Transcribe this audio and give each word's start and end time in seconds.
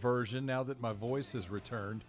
version 0.00 0.46
now 0.46 0.62
that 0.64 0.80
my 0.80 0.92
voice 0.92 1.32
has 1.32 1.50
returned. 1.50 2.02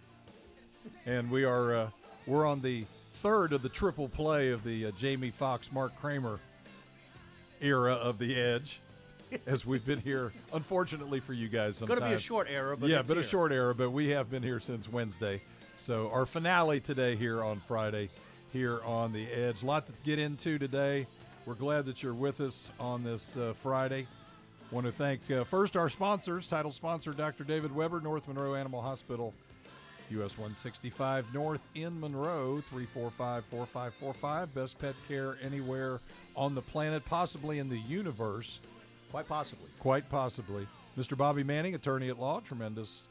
And 1.06 1.30
we 1.30 1.44
are 1.44 1.74
uh, 1.76 1.90
we're 2.26 2.46
on 2.46 2.60
the 2.60 2.84
third 3.14 3.52
of 3.52 3.62
the 3.62 3.68
triple 3.68 4.08
play 4.08 4.50
of 4.50 4.64
the 4.64 4.86
uh, 4.86 4.90
Jamie 4.98 5.30
Foxx, 5.30 5.70
Mark 5.70 5.96
Kramer 6.00 6.40
era 7.60 7.94
of 7.94 8.18
the 8.18 8.38
Edge. 8.40 8.80
As 9.46 9.64
we've 9.64 9.84
been 9.86 10.00
here, 10.00 10.30
unfortunately 10.52 11.20
for 11.20 11.32
you 11.32 11.48
guys, 11.48 11.80
it's 11.80 11.88
Going 11.88 12.00
to 12.00 12.06
be 12.06 12.12
a 12.12 12.18
short 12.18 12.48
era, 12.50 12.76
but 12.76 12.90
yeah, 12.90 13.00
but 13.00 13.16
a 13.16 13.22
short 13.22 13.50
era. 13.50 13.74
But 13.74 13.90
we 13.90 14.08
have 14.08 14.30
been 14.30 14.42
here 14.42 14.60
since 14.60 14.90
Wednesday. 14.90 15.40
So 15.78 16.10
our 16.12 16.26
finale 16.26 16.80
today 16.80 17.16
here 17.16 17.42
on 17.42 17.60
Friday, 17.60 18.10
here 18.52 18.82
on 18.84 19.12
the 19.12 19.26
Edge. 19.32 19.62
A 19.62 19.66
lot 19.66 19.86
to 19.86 19.92
get 20.04 20.18
into 20.18 20.58
today. 20.58 21.06
We're 21.46 21.54
glad 21.54 21.86
that 21.86 22.02
you're 22.02 22.12
with 22.12 22.40
us 22.40 22.70
on 22.78 23.04
this 23.04 23.36
uh, 23.36 23.54
Friday. 23.62 24.06
Want 24.72 24.86
to 24.86 24.92
thank 24.92 25.30
uh, 25.30 25.44
first 25.44 25.76
our 25.76 25.90
sponsors, 25.90 26.46
title 26.46 26.72
sponsor 26.72 27.12
Dr. 27.12 27.44
David 27.44 27.74
Weber, 27.74 28.00
North 28.00 28.26
Monroe 28.26 28.54
Animal 28.54 28.80
Hospital, 28.80 29.34
US 30.08 30.38
165 30.38 31.34
North 31.34 31.60
in 31.74 32.00
Monroe, 32.00 32.62
345 32.70 33.44
4545. 33.50 34.54
Best 34.54 34.78
pet 34.78 34.94
care 35.06 35.36
anywhere 35.42 36.00
on 36.34 36.54
the 36.54 36.62
planet, 36.62 37.04
possibly 37.04 37.58
in 37.58 37.68
the 37.68 37.80
universe. 37.80 38.60
Quite 39.10 39.28
possibly. 39.28 39.68
Quite 39.78 40.08
possibly. 40.08 40.66
Mr. 40.98 41.18
Bobby 41.18 41.42
Manning, 41.42 41.74
attorney 41.74 42.08
at 42.08 42.18
law, 42.18 42.40
tremendous 42.40 43.02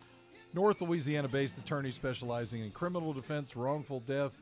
North 0.56 0.82
Louisiana 0.82 1.28
based 1.28 1.60
attorney 1.60 1.92
specializing 1.92 2.62
in 2.62 2.72
criminal 2.72 3.14
defense, 3.14 3.56
wrongful 3.56 4.00
death, 4.08 4.36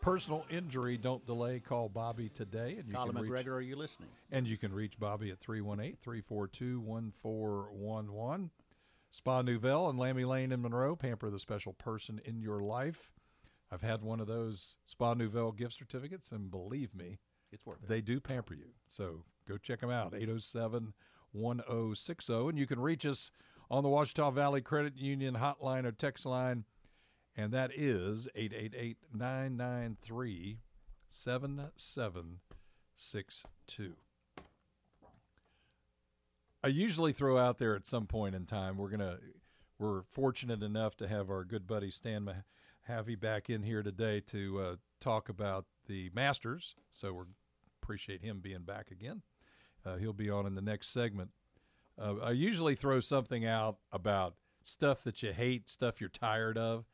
personal 0.00 0.44
injury. 0.50 0.96
Don't 0.96 1.24
delay. 1.26 1.60
Call 1.60 1.88
Bobby 1.88 2.28
today. 2.28 2.76
And 2.78 2.88
you 2.88 2.94
Colin 2.94 3.12
can 3.14 3.22
reach, 3.22 3.30
McGregor, 3.32 3.52
are 3.52 3.60
you 3.60 3.76
listening? 3.76 4.08
And 4.30 4.46
you 4.46 4.56
can 4.56 4.72
reach 4.72 4.98
Bobby 4.98 5.30
at 5.30 5.38
318 5.40 5.96
342 6.02 6.80
1411. 6.80 8.50
Spa 9.10 9.42
Nouvelle 9.42 9.88
and 9.88 9.98
Lamy 9.98 10.24
Lane 10.24 10.52
in 10.52 10.60
Monroe. 10.62 10.94
Pamper 10.96 11.30
the 11.30 11.38
special 11.38 11.72
person 11.72 12.20
in 12.24 12.40
your 12.40 12.60
life. 12.60 13.12
I've 13.70 13.82
had 13.82 14.02
one 14.02 14.20
of 14.20 14.26
those 14.26 14.76
Spa 14.84 15.14
Nouvelle 15.14 15.52
gift 15.52 15.74
certificates, 15.74 16.30
and 16.32 16.50
believe 16.50 16.94
me, 16.94 17.18
It's 17.52 17.64
worth 17.66 17.82
it. 17.82 17.88
they 17.88 18.00
do 18.00 18.18
pamper 18.20 18.54
you. 18.54 18.70
So 18.88 19.24
go 19.46 19.58
check 19.58 19.80
them 19.80 19.90
out. 19.90 20.14
807 20.14 20.92
1060. 21.32 22.32
And 22.32 22.58
you 22.58 22.66
can 22.66 22.80
reach 22.80 23.04
us 23.06 23.30
on 23.70 23.82
the 23.82 23.88
Ouachita 23.90 24.30
Valley 24.32 24.60
Credit 24.62 24.96
Union 24.96 25.34
hotline 25.36 25.84
or 25.84 25.92
text 25.92 26.24
line. 26.24 26.64
And 27.38 27.52
that 27.52 27.70
is 27.76 28.28
888 28.34 28.98
993 29.14 30.58
7762. 31.08 33.94
I 36.64 36.66
usually 36.66 37.12
throw 37.12 37.38
out 37.38 37.58
there 37.58 37.76
at 37.76 37.86
some 37.86 38.06
point 38.06 38.34
in 38.34 38.44
time, 38.44 38.76
we're 38.76 38.88
going 38.88 38.98
to, 38.98 39.20
we're 39.78 40.02
fortunate 40.02 40.64
enough 40.64 40.96
to 40.96 41.06
have 41.06 41.30
our 41.30 41.44
good 41.44 41.68
buddy 41.68 41.92
Stan 41.92 42.28
Mahaffey 42.90 43.18
back 43.18 43.48
in 43.48 43.62
here 43.62 43.84
today 43.84 44.18
to 44.26 44.60
uh, 44.60 44.74
talk 44.98 45.28
about 45.28 45.66
the 45.86 46.10
Masters. 46.12 46.74
So 46.90 47.12
we 47.12 47.22
appreciate 47.80 48.22
him 48.22 48.40
being 48.40 48.62
back 48.62 48.90
again. 48.90 49.22
Uh, 49.86 49.98
he'll 49.98 50.12
be 50.12 50.28
on 50.28 50.44
in 50.44 50.56
the 50.56 50.60
next 50.60 50.88
segment. 50.88 51.30
Uh, 51.96 52.16
I 52.20 52.32
usually 52.32 52.74
throw 52.74 52.98
something 52.98 53.46
out 53.46 53.76
about 53.92 54.34
stuff 54.64 55.04
that 55.04 55.22
you 55.22 55.32
hate, 55.32 55.68
stuff 55.68 56.00
you're 56.00 56.10
tired 56.10 56.58
of. 56.58 56.84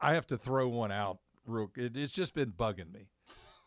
I 0.00 0.14
have 0.14 0.26
to 0.28 0.38
throw 0.38 0.68
one 0.68 0.92
out. 0.92 1.18
Real, 1.46 1.70
it, 1.76 1.96
it's 1.96 2.12
just 2.12 2.34
been 2.34 2.52
bugging 2.52 2.92
me, 2.92 3.08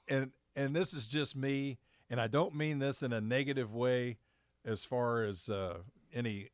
and 0.07 0.31
and 0.55 0.75
this 0.75 0.93
is 0.93 1.05
just 1.05 1.35
me, 1.35 1.77
and 2.09 2.19
I 2.19 2.27
don't 2.27 2.55
mean 2.55 2.79
this 2.79 3.03
in 3.03 3.13
a 3.13 3.21
negative 3.21 3.73
way, 3.73 4.17
as 4.65 4.83
far 4.83 5.23
as 5.23 5.49
uh, 5.49 5.79
any 6.13 6.49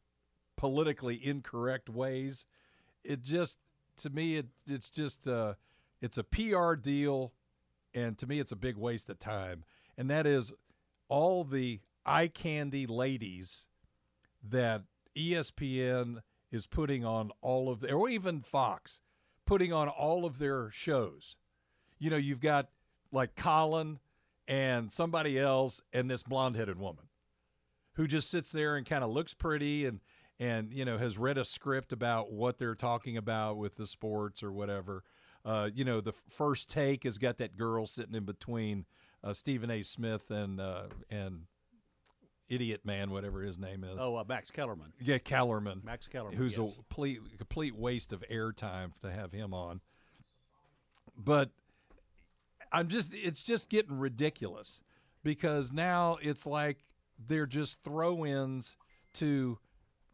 politically 0.57 1.19
incorrect 1.23 1.90
ways. 1.90 2.45
It 3.03 3.22
just 3.22 3.57
to 3.97 4.09
me, 4.09 4.38
it 4.38 4.47
it's 4.67 4.90
just 4.90 5.28
uh, 5.28 5.53
it's 6.01 6.17
a 6.17 6.23
PR 6.23 6.73
deal, 6.75 7.34
and 7.94 8.17
to 8.17 8.28
me, 8.28 8.40
it's 8.40 8.51
a 8.51 8.57
big 8.57 8.78
waste 8.78 9.09
of 9.09 9.19
time. 9.19 9.63
And 9.97 10.09
that 10.09 10.25
is 10.25 10.53
all 11.09 11.44
the 11.44 11.81
eye 12.06 12.28
candy 12.28 12.88
ladies 12.88 13.66
that 14.47 14.84
ESPN 15.16 16.22
is 16.51 16.66
putting 16.66 17.03
on 17.03 17.31
all 17.41 17.69
of, 17.69 17.81
the, 17.81 17.91
or 17.91 18.09
even 18.09 18.41
Fox 18.41 19.01
putting 19.50 19.74
on 19.74 19.88
all 19.90 20.26
of 20.26 20.38
their 20.38 20.70
shows. 20.70 21.36
You 21.98 22.12
know, 22.12 22.18
you've 22.18 22.40
got 22.40 22.70
like 23.12 23.36
Colin 23.36 23.98
and 24.48 24.92
somebody 24.92 25.40
else 25.40 25.82
and 25.92 26.10
this 26.10 26.22
blonde 26.22 26.56
headed 26.56 26.78
woman 26.78 27.06
who 27.96 28.08
just 28.08 28.30
sits 28.30 28.52
there 28.52 28.76
and 28.76 28.86
kind 28.86 29.04
of 29.04 29.09
looks 29.09 29.34
pretty 29.34 29.88
and 29.88 30.02
and 30.40 30.72
you 30.72 30.86
know 30.86 31.00
has 31.00 31.18
read 31.18 31.40
a 31.40 31.44
script 31.44 31.92
about 31.92 32.32
what 32.32 32.59
they're 32.59 32.76
talking 32.76 33.18
about 33.18 33.58
with 33.58 33.76
the 33.76 33.88
sports 33.88 34.44
or 34.44 34.52
whatever. 34.52 35.04
Uh, 35.44 35.70
you 35.74 35.84
know, 35.84 36.00
the 36.00 36.14
first 36.30 36.70
take 36.70 37.04
has 37.04 37.18
got 37.18 37.40
that 37.40 37.58
girl 37.58 37.88
sitting 37.88 38.14
in 38.14 38.26
between 38.26 38.86
uh, 39.24 39.34
Stephen 39.34 39.72
A. 39.72 39.82
Smith 39.82 40.30
and 40.30 40.62
uh, 40.62 40.84
and 41.09 41.46
idiot 42.50 42.82
man, 42.84 43.12
whatever 43.12 43.42
his 43.42 43.58
name 43.58 43.84
is. 43.84 43.98
Oh, 44.00 44.16
uh, 44.16 44.24
Max 44.28 44.52
Kellerman. 44.52 44.94
Yeah, 45.00 45.18
Kellerman. 45.18 45.82
Max 45.84 46.08
Kellerman, 46.08 46.38
Who's 46.38 46.58
yes. 46.58 46.72
a 46.72 46.76
complete 46.76 47.20
complete 47.38 47.76
waste 47.76 48.12
of 48.14 48.24
airtime 48.32 48.92
to 49.02 49.12
have 49.12 49.32
him 49.32 49.54
on. 49.54 49.82
But 51.18 51.52
I'm 52.72 52.88
just 52.88 53.14
it's 53.14 53.42
just 53.42 53.70
getting 53.70 53.98
ridiculous 53.98 54.82
because 55.24 55.72
now 55.72 56.18
it's 56.22 56.46
like 56.46 56.86
they're 57.28 57.46
just 57.46 57.84
throw-ins 57.84 58.78
to 59.14 59.59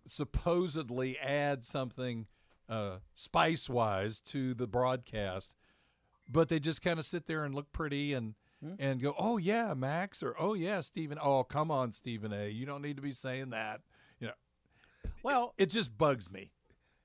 supposedly 0.08 1.18
add 1.20 1.64
something 1.64 2.28
uh, 2.70 2.98
spice-wise 3.14 4.20
to 4.20 4.54
the 4.54 4.68
broadcast, 4.68 5.54
but 6.30 6.50
they 6.50 6.60
just 6.60 6.82
kind 6.82 6.98
of 6.98 7.06
sit 7.06 7.28
there 7.28 7.44
and 7.44 7.54
look 7.54 7.72
pretty 7.72 8.14
and 8.14 8.34
and 8.80 9.02
go, 9.02 9.14
"Oh 9.18 9.38
yeah, 9.38 9.74
Max," 9.74 10.22
or 10.24 10.36
"Oh 10.40 10.54
yeah, 10.54 10.82
Stephen." 10.82 11.18
Oh, 11.22 11.44
come 11.44 11.72
on, 11.72 11.92
Stephen 11.92 12.32
A. 12.34 12.50
You 12.50 12.66
don't 12.66 12.82
need 12.82 12.96
to 12.98 13.02
be 13.02 13.14
saying 13.14 13.50
that. 13.52 13.82
You 14.20 14.28
know, 14.28 14.34
Well, 15.24 15.54
it 15.58 15.68
just 15.68 15.98
bugs 15.98 16.32
me 16.32 16.52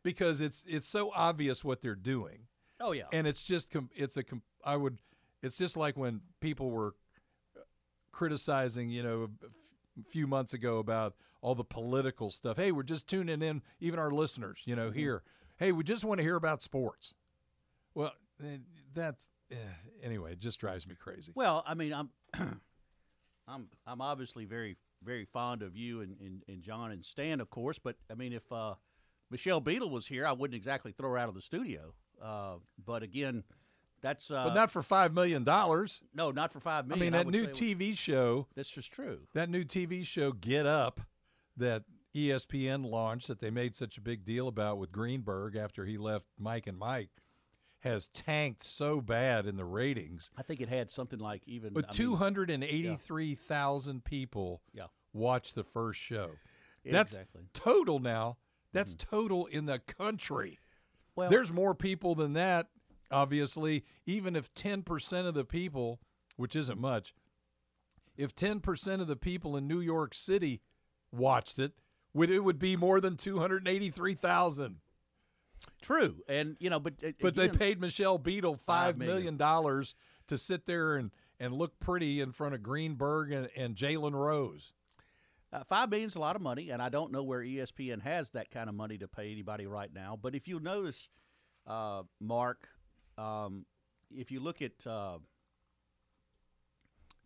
because 0.03 0.41
it's 0.41 0.65
it's 0.67 0.87
so 0.89 1.11
obvious 1.15 1.63
what 1.65 1.81
they're 1.83 1.95
doing, 1.95 2.47
oh 2.81 2.93
yeah. 2.93 3.05
and 3.13 3.27
it's 3.27 3.43
just 3.43 3.71
com- 3.71 3.91
it's 3.95 4.17
a 4.17 4.23
com- 4.23 4.43
I 4.65 4.77
would 4.77 4.99
it's 5.43 5.57
just 5.57 5.77
like 5.77 5.97
when 5.97 6.21
people 6.41 6.71
were 6.71 6.95
criticizing, 8.13 8.91
you 8.91 9.03
know, 9.03 9.29
a 9.99 10.11
few 10.11 10.27
months 10.27 10.53
ago 10.53 10.79
about 10.79 11.15
all 11.41 11.55
the 11.55 11.65
political 11.65 12.31
stuff. 12.31 12.57
Hey, 12.57 12.73
we're 12.73 12.83
just 12.83 13.09
tuning 13.09 13.43
in, 13.43 13.63
even 13.81 13.99
our 13.99 14.11
listeners, 14.11 14.61
you 14.65 14.77
know, 14.77 14.89
Mm-hmm. 14.91 14.99
here. 14.99 15.23
Hey, 15.59 15.73
we 15.73 15.85
just 15.85 16.05
want 16.05 16.19
to 16.19 16.23
hear 16.25 16.37
about 16.37 16.63
sports. 16.63 17.15
Well, 17.95 18.13
that's 18.95 19.29
anyway. 20.03 20.33
It 20.33 20.39
just 20.39 20.59
drives 20.61 20.87
me 20.87 20.95
crazy. 20.99 21.33
well, 21.35 21.65
I 21.67 21.75
mean, 21.75 21.93
I'm, 21.93 22.11
I'm, 23.49 23.69
I'm 23.87 24.01
obviously 24.01 24.45
very, 24.45 24.77
very 25.03 25.25
fond 25.25 25.63
of 25.63 25.77
you 25.77 26.01
and, 26.01 26.17
and, 26.21 26.43
and 26.49 26.63
John 26.63 26.93
and 26.93 27.05
Stan, 27.05 27.41
of 27.41 27.51
course. 27.51 27.79
But 27.79 27.97
I 28.11 28.15
mean, 28.15 28.33
if 28.33 28.51
uh, 28.53 28.75
Michelle 29.31 29.61
Beadle 29.61 29.91
was 29.91 30.07
here, 30.07 30.27
I 30.27 30.33
wouldn't 30.33 30.57
exactly 30.57 30.93
throw 30.93 31.11
her 31.11 31.19
out 31.19 31.29
of 31.29 31.35
the 31.35 31.43
studio. 31.43 31.95
Uh, 32.23 32.57
but 32.85 33.03
again, 33.03 33.45
that's 34.03 34.31
uh, 34.31 34.45
but 34.45 34.55
not 34.55 34.71
for 34.71 34.83
five 34.83 35.13
million 35.13 35.45
dollars. 35.45 36.01
no, 36.15 36.31
not 36.31 36.53
for 36.53 36.61
five 36.61 36.87
million. 36.87 37.03
I 37.03 37.05
mean, 37.05 37.13
that 37.13 37.27
would 37.27 37.35
new 37.35 37.47
TV 37.47 37.97
show. 37.97 38.47
That's 38.55 38.71
just 38.71 38.93
true. 38.93 39.21
that 39.35 39.49
new 39.49 39.65
TV 39.65 40.05
show 40.07 40.33
Get 40.33 40.67
Up 40.67 41.01
that 41.57 41.85
ESPN 42.15 42.85
launched 42.85 43.29
that 43.29 43.41
they 43.41 43.51
made 43.51 43.77
such 43.77 43.97
a 43.97 44.01
big 44.01 44.25
deal 44.25 44.49
about 44.49 44.79
with 44.79 44.91
Greenberg 44.91 45.57
after 45.57 45.85
he 45.85 45.97
left 45.97 46.27
Mike 46.39 46.67
and 46.67 46.79
Mike 46.79 47.11
has 47.81 48.09
tanked 48.09 48.63
so 48.63 49.01
bad 49.01 49.47
in 49.47 49.57
the 49.57 49.65
ratings. 49.65 50.31
I 50.37 50.43
think 50.43 50.61
it 50.61 50.69
had 50.69 50.91
something 50.91 51.19
like 51.19 51.43
even 51.47 51.73
But 51.73 51.85
I 51.85 51.89
mean, 51.89 51.97
283,000 51.97 54.05
people 54.05 54.63
Yeah. 54.73 54.87
watched 55.13 55.55
the 55.55 55.65
first 55.65 56.01
show. 56.01 56.33
Yeah, 56.85 56.93
That's 56.93 57.15
exactly. 57.15 57.43
total 57.53 57.99
now. 57.99 58.39
That's 58.73 58.95
mm-hmm. 58.95 59.17
total 59.17 59.47
in 59.47 59.67
the 59.67 59.79
country. 59.79 60.59
Well, 61.17 61.31
There's 61.31 61.53
more 61.53 61.75
people 61.75 62.15
than 62.15 62.35
that, 62.35 62.69
obviously. 63.11 63.85
Even 64.07 64.37
if 64.37 64.53
10% 64.55 65.27
of 65.27 65.35
the 65.35 65.45
people, 65.45 66.01
which 66.37 66.55
isn't 66.55 66.81
much, 66.81 67.15
if 68.17 68.35
10% 68.35 69.01
of 69.01 69.07
the 69.07 69.17
people 69.17 69.57
in 69.57 69.67
New 69.67 69.81
York 69.81 70.15
City 70.15 70.61
watched 71.11 71.59
it, 71.59 71.73
would 72.13 72.31
it 72.31 72.41
would 72.41 72.59
be 72.59 72.77
more 72.77 73.01
than 73.01 73.17
two 73.17 73.39
hundred 73.39 73.67
eighty 73.69 73.91
three 73.91 74.15
thousand. 74.15 74.77
True, 75.83 76.23
and 76.29 76.57
you 76.61 76.71
know, 76.71 76.79
but 76.81 76.95
uh, 77.05 77.11
But 77.21 77.35
they 77.35 77.49
paid 77.49 77.81
Michelle 77.81 78.19
Beadle 78.19 78.57
Five 78.57 78.97
million. 78.97 79.37
dollars 79.37 79.95
to 80.29 80.39
sit 80.39 80.67
there 80.67 80.97
and, 80.97 81.11
and 81.41 81.53
look 81.53 81.81
pretty 81.81 82.21
in 82.21 82.33
front 82.33 82.55
of 82.55 82.63
Greenberg 82.63 83.33
and, 83.33 83.49
and 83.57 83.75
Jalen 83.75 84.13
Rose. 84.13 84.73
Uh, 85.53 85.65
five 85.65 85.91
million's 85.91 86.15
a 86.15 86.21
lot 86.21 86.37
of 86.37 86.43
money, 86.43 86.71
and 86.71 86.81
I 86.81 86.89
don't 86.89 87.11
know 87.11 87.25
where 87.25 87.41
ESPN 87.41 88.03
has 88.03 88.31
that 88.31 88.51
kind 88.53 88.69
of 88.69 88.75
money 88.77 88.97
to 88.99 89.09
pay 89.09 89.33
anybody 89.33 89.67
right 89.67 89.93
now. 89.93 90.17
But 90.21 90.37
if 90.37 90.47
you 90.47 90.61
notice, 90.61 91.09
uh, 91.67 92.03
Mark, 92.21 92.69
um, 93.19 93.67
if 94.15 94.31
you 94.31 94.39
look 94.39 94.63
at 94.63 94.87
uh, 94.87 95.19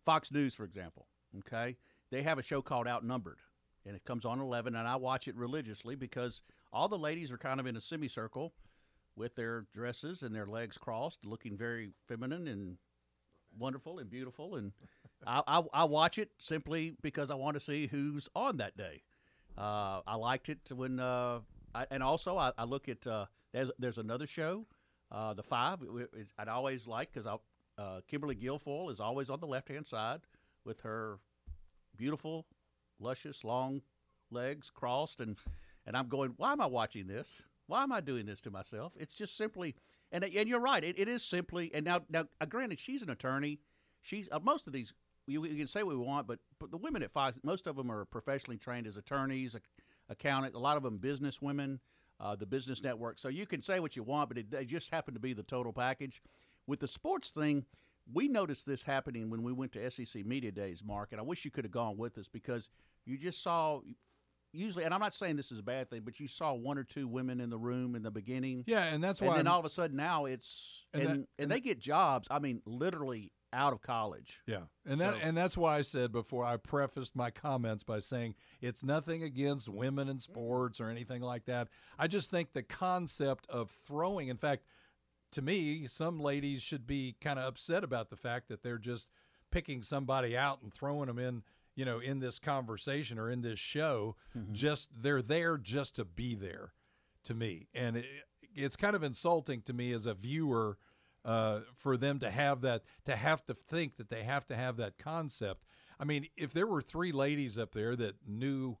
Fox 0.05 0.31
News, 0.31 0.55
for 0.55 0.63
example, 0.63 1.05
okay, 1.39 1.75
they 2.09 2.23
have 2.23 2.39
a 2.39 2.43
show 2.43 2.61
called 2.63 2.87
Outnumbered, 2.87 3.37
and 3.85 3.95
it 3.95 4.03
comes 4.05 4.25
on 4.25 4.39
eleven, 4.39 4.75
and 4.75 4.87
I 4.87 4.95
watch 4.95 5.27
it 5.27 5.35
religiously 5.35 5.95
because 5.95 6.41
all 6.73 6.87
the 6.87 6.97
ladies 6.97 7.31
are 7.31 7.37
kind 7.37 7.59
of 7.59 7.65
in 7.65 7.77
a 7.77 7.81
semicircle 7.81 8.53
with 9.15 9.35
their 9.35 9.65
dresses 9.73 10.23
and 10.23 10.35
their 10.35 10.47
legs 10.47 10.77
crossed, 10.77 11.25
looking 11.25 11.57
very 11.57 11.91
feminine 12.07 12.47
and 12.47 12.77
wonderful 13.57 13.99
and 13.99 14.09
beautiful, 14.09 14.55
and 14.55 14.71
I, 15.27 15.41
I, 15.47 15.63
I 15.73 15.83
watch 15.85 16.17
it 16.17 16.31
simply 16.39 16.95
because 17.01 17.31
I 17.31 17.35
want 17.35 17.55
to 17.55 17.59
see 17.59 17.87
who's 17.87 18.29
on 18.35 18.57
that 18.57 18.77
day. 18.77 19.03
Uh, 19.57 20.01
I 20.05 20.15
liked 20.15 20.49
it 20.49 20.59
when, 20.73 20.99
uh, 20.99 21.39
I, 21.73 21.85
and 21.89 22.03
also 22.03 22.37
I, 22.37 22.51
I 22.57 22.65
look 22.65 22.89
at 22.89 23.07
uh, 23.07 23.25
there's 23.53 23.71
there's 23.79 23.97
another 23.97 24.27
show, 24.27 24.65
uh, 25.11 25.33
the 25.33 25.43
five. 25.43 25.79
It, 25.81 26.09
it, 26.13 26.27
I'd 26.37 26.49
always 26.49 26.87
like 26.87 27.13
because 27.13 27.27
uh, 27.77 28.01
Kimberly 28.09 28.35
Guilfoyle 28.35 28.91
is 28.91 28.99
always 28.99 29.29
on 29.29 29.39
the 29.39 29.47
left 29.47 29.69
hand 29.69 29.87
side 29.87 30.21
with 30.65 30.81
her 30.81 31.19
beautiful, 31.95 32.45
luscious, 32.99 33.43
long 33.43 33.81
legs 34.31 34.69
crossed, 34.73 35.21
and 35.21 35.37
and 35.85 35.95
I'm 35.95 36.07
going, 36.07 36.33
why 36.37 36.51
am 36.51 36.61
I 36.61 36.65
watching 36.65 37.07
this? 37.07 37.41
Why 37.67 37.83
am 37.83 37.91
I 37.91 38.01
doing 38.01 38.25
this 38.25 38.41
to 38.41 38.51
myself? 38.51 38.93
It's 38.97 39.13
just 39.13 39.37
simply, 39.37 39.75
and 40.11 40.23
and 40.23 40.49
you're 40.49 40.59
right, 40.59 40.83
it, 40.83 40.99
it 40.99 41.07
is 41.07 41.23
simply. 41.23 41.71
And 41.73 41.85
now 41.85 42.01
now, 42.09 42.25
uh, 42.41 42.45
granted, 42.45 42.79
she's 42.79 43.01
an 43.01 43.09
attorney. 43.09 43.59
She's 44.01 44.27
uh, 44.31 44.39
most 44.39 44.67
of 44.67 44.73
these. 44.73 44.93
We 45.27 45.57
can 45.57 45.67
say 45.67 45.81
what 45.81 45.97
we 45.97 46.03
want, 46.03 46.27
but, 46.27 46.37
but 46.59 46.69
the 46.69 46.77
women 46.77 47.01
at 47.01 47.11
Fox, 47.11 47.39
most 47.41 47.65
of 47.65 47.75
them 47.75 47.91
are 47.91 48.05
professionally 48.05 48.57
trained 48.59 48.85
as 48.85 48.95
attorneys, 48.95 49.55
ac- 49.55 49.63
accountant. 50.07 50.53
A 50.53 50.59
lot 50.59 50.77
of 50.77 50.83
them 50.83 50.99
business 50.99 51.41
women, 51.41 51.79
uh, 52.19 52.35
the 52.35 52.45
business 52.45 52.83
network. 52.83 53.17
So 53.17 53.29
you 53.29 53.47
can 53.47 53.63
say 53.63 53.79
what 53.79 53.95
you 53.95 54.03
want, 54.03 54.29
but 54.29 54.37
it, 54.37 54.51
they 54.51 54.65
just 54.65 54.91
happen 54.91 55.15
to 55.15 55.19
be 55.19 55.33
the 55.33 55.41
total 55.41 55.73
package. 55.73 56.21
With 56.67 56.79
the 56.79 56.87
sports 56.87 57.31
thing, 57.31 57.65
we 58.11 58.27
noticed 58.27 58.65
this 58.65 58.83
happening 58.83 59.29
when 59.29 59.41
we 59.43 59.51
went 59.51 59.71
to 59.73 59.89
SEC 59.91 60.25
Media 60.25 60.51
Days, 60.51 60.83
Mark, 60.83 61.09
and 61.11 61.19
I 61.19 61.23
wish 61.23 61.43
you 61.45 61.51
could 61.51 61.65
have 61.65 61.71
gone 61.71 61.97
with 61.97 62.17
us 62.17 62.27
because 62.31 62.69
you 63.05 63.17
just 63.17 63.41
saw. 63.41 63.81
Usually, 64.53 64.85
and 64.85 64.93
I'm 64.93 65.01
not 65.01 65.13
saying 65.13 65.35
this 65.35 65.51
is 65.51 65.59
a 65.59 65.63
bad 65.63 65.89
thing, 65.89 66.03
but 66.05 66.17
you 66.17 66.29
saw 66.29 66.53
one 66.53 66.77
or 66.77 66.85
two 66.85 67.09
women 67.09 67.41
in 67.41 67.49
the 67.49 67.57
room 67.57 67.93
in 67.93 68.03
the 68.03 68.11
beginning. 68.11 68.63
Yeah, 68.67 68.85
and 68.85 69.03
that's 69.03 69.19
why 69.19 69.27
and 69.29 69.37
then 69.39 69.47
I'm- 69.47 69.53
all 69.55 69.59
of 69.59 69.65
a 69.65 69.69
sudden 69.69 69.97
now 69.97 70.25
it's 70.25 70.85
And 70.93 71.01
and 71.01 71.09
that- 71.09 71.13
and, 71.15 71.27
and 71.39 71.51
they 71.51 71.59
get 71.59 71.77
jobs. 71.77 72.27
I 72.31 72.39
mean, 72.39 72.61
literally 72.65 73.33
out 73.51 73.73
of 73.73 73.81
college. 73.81 74.41
Yeah, 74.47 74.63
and 74.85 75.01
that 75.01 75.15
So- 75.15 75.19
and 75.19 75.35
that's 75.35 75.57
why 75.57 75.77
I 75.77 75.81
said 75.81 76.13
before 76.13 76.45
I 76.45 76.55
prefaced 76.55 77.17
my 77.17 77.31
comments 77.31 77.83
by 77.83 77.99
saying 77.99 78.35
it's 78.61 78.81
nothing 78.81 79.23
against 79.23 79.67
women 79.67 80.07
in 80.07 80.19
sports 80.19 80.79
or 80.79 80.89
anything 80.89 81.21
like 81.21 81.43
that. 81.45 81.67
I 81.99 82.07
just 82.07 82.31
think 82.31 82.53
the 82.53 82.63
concept 82.63 83.45
of 83.49 83.71
throwing, 83.71 84.29
in 84.29 84.37
fact, 84.37 84.63
to 85.35 85.41
me, 85.41 85.85
some 85.87 86.19
ladies 86.19 86.61
should 86.61 86.87
be 86.87 87.15
kind 87.19 87.37
of 87.37 87.45
upset 87.45 87.83
about 87.83 88.09
the 88.09 88.15
fact 88.15 88.47
that 88.47 88.63
they're 88.63 88.77
just 88.77 89.09
picking 89.51 89.83
somebody 89.83 90.35
out 90.37 90.61
and 90.63 90.73
throwing 90.73 91.07
them 91.07 91.19
in, 91.19 91.43
you 91.75 91.83
know, 91.83 91.99
in 91.99 92.19
this 92.19 92.39
conversation 92.39 93.19
or 93.19 93.29
in 93.29 93.41
this 93.41 93.59
show. 93.59 94.15
Just 94.53 94.89
they're 94.97 95.21
there 95.21 95.57
just 95.57 95.95
to 95.97 96.05
be 96.05 96.35
there, 96.35 96.71
to 97.25 97.33
me, 97.33 97.67
and 97.73 97.97
it, 97.97 98.05
it's 98.53 98.77
kind 98.77 98.95
of 98.95 99.03
insulting 99.03 99.61
to 99.63 99.73
me 99.73 99.91
as 99.91 100.05
a 100.05 100.13
viewer 100.13 100.77
uh, 101.25 101.61
for 101.77 101.97
them 101.97 102.17
to 102.19 102.31
have 102.31 102.61
that 102.61 102.83
to 103.03 103.15
have 103.17 103.43
to 103.45 103.53
think 103.53 103.97
that 103.97 104.09
they 104.09 104.23
have 104.23 104.45
to 104.45 104.55
have 104.55 104.77
that 104.77 104.97
concept. 104.97 105.65
I 105.99 106.05
mean, 106.05 106.27
if 106.37 106.53
there 106.53 106.67
were 106.67 106.81
three 106.81 107.11
ladies 107.11 107.57
up 107.57 107.73
there 107.73 107.95
that 107.97 108.15
knew 108.25 108.77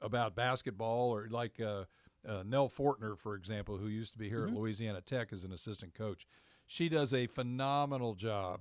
about 0.00 0.34
basketball, 0.34 1.14
or 1.14 1.28
like 1.30 1.60
uh, 1.60 1.84
uh, 2.26 2.42
Nell 2.46 2.68
Fortner, 2.68 3.16
for 3.16 3.34
example, 3.34 3.76
who 3.78 3.86
used 3.88 4.12
to 4.12 4.18
be 4.18 4.28
here 4.28 4.44
at 4.46 4.52
Louisiana 4.52 5.00
Tech 5.00 5.32
as 5.32 5.44
an 5.44 5.52
assistant 5.52 5.94
coach, 5.94 6.26
she 6.66 6.88
does 6.88 7.14
a 7.14 7.26
phenomenal 7.26 8.14
job 8.14 8.60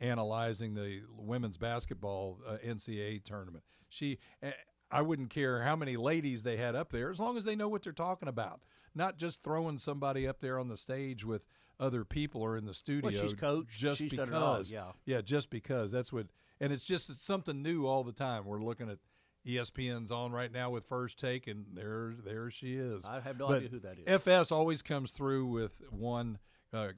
analyzing 0.00 0.74
the 0.74 1.02
women's 1.16 1.56
basketball 1.56 2.38
uh, 2.46 2.56
NCAA 2.64 3.24
tournament. 3.24 3.64
She, 3.88 4.18
eh, 4.42 4.52
I 4.90 5.02
wouldn't 5.02 5.30
care 5.30 5.62
how 5.62 5.76
many 5.76 5.96
ladies 5.96 6.42
they 6.42 6.56
had 6.56 6.74
up 6.74 6.90
there, 6.90 7.10
as 7.10 7.18
long 7.18 7.36
as 7.36 7.44
they 7.44 7.56
know 7.56 7.68
what 7.68 7.82
they're 7.82 7.92
talking 7.92 8.28
about, 8.28 8.60
not 8.94 9.18
just 9.18 9.42
throwing 9.42 9.78
somebody 9.78 10.26
up 10.26 10.40
there 10.40 10.58
on 10.58 10.68
the 10.68 10.76
stage 10.76 11.24
with 11.24 11.46
other 11.78 12.04
people 12.04 12.42
or 12.42 12.56
in 12.56 12.64
the 12.64 12.74
studio. 12.74 13.10
she's 13.10 13.34
coached. 13.34 13.78
just 13.78 13.98
She's 13.98 14.10
because. 14.10 14.32
all, 14.32 14.62
yeah. 14.72 14.92
yeah, 15.04 15.20
just 15.20 15.50
because 15.50 15.92
that's 15.92 16.12
what, 16.12 16.26
and 16.60 16.72
it's 16.72 16.84
just 16.84 17.10
it's 17.10 17.24
something 17.24 17.62
new 17.62 17.86
all 17.86 18.04
the 18.04 18.12
time. 18.12 18.44
We're 18.44 18.62
looking 18.62 18.90
at. 18.90 18.98
ESPN's 19.46 20.10
on 20.10 20.32
right 20.32 20.52
now 20.52 20.70
with 20.70 20.86
First 20.86 21.18
Take, 21.18 21.46
and 21.46 21.66
there, 21.74 22.14
there 22.24 22.50
she 22.50 22.74
is. 22.74 23.04
I 23.06 23.20
have 23.20 23.38
no 23.38 23.48
But 23.48 23.56
idea 23.58 23.68
who 23.68 23.78
that 23.80 23.98
is. 23.98 24.04
FS 24.06 24.50
always 24.50 24.82
comes 24.82 25.12
through 25.12 25.46
with 25.46 25.80
one 25.90 26.38
uh, 26.72 26.88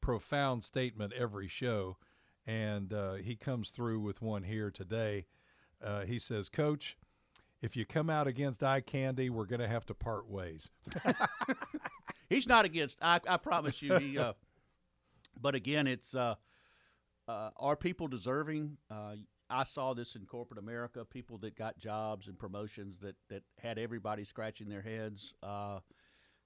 profound 0.00 0.64
statement 0.64 1.12
every 1.12 1.46
show, 1.48 1.96
and 2.46 2.92
uh, 2.92 3.14
he 3.14 3.36
comes 3.36 3.70
through 3.70 4.00
with 4.00 4.20
one 4.20 4.42
here 4.42 4.70
today. 4.70 5.26
Uh, 5.82 6.04
he 6.04 6.18
says, 6.18 6.48
"Coach, 6.48 6.98
if 7.62 7.76
you 7.76 7.86
come 7.86 8.10
out 8.10 8.26
against 8.26 8.62
eye 8.62 8.80
candy, 8.80 9.30
we're 9.30 9.46
going 9.46 9.60
to 9.60 9.68
have 9.68 9.86
to 9.86 9.94
part 9.94 10.28
ways." 10.28 10.70
He's 12.28 12.46
not 12.46 12.64
against. 12.64 12.98
I, 13.00 13.20
I 13.28 13.36
promise 13.36 13.80
you. 13.80 13.96
He. 13.96 14.18
Uh, 14.18 14.32
but 15.40 15.54
again, 15.54 15.86
it's 15.86 16.14
uh, 16.14 16.34
uh, 17.28 17.50
are 17.56 17.76
people 17.76 18.08
deserving? 18.08 18.76
I 19.50 19.64
saw 19.64 19.94
this 19.94 20.14
in 20.14 20.26
corporate 20.26 20.58
America. 20.58 21.04
People 21.04 21.38
that 21.38 21.56
got 21.56 21.76
jobs 21.78 22.28
and 22.28 22.38
promotions 22.38 22.96
that 23.02 23.16
that 23.28 23.42
had 23.58 23.78
everybody 23.78 24.24
scratching 24.24 24.68
their 24.68 24.82
heads. 24.82 25.34
Uh, 25.42 25.80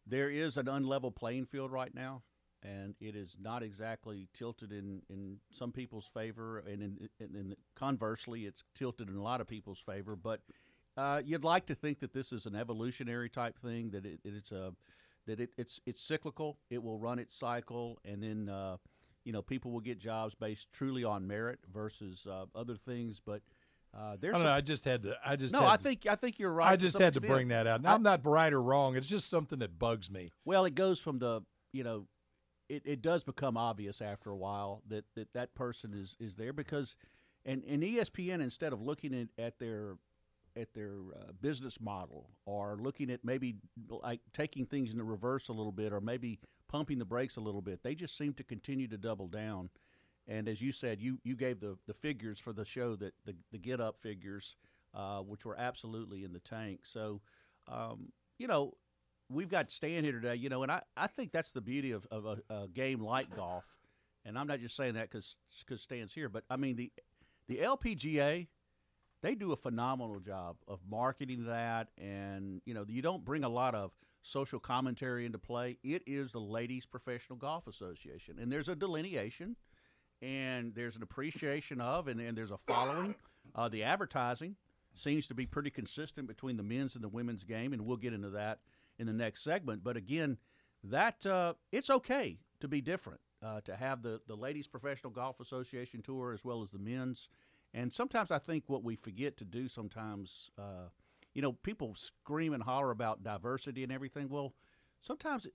there 0.06 0.30
is 0.30 0.56
an 0.56 0.66
unlevel 0.66 1.14
playing 1.14 1.46
field 1.46 1.70
right 1.70 1.94
now, 1.94 2.22
and 2.62 2.94
it 3.00 3.14
is 3.16 3.36
not 3.40 3.62
exactly 3.62 4.28
tilted 4.34 4.72
in, 4.72 5.02
in 5.08 5.38
some 5.50 5.72
people's 5.72 6.08
favor, 6.12 6.58
and 6.58 6.82
in, 6.82 7.08
in, 7.20 7.36
in 7.36 7.56
conversely, 7.74 8.46
it's 8.46 8.64
tilted 8.74 9.08
in 9.08 9.16
a 9.16 9.22
lot 9.22 9.40
of 9.40 9.46
people's 9.46 9.82
favor. 9.84 10.16
But 10.16 10.40
uh, 10.96 11.22
you'd 11.24 11.44
like 11.44 11.66
to 11.66 11.74
think 11.74 12.00
that 12.00 12.12
this 12.12 12.32
is 12.32 12.46
an 12.46 12.54
evolutionary 12.54 13.28
type 13.28 13.58
thing, 13.58 13.90
that 13.90 14.06
it, 14.06 14.20
it's 14.24 14.52
a 14.52 14.72
that 15.26 15.40
it, 15.40 15.50
it's 15.56 15.80
it's 15.86 16.02
cyclical. 16.02 16.58
It 16.70 16.82
will 16.82 16.98
run 16.98 17.18
its 17.18 17.36
cycle, 17.36 17.98
and 18.04 18.22
then 18.22 18.48
uh, 18.48 18.76
you 19.24 19.32
know 19.32 19.42
people 19.42 19.70
will 19.70 19.80
get 19.80 19.98
jobs 19.98 20.34
based 20.34 20.68
truly 20.72 21.04
on 21.04 21.26
merit 21.26 21.58
versus 21.72 22.26
uh, 22.30 22.44
other 22.54 22.76
things. 22.76 23.20
But 23.24 23.42
uh, 23.96 23.98
I 24.12 24.16
there's 24.20 24.32
don't 24.32 24.40
some- 24.40 24.46
know. 24.46 24.52
I 24.52 24.60
just 24.60 24.84
had 24.84 25.02
to. 25.04 25.16
I 25.24 25.36
just 25.36 25.52
no. 25.52 25.66
I 25.66 25.76
to- 25.76 25.82
think 25.82 26.06
I 26.08 26.16
think 26.16 26.38
you're 26.38 26.52
right. 26.52 26.72
I 26.72 26.76
just 26.76 26.98
had 26.98 27.14
to 27.14 27.20
bring 27.20 27.48
that 27.48 27.66
out. 27.66 27.82
Now 27.82 27.92
I- 27.92 27.94
I'm 27.94 28.02
not 28.02 28.24
right 28.26 28.52
or 28.52 28.62
wrong. 28.62 28.96
It's 28.96 29.06
just 29.06 29.28
something 29.30 29.58
that 29.60 29.78
bugs 29.78 30.10
me. 30.10 30.30
Well, 30.44 30.64
it 30.64 30.74
goes 30.74 30.98
from 30.98 31.18
the 31.18 31.42
you 31.72 31.82
know, 31.84 32.06
it, 32.68 32.82
it 32.84 33.02
does 33.02 33.24
become 33.24 33.56
obvious 33.56 34.00
after 34.00 34.30
a 34.30 34.36
while 34.36 34.82
that 34.88 35.04
that, 35.14 35.32
that 35.34 35.54
person 35.54 35.92
is 35.94 36.16
is 36.20 36.36
there 36.36 36.52
because, 36.52 36.94
and 37.44 37.62
and 37.64 37.82
ESPN 37.82 38.40
instead 38.42 38.72
of 38.72 38.80
looking 38.80 39.14
at, 39.14 39.28
at 39.42 39.58
their 39.58 39.96
at 40.56 40.72
their 40.72 40.92
uh, 41.16 41.32
business 41.40 41.80
model 41.80 42.30
or 42.46 42.76
looking 42.80 43.10
at 43.10 43.24
maybe 43.24 43.56
like 43.88 44.20
taking 44.32 44.64
things 44.66 44.92
in 44.92 44.98
the 44.98 45.02
reverse 45.04 45.48
a 45.48 45.52
little 45.52 45.72
bit 45.72 45.92
or 45.92 46.00
maybe 46.00 46.38
pumping 46.68 46.98
the 46.98 47.04
brakes 47.04 47.36
a 47.36 47.40
little 47.40 47.62
bit, 47.62 47.82
they 47.82 47.94
just 47.94 48.16
seem 48.16 48.32
to 48.34 48.44
continue 48.44 48.88
to 48.88 48.96
double 48.96 49.28
down. 49.28 49.70
And 50.26 50.48
as 50.48 50.60
you 50.60 50.72
said, 50.72 51.00
you, 51.00 51.18
you 51.22 51.36
gave 51.36 51.60
the, 51.60 51.76
the 51.86 51.94
figures 51.94 52.38
for 52.38 52.52
the 52.52 52.64
show 52.64 52.96
that 52.96 53.14
the, 53.26 53.34
the 53.52 53.58
get 53.58 53.80
up 53.80 53.96
figures, 54.00 54.56
uh, 54.94 55.18
which 55.20 55.44
were 55.44 55.58
absolutely 55.58 56.24
in 56.24 56.32
the 56.32 56.40
tank. 56.40 56.80
So, 56.84 57.20
um, 57.68 58.12
you 58.38 58.46
know, 58.46 58.72
we've 59.28 59.50
got 59.50 59.70
Stan 59.70 60.04
here 60.04 60.12
today, 60.12 60.36
you 60.36 60.48
know, 60.48 60.62
and 60.62 60.72
I, 60.72 60.82
I 60.96 61.06
think 61.06 61.32
that's 61.32 61.52
the 61.52 61.60
beauty 61.60 61.92
of, 61.92 62.06
of 62.10 62.24
a, 62.24 62.54
a 62.54 62.68
game 62.68 63.00
like 63.00 63.34
golf. 63.34 63.64
And 64.24 64.38
I'm 64.38 64.46
not 64.46 64.60
just 64.60 64.76
saying 64.76 64.94
that 64.94 65.10
because 65.10 65.36
Stan's 65.76 66.14
here, 66.14 66.28
but 66.30 66.44
I 66.48 66.56
mean, 66.56 66.76
the, 66.76 66.90
the 67.48 67.58
LPGA, 67.58 68.46
they 69.22 69.34
do 69.34 69.52
a 69.52 69.56
phenomenal 69.56 70.20
job 70.20 70.56
of 70.66 70.80
marketing 70.88 71.44
that. 71.46 71.88
And, 71.98 72.62
you 72.64 72.72
know, 72.72 72.84
you 72.88 73.02
don't 73.02 73.24
bring 73.24 73.44
a 73.44 73.48
lot 73.48 73.74
of 73.74 73.90
social 74.24 74.58
commentary 74.58 75.26
into 75.26 75.38
play. 75.38 75.78
It 75.84 76.02
is 76.06 76.32
the 76.32 76.40
Ladies 76.40 76.86
Professional 76.86 77.38
Golf 77.38 77.66
Association. 77.66 78.38
And 78.40 78.50
there's 78.50 78.68
a 78.68 78.74
delineation 78.74 79.54
and 80.22 80.74
there's 80.74 80.96
an 80.96 81.02
appreciation 81.02 81.80
of, 81.80 82.08
and, 82.08 82.18
and 82.20 82.36
there's 82.36 82.50
a 82.50 82.58
following. 82.66 83.14
Uh, 83.54 83.68
the 83.68 83.82
advertising 83.82 84.56
seems 84.94 85.26
to 85.26 85.34
be 85.34 85.44
pretty 85.44 85.70
consistent 85.70 86.26
between 86.26 86.56
the 86.56 86.62
men's 86.62 86.94
and 86.94 87.04
the 87.04 87.08
women's 87.08 87.44
game, 87.44 87.72
and 87.74 87.84
we'll 87.84 87.98
get 87.98 88.14
into 88.14 88.30
that 88.30 88.60
in 88.98 89.06
the 89.06 89.12
next 89.12 89.44
segment. 89.44 89.84
But 89.84 89.98
again, 89.98 90.38
that 90.84 91.26
uh, 91.26 91.54
it's 91.70 91.90
okay 91.90 92.38
to 92.60 92.68
be 92.68 92.80
different, 92.80 93.20
uh, 93.42 93.60
to 93.62 93.76
have 93.76 94.02
the 94.02 94.20
the 94.26 94.36
ladies' 94.36 94.66
professional 94.66 95.12
golf 95.12 95.40
association 95.40 96.00
tour 96.00 96.32
as 96.32 96.44
well 96.44 96.62
as 96.62 96.70
the 96.70 96.78
men's. 96.78 97.28
And 97.74 97.92
sometimes 97.92 98.30
I 98.30 98.38
think 98.38 98.64
what 98.68 98.84
we 98.84 98.96
forget 98.96 99.36
to 99.38 99.44
do 99.44 99.68
sometimes 99.68 100.50
uh, 100.56 100.88
you 101.34 101.42
know, 101.42 101.52
people 101.52 101.94
scream 101.96 102.54
and 102.54 102.62
holler 102.62 102.90
about 102.90 103.22
diversity 103.22 103.82
and 103.82 103.92
everything. 103.92 104.28
Well, 104.28 104.54
sometimes 105.02 105.46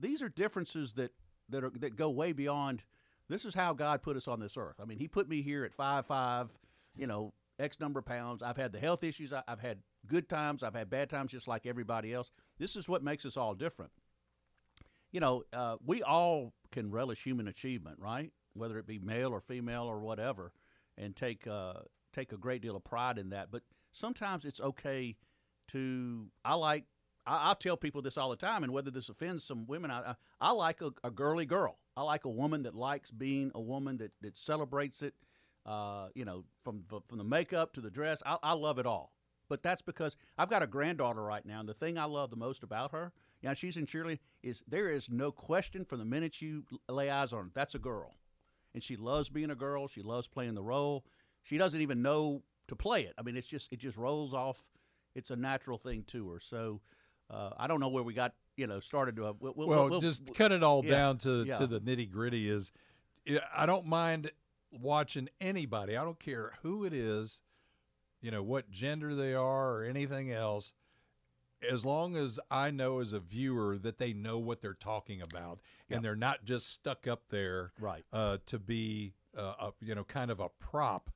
these 0.00 0.22
are 0.22 0.28
differences 0.28 0.94
that 0.94 1.12
that 1.50 1.64
are 1.64 1.70
that 1.76 1.96
go 1.96 2.10
way 2.10 2.32
beyond. 2.32 2.82
This 3.28 3.44
is 3.44 3.54
how 3.54 3.74
God 3.74 4.02
put 4.02 4.16
us 4.16 4.26
on 4.26 4.40
this 4.40 4.56
earth. 4.56 4.76
I 4.80 4.86
mean, 4.86 4.98
He 4.98 5.06
put 5.06 5.28
me 5.28 5.42
here 5.42 5.64
at 5.64 5.74
five 5.74 6.06
five, 6.06 6.48
you 6.96 7.06
know, 7.06 7.34
X 7.58 7.78
number 7.78 8.00
of 8.00 8.06
pounds. 8.06 8.42
I've 8.42 8.56
had 8.56 8.72
the 8.72 8.80
health 8.80 9.04
issues. 9.04 9.32
I've 9.32 9.60
had 9.60 9.78
good 10.06 10.28
times. 10.28 10.62
I've 10.62 10.74
had 10.74 10.88
bad 10.88 11.10
times, 11.10 11.32
just 11.32 11.48
like 11.48 11.66
everybody 11.66 12.12
else. 12.12 12.30
This 12.58 12.74
is 12.76 12.88
what 12.88 13.02
makes 13.02 13.26
us 13.26 13.36
all 13.36 13.54
different. 13.54 13.92
You 15.12 15.20
know, 15.20 15.44
uh, 15.52 15.76
we 15.84 16.02
all 16.02 16.52
can 16.70 16.90
relish 16.90 17.22
human 17.22 17.48
achievement, 17.48 17.98
right? 17.98 18.30
Whether 18.54 18.78
it 18.78 18.86
be 18.86 18.98
male 18.98 19.30
or 19.30 19.40
female 19.40 19.84
or 19.84 20.00
whatever, 20.00 20.52
and 20.96 21.14
take 21.14 21.46
uh, 21.46 21.74
take 22.12 22.32
a 22.32 22.38
great 22.38 22.62
deal 22.62 22.76
of 22.76 22.84
pride 22.84 23.18
in 23.18 23.30
that. 23.30 23.50
But 23.50 23.62
sometimes 23.92 24.44
it's 24.44 24.60
okay 24.60 25.16
to. 25.68 26.26
I 26.44 26.54
like. 26.54 26.84
I, 27.26 27.50
I 27.50 27.54
tell 27.54 27.76
people 27.76 28.02
this 28.02 28.16
all 28.16 28.30
the 28.30 28.36
time, 28.36 28.64
and 28.64 28.72
whether 28.72 28.90
this 28.90 29.08
offends 29.08 29.44
some 29.44 29.66
women, 29.66 29.90
I 29.90 30.10
I, 30.10 30.14
I 30.40 30.50
like 30.52 30.80
a, 30.82 30.90
a 31.04 31.10
girly 31.10 31.46
girl. 31.46 31.78
I 31.96 32.02
like 32.02 32.24
a 32.24 32.30
woman 32.30 32.62
that 32.62 32.74
likes 32.74 33.10
being 33.10 33.50
a 33.54 33.60
woman 33.60 33.98
that 33.98 34.12
that 34.22 34.36
celebrates 34.36 35.02
it. 35.02 35.14
Uh, 35.66 36.08
you 36.14 36.24
know, 36.24 36.44
from 36.64 36.84
from 37.08 37.18
the 37.18 37.24
makeup 37.24 37.72
to 37.74 37.80
the 37.80 37.90
dress, 37.90 38.22
I, 38.24 38.38
I 38.42 38.52
love 38.54 38.78
it 38.78 38.86
all. 38.86 39.12
But 39.48 39.62
that's 39.62 39.82
because 39.82 40.16
I've 40.36 40.50
got 40.50 40.62
a 40.62 40.66
granddaughter 40.66 41.22
right 41.22 41.44
now, 41.44 41.60
and 41.60 41.68
the 41.68 41.74
thing 41.74 41.98
I 41.98 42.04
love 42.04 42.30
the 42.30 42.36
most 42.36 42.62
about 42.62 42.92
her, 42.92 43.12
you 43.40 43.48
know, 43.48 43.54
she's 43.54 43.76
in 43.76 43.86
cheerleading, 43.86 44.18
is 44.42 44.62
there 44.68 44.90
is 44.90 45.08
no 45.08 45.32
question 45.32 45.84
from 45.84 45.98
the 45.98 46.04
minute 46.04 46.42
you 46.42 46.64
lay 46.88 47.08
eyes 47.10 47.32
on 47.32 47.44
her, 47.44 47.50
that's 47.54 47.74
a 47.74 47.78
girl, 47.78 48.16
and 48.74 48.82
she 48.82 48.96
loves 48.96 49.28
being 49.28 49.50
a 49.50 49.54
girl. 49.54 49.88
She 49.88 50.02
loves 50.02 50.26
playing 50.26 50.54
the 50.54 50.62
role. 50.62 51.04
She 51.42 51.56
doesn't 51.56 51.80
even 51.80 52.02
know 52.02 52.42
to 52.68 52.76
play 52.76 53.02
it. 53.02 53.14
I 53.18 53.22
mean, 53.22 53.36
it's 53.36 53.46
just 53.46 53.72
it 53.72 53.78
just 53.78 53.96
rolls 53.96 54.34
off. 54.34 54.62
It's 55.14 55.30
a 55.30 55.36
natural 55.36 55.78
thing 55.78 56.04
to 56.08 56.30
her. 56.30 56.40
So 56.40 56.80
uh, 57.30 57.50
I 57.56 57.66
don't 57.66 57.80
know 57.80 57.88
where 57.88 58.02
we 58.02 58.14
got 58.14 58.34
you 58.56 58.66
know 58.66 58.80
started 58.80 59.16
to. 59.16 59.26
Uh, 59.26 59.32
we'll, 59.40 59.54
we'll, 59.56 59.68
well, 59.68 59.90
we'll, 59.90 60.00
just 60.00 60.34
cut 60.34 60.52
it 60.52 60.62
all 60.62 60.84
yeah, 60.84 60.90
down 60.90 61.18
to 61.18 61.44
yeah. 61.44 61.58
to 61.58 61.66
the 61.66 61.80
nitty 61.80 62.10
gritty. 62.10 62.48
Is 62.48 62.72
I 63.54 63.66
don't 63.66 63.86
mind 63.86 64.30
watching 64.70 65.28
anybody. 65.40 65.96
I 65.96 66.04
don't 66.04 66.20
care 66.20 66.52
who 66.62 66.84
it 66.84 66.92
is, 66.92 67.40
you 68.20 68.30
know, 68.30 68.42
what 68.42 68.70
gender 68.70 69.14
they 69.14 69.34
are 69.34 69.76
or 69.76 69.84
anything 69.84 70.32
else. 70.32 70.72
As 71.68 71.84
long 71.84 72.16
as 72.16 72.38
I 72.50 72.70
know 72.70 73.00
as 73.00 73.12
a 73.12 73.18
viewer 73.18 73.78
that 73.78 73.98
they 73.98 74.12
know 74.12 74.38
what 74.38 74.60
they're 74.60 74.74
talking 74.74 75.20
about 75.20 75.58
Yep. 75.88 75.96
and 75.96 76.04
they're 76.04 76.14
not 76.14 76.44
just 76.44 76.68
stuck 76.68 77.06
up 77.06 77.30
there 77.30 77.72
Right. 77.80 78.04
uh, 78.12 78.38
to 78.46 78.58
be, 78.58 79.14
uh, 79.36 79.54
a, 79.58 79.72
you 79.80 79.94
know, 79.94 80.04
kind 80.04 80.30
of 80.30 80.38
a 80.38 80.50
prop. 80.50 81.10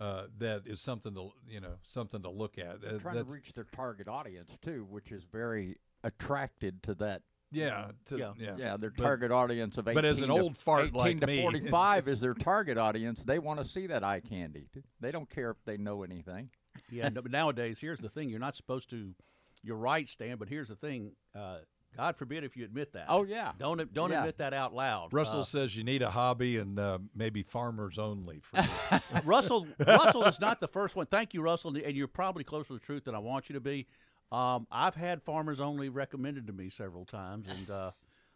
Uh, 0.00 0.24
that 0.38 0.62
is 0.66 0.80
something 0.80 1.14
to 1.14 1.30
you 1.46 1.60
know 1.60 1.74
something 1.82 2.22
to 2.22 2.30
look 2.30 2.58
at. 2.58 2.76
Uh, 2.84 2.98
trying 2.98 3.16
to 3.16 3.24
reach 3.24 3.52
their 3.52 3.66
target 3.70 4.08
audience 4.08 4.56
too, 4.58 4.86
which 4.88 5.12
is 5.12 5.24
very 5.24 5.76
attracted 6.04 6.82
to 6.82 6.94
that. 6.94 7.22
yeah, 7.52 7.90
to, 8.06 8.16
Yeah. 8.16 8.32
yeah, 8.38 8.56
Yeah, 8.56 8.76
their 8.78 8.90
But- 8.90 9.02
target 9.02 9.30
audience 9.32 9.76
of 9.76 9.86
18 9.88 9.94
but 9.96 10.04
as 10.06 10.20
an 10.20 10.28
to, 10.28 10.34
old 10.34 10.56
fart 10.56 10.86
18 10.86 10.94
like 10.94 11.20
to 11.20 11.26
me- 11.26 11.42
45 11.42 12.08
is 12.08 12.20
their 12.20 12.32
target 12.32 12.78
audience. 12.78 13.24
They 13.24 13.38
want 13.40 13.58
to 13.60 13.66
see 13.66 13.86
that 13.88 14.02
eye 14.04 14.20
candy. 14.20 14.68
They 15.00 15.10
don't 15.10 15.28
care 15.28 15.50
if 15.50 15.62
they 15.64 15.76
know 15.76 16.02
anything. 16.02 16.48
Yeah, 16.90 17.08
no, 17.10 17.20
but 17.20 17.30
nowadays, 17.32 17.78
here's 17.80 17.98
the 17.98 18.08
thing: 18.08 18.30
you're 18.30 18.38
not 18.38 18.56
supposed 18.56 18.88
to. 18.90 19.14
You're 19.62 19.76
right, 19.76 20.08
Stan. 20.08 20.38
But 20.38 20.48
here's 20.48 20.68
the 20.68 20.76
thing: 20.76 21.12
uh, 21.34 21.58
God 21.96 22.16
forbid 22.16 22.44
if 22.44 22.56
you 22.56 22.64
admit 22.64 22.92
that. 22.92 23.06
Oh 23.08 23.24
yeah, 23.24 23.52
Don't 23.58 23.92
don't 23.92 24.10
Yeah. 24.10 24.20
admit 24.20 24.38
that 24.38 24.54
out 24.54 24.72
loud. 24.74 25.12
Russell 25.12 25.40
Uh, 25.40 25.44
says 25.44 25.76
you 25.76 25.82
need 25.84 26.02
a 26.02 26.10
hobby 26.10 26.56
and 26.56 26.78
uh, 26.78 26.98
maybe 27.14 27.42
farmers 27.42 27.98
only. 27.98 28.40
For. 28.40 29.00
Russell 29.24 29.66
Russell 29.86 30.24
is 30.24 30.40
not 30.40 30.60
the 30.60 30.68
first 30.68 30.94
one. 30.96 31.06
Thank 31.06 31.34
you, 31.34 31.42
Russell, 31.42 31.76
and 31.76 31.96
you're 31.96 32.06
probably 32.08 32.44
closer 32.44 32.68
to 32.68 32.72
the 32.74 32.78
truth 32.80 33.04
than 33.04 33.14
I 33.14 33.18
want 33.18 33.48
you 33.50 33.54
to 33.54 33.60
be. 33.60 33.86
Um, 34.32 34.66
I've 34.70 34.94
had 34.94 35.22
farmers 35.22 35.58
only 35.58 35.88
recommended 35.88 36.46
to 36.46 36.52
me 36.52 36.70
several 36.70 37.04
times, 37.04 37.48
and 37.48 37.68
uh, 37.70 37.90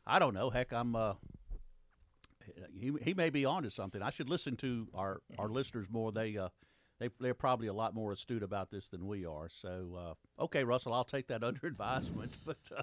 I 0.06 0.18
don't 0.18 0.34
know. 0.34 0.50
Heck, 0.50 0.72
I'm. 0.72 0.96
Uh, 0.96 1.14
he 2.78 2.92
he 3.02 3.14
may 3.14 3.30
be 3.30 3.44
onto 3.44 3.70
something. 3.70 4.02
I 4.02 4.10
should 4.10 4.28
listen 4.28 4.56
to 4.56 4.88
our 4.94 5.22
our 5.38 5.48
listeners 5.48 5.86
more. 5.90 6.12
They 6.12 6.36
uh, 6.36 6.48
they 6.98 7.08
they're 7.20 7.32
probably 7.34 7.68
a 7.68 7.72
lot 7.72 7.94
more 7.94 8.12
astute 8.12 8.42
about 8.42 8.70
this 8.70 8.88
than 8.88 9.06
we 9.06 9.24
are. 9.24 9.48
So 9.48 10.16
uh, 10.38 10.42
okay, 10.44 10.64
Russell, 10.64 10.92
I'll 10.92 11.04
take 11.04 11.28
that 11.28 11.42
under 11.42 11.66
advisement. 11.66 12.34
But 12.44 12.58
uh, 12.76 12.82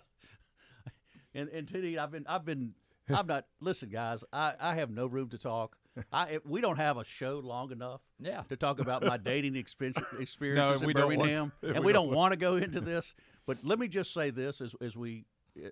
and 1.33 1.50
and 1.50 1.69
I've 2.00 2.11
been 2.11 2.25
I've 2.27 2.45
been 2.45 2.73
I'm 3.09 3.27
not. 3.27 3.45
Listen, 3.59 3.89
guys, 3.89 4.23
I 4.31 4.53
I 4.59 4.75
have 4.75 4.89
no 4.89 5.05
room 5.07 5.29
to 5.29 5.38
talk. 5.38 5.75
I 6.11 6.27
if 6.29 6.45
we 6.45 6.61
don't 6.61 6.77
have 6.77 6.97
a 6.97 7.03
show 7.03 7.39
long 7.43 7.71
enough 7.71 8.00
Yeah. 8.19 8.43
to 8.50 8.55
talk 8.55 8.79
about 8.79 9.03
my 9.03 9.17
dating 9.17 9.55
expen- 9.55 10.01
experiences 10.21 10.81
we 10.81 10.91
in 10.91 10.97
don't 10.97 11.07
want 11.17 11.19
Birmingham, 11.19 11.51
to. 11.61 11.67
and 11.69 11.79
We 11.79 11.88
we, 11.88 11.93
don't 11.93 12.07
don't 12.07 12.15
want 12.15 12.31
to 12.31 12.38
go 12.38 12.55
into 12.55 12.79
this. 12.79 13.13
But 13.45 13.57
let 13.63 13.77
me 13.79 13.88
just 13.88 14.13
say 14.13 14.29
this 14.29 14.61
as 14.61 14.73
as 14.81 14.95
we 14.95 15.25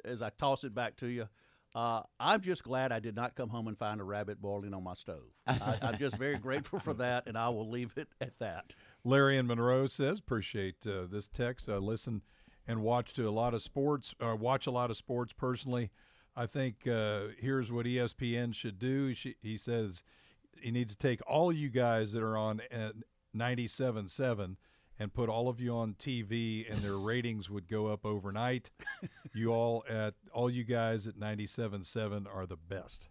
as 0.03 0.21
I 0.21 0.29
toss 0.31 0.63
it 0.63 0.73
back 0.75 0.97
to 0.97 1.07
you. 1.07 1.29
Uh, 1.75 2.01
I'm 2.19 2.41
just 2.41 2.63
glad 2.63 2.91
I 2.91 2.99
did 2.99 3.15
not 3.15 3.35
come 3.35 3.47
home 3.49 3.67
and 3.67 3.77
find 3.77 4.01
a 4.01 4.03
rabbit 4.03 4.41
boiling 4.41 4.73
on 4.73 4.83
my 4.83 4.95
stove. 4.95 5.21
I, 5.45 5.77
I'm 5.83 5.97
just 5.99 6.17
very 6.17 6.37
grateful 6.39 6.79
for 6.79 6.95
that, 6.95 7.27
and 7.27 7.37
I 7.37 7.49
will 7.49 7.69
leave 7.69 7.93
it 7.95 8.07
at 8.19 8.39
that. 8.39 8.73
Larry 9.03 9.37
in 9.37 9.45
Monroe 9.45 9.85
says, 9.85 10.17
appreciate 10.17 10.77
uh, 10.87 11.05
this 11.07 11.27
text. 11.27 11.69
I 11.69 11.75
listen 11.75 12.23
and 12.69 12.83
watch 12.83 13.17
a 13.17 13.31
lot 13.31 13.55
of 13.55 13.63
sports, 13.63 14.13
or 14.21 14.35
watch 14.35 14.67
a 14.67 14.71
lot 14.71 14.91
of 14.91 14.95
sports 14.95 15.33
personally. 15.33 15.89
I 16.35 16.45
think 16.45 16.87
uh, 16.87 17.29
here's 17.39 17.71
what 17.71 17.87
ESPN 17.87 18.53
should 18.53 18.77
do. 18.77 19.15
She, 19.15 19.35
he 19.41 19.57
says 19.57 20.03
he 20.61 20.69
needs 20.69 20.95
to 20.95 20.97
take 20.97 21.19
all 21.27 21.51
you 21.51 21.69
guys 21.69 22.11
that 22.11 22.21
are 22.21 22.37
on 22.37 22.61
at 22.69 22.93
97.7 23.35 24.55
and 24.99 25.13
put 25.13 25.29
all 25.29 25.49
of 25.49 25.59
you 25.59 25.73
on 25.73 25.95
TV, 25.95 26.71
and 26.71 26.79
their 26.83 26.97
ratings 26.97 27.49
would 27.49 27.67
go 27.67 27.87
up 27.87 28.05
overnight. 28.05 28.69
you 29.33 29.51
all 29.51 29.83
at 29.89 30.13
all 30.31 30.51
you 30.51 30.63
guys 30.63 31.07
at 31.07 31.19
97.7 31.19 32.27
are 32.31 32.45
the 32.45 32.55
best. 32.55 33.09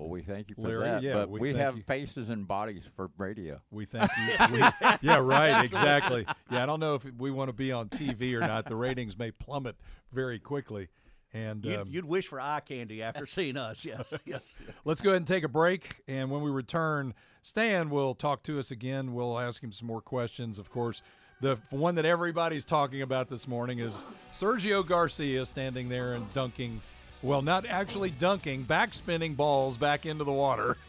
Well, 0.00 0.08
we 0.08 0.22
thank 0.22 0.48
you 0.48 0.54
for 0.54 0.62
Larry, 0.62 0.80
that. 0.84 1.02
yeah, 1.02 1.12
but 1.12 1.28
we 1.28 1.40
we, 1.40 1.52
have 1.54 1.76
you. 1.76 1.82
faces 1.82 2.30
and 2.30 2.48
bodies 2.48 2.84
for 2.96 3.10
radio. 3.18 3.60
We 3.70 3.84
thank 3.84 4.10
you. 4.16 4.46
We- 4.52 4.88
yeah, 5.02 5.18
right. 5.18 5.62
Exactly. 5.62 6.24
Yeah, 6.50 6.62
I 6.62 6.66
don't 6.66 6.80
know 6.80 6.94
if 6.94 7.04
we 7.18 7.30
want 7.30 7.50
to 7.50 7.52
be 7.52 7.70
on 7.70 7.90
TV 7.90 8.32
or 8.32 8.40
not. 8.40 8.64
The 8.64 8.76
ratings 8.76 9.18
may 9.18 9.30
plummet 9.30 9.76
very 10.10 10.38
quickly. 10.38 10.88
And 11.34 11.62
You'd, 11.64 11.78
um, 11.80 11.88
you'd 11.90 12.06
wish 12.06 12.28
for 12.28 12.40
eye 12.40 12.60
candy 12.60 13.02
after 13.02 13.26
seeing 13.26 13.58
us. 13.58 13.84
Yes, 13.84 14.14
yes. 14.24 14.42
let's 14.86 15.02
go 15.02 15.10
ahead 15.10 15.18
and 15.18 15.28
take 15.28 15.44
a 15.44 15.48
break. 15.48 16.02
And 16.08 16.30
when 16.30 16.40
we 16.40 16.50
return, 16.50 17.12
Stan 17.42 17.90
will 17.90 18.14
talk 18.14 18.42
to 18.44 18.58
us 18.58 18.70
again. 18.70 19.12
We'll 19.12 19.38
ask 19.38 19.62
him 19.62 19.70
some 19.70 19.86
more 19.86 20.00
questions. 20.00 20.58
Of 20.58 20.70
course, 20.70 21.02
the 21.42 21.58
one 21.68 21.94
that 21.96 22.06
everybody's 22.06 22.64
talking 22.64 23.02
about 23.02 23.28
this 23.28 23.46
morning 23.46 23.80
is 23.80 24.04
Sergio 24.32 24.84
Garcia 24.84 25.44
standing 25.44 25.90
there 25.90 26.14
and 26.14 26.32
dunking. 26.32 26.80
Well, 27.22 27.42
not 27.42 27.66
actually 27.66 28.10
dunking, 28.10 28.62
back 28.64 28.94
spinning 28.94 29.34
balls 29.34 29.76
back 29.76 30.06
into 30.06 30.24
the 30.24 30.32
water. 30.32 30.76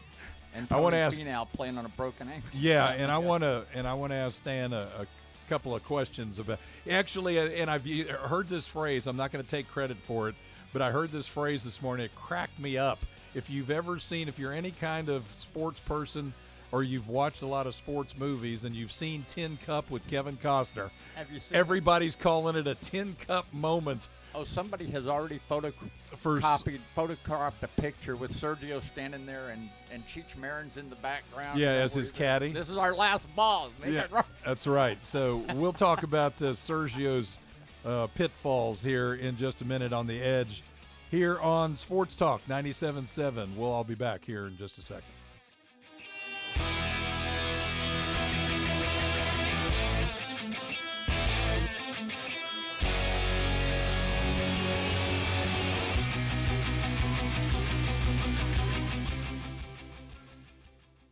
And 0.54 0.68
I 0.70 0.76
wanna 0.80 0.98
Tony 0.98 1.02
ask- 1.02 1.18
Finau 1.18 1.50
playing 1.50 1.78
on 1.78 1.86
a 1.86 1.88
broken 1.88 2.28
ankle. 2.28 2.50
Yeah, 2.52 2.86
and 2.98 3.10
I 3.10 3.16
want 3.16 3.42
to 3.42 3.64
and 3.74 3.86
I 3.88 3.94
want 3.94 4.10
to 4.12 4.16
ask 4.16 4.36
Stan 4.36 4.74
a, 4.74 4.86
a 5.00 5.06
couple 5.48 5.74
of 5.74 5.82
questions 5.82 6.38
about 6.38 6.58
actually, 6.90 7.38
uh, 7.38 7.44
and 7.44 7.70
I've 7.70 7.86
heard 7.86 8.48
this 8.50 8.66
phrase. 8.68 9.06
I'm 9.06 9.16
not 9.16 9.32
going 9.32 9.42
to 9.42 9.50
take 9.50 9.66
credit 9.66 9.96
for 10.06 10.28
it, 10.28 10.34
but 10.74 10.82
I 10.82 10.90
heard 10.90 11.10
this 11.10 11.26
phrase 11.26 11.64
this 11.64 11.80
morning. 11.80 12.04
It 12.04 12.14
cracked 12.14 12.58
me 12.58 12.76
up. 12.76 12.98
If 13.34 13.48
you've 13.48 13.70
ever 13.70 13.98
seen, 13.98 14.28
if 14.28 14.38
you're 14.38 14.52
any 14.52 14.72
kind 14.72 15.08
of 15.08 15.24
sports 15.34 15.80
person 15.80 16.34
or 16.70 16.82
you've 16.82 17.08
watched 17.08 17.40
a 17.40 17.46
lot 17.46 17.66
of 17.66 17.74
sports 17.74 18.14
movies 18.18 18.66
and 18.66 18.74
you've 18.76 18.92
seen 18.92 19.24
Tin 19.26 19.56
Cup 19.64 19.90
with 19.90 20.06
Kevin 20.06 20.36
Costner, 20.36 20.90
Have 21.14 21.30
you 21.32 21.40
seen? 21.40 21.56
everybody's 21.56 22.14
calling 22.14 22.56
it 22.56 22.66
a 22.66 22.74
Tin 22.74 23.16
Cup 23.26 23.46
moment. 23.54 24.10
Oh, 24.34 24.44
somebody 24.44 24.86
has 24.86 25.06
already 25.06 25.40
photo 25.48 25.72
For 26.18 26.38
copied, 26.38 26.80
photocopied 26.96 27.62
a 27.62 27.68
picture 27.80 28.16
with 28.16 28.32
Sergio 28.32 28.82
standing 28.82 29.26
there 29.26 29.50
and 29.50 29.68
and 29.92 30.06
Cheech 30.06 30.36
Marin's 30.36 30.76
in 30.76 30.88
the 30.88 30.96
background. 30.96 31.58
Yeah, 31.58 31.68
as 31.68 31.94
his 31.94 32.10
caddy. 32.10 32.52
This 32.52 32.68
is 32.68 32.78
our 32.78 32.94
last 32.94 33.34
ball. 33.36 33.70
Make 33.80 33.94
Yeah, 33.94 34.06
right. 34.10 34.24
that's 34.44 34.66
right. 34.66 35.02
So 35.04 35.44
we'll 35.54 35.72
talk 35.72 36.02
about 36.02 36.40
uh, 36.42 36.52
Sergio's 36.52 37.38
uh, 37.84 38.06
pitfalls 38.08 38.82
here 38.82 39.14
in 39.14 39.36
just 39.36 39.60
a 39.60 39.64
minute 39.64 39.92
on 39.92 40.06
the 40.06 40.20
edge 40.20 40.62
here 41.10 41.38
on 41.40 41.76
Sports 41.76 42.16
Talk 42.16 42.40
97.7. 42.48 43.54
We'll 43.54 43.70
all 43.70 43.84
be 43.84 43.94
back 43.94 44.24
here 44.24 44.46
in 44.46 44.56
just 44.56 44.78
a 44.78 44.82
second. 44.82 45.04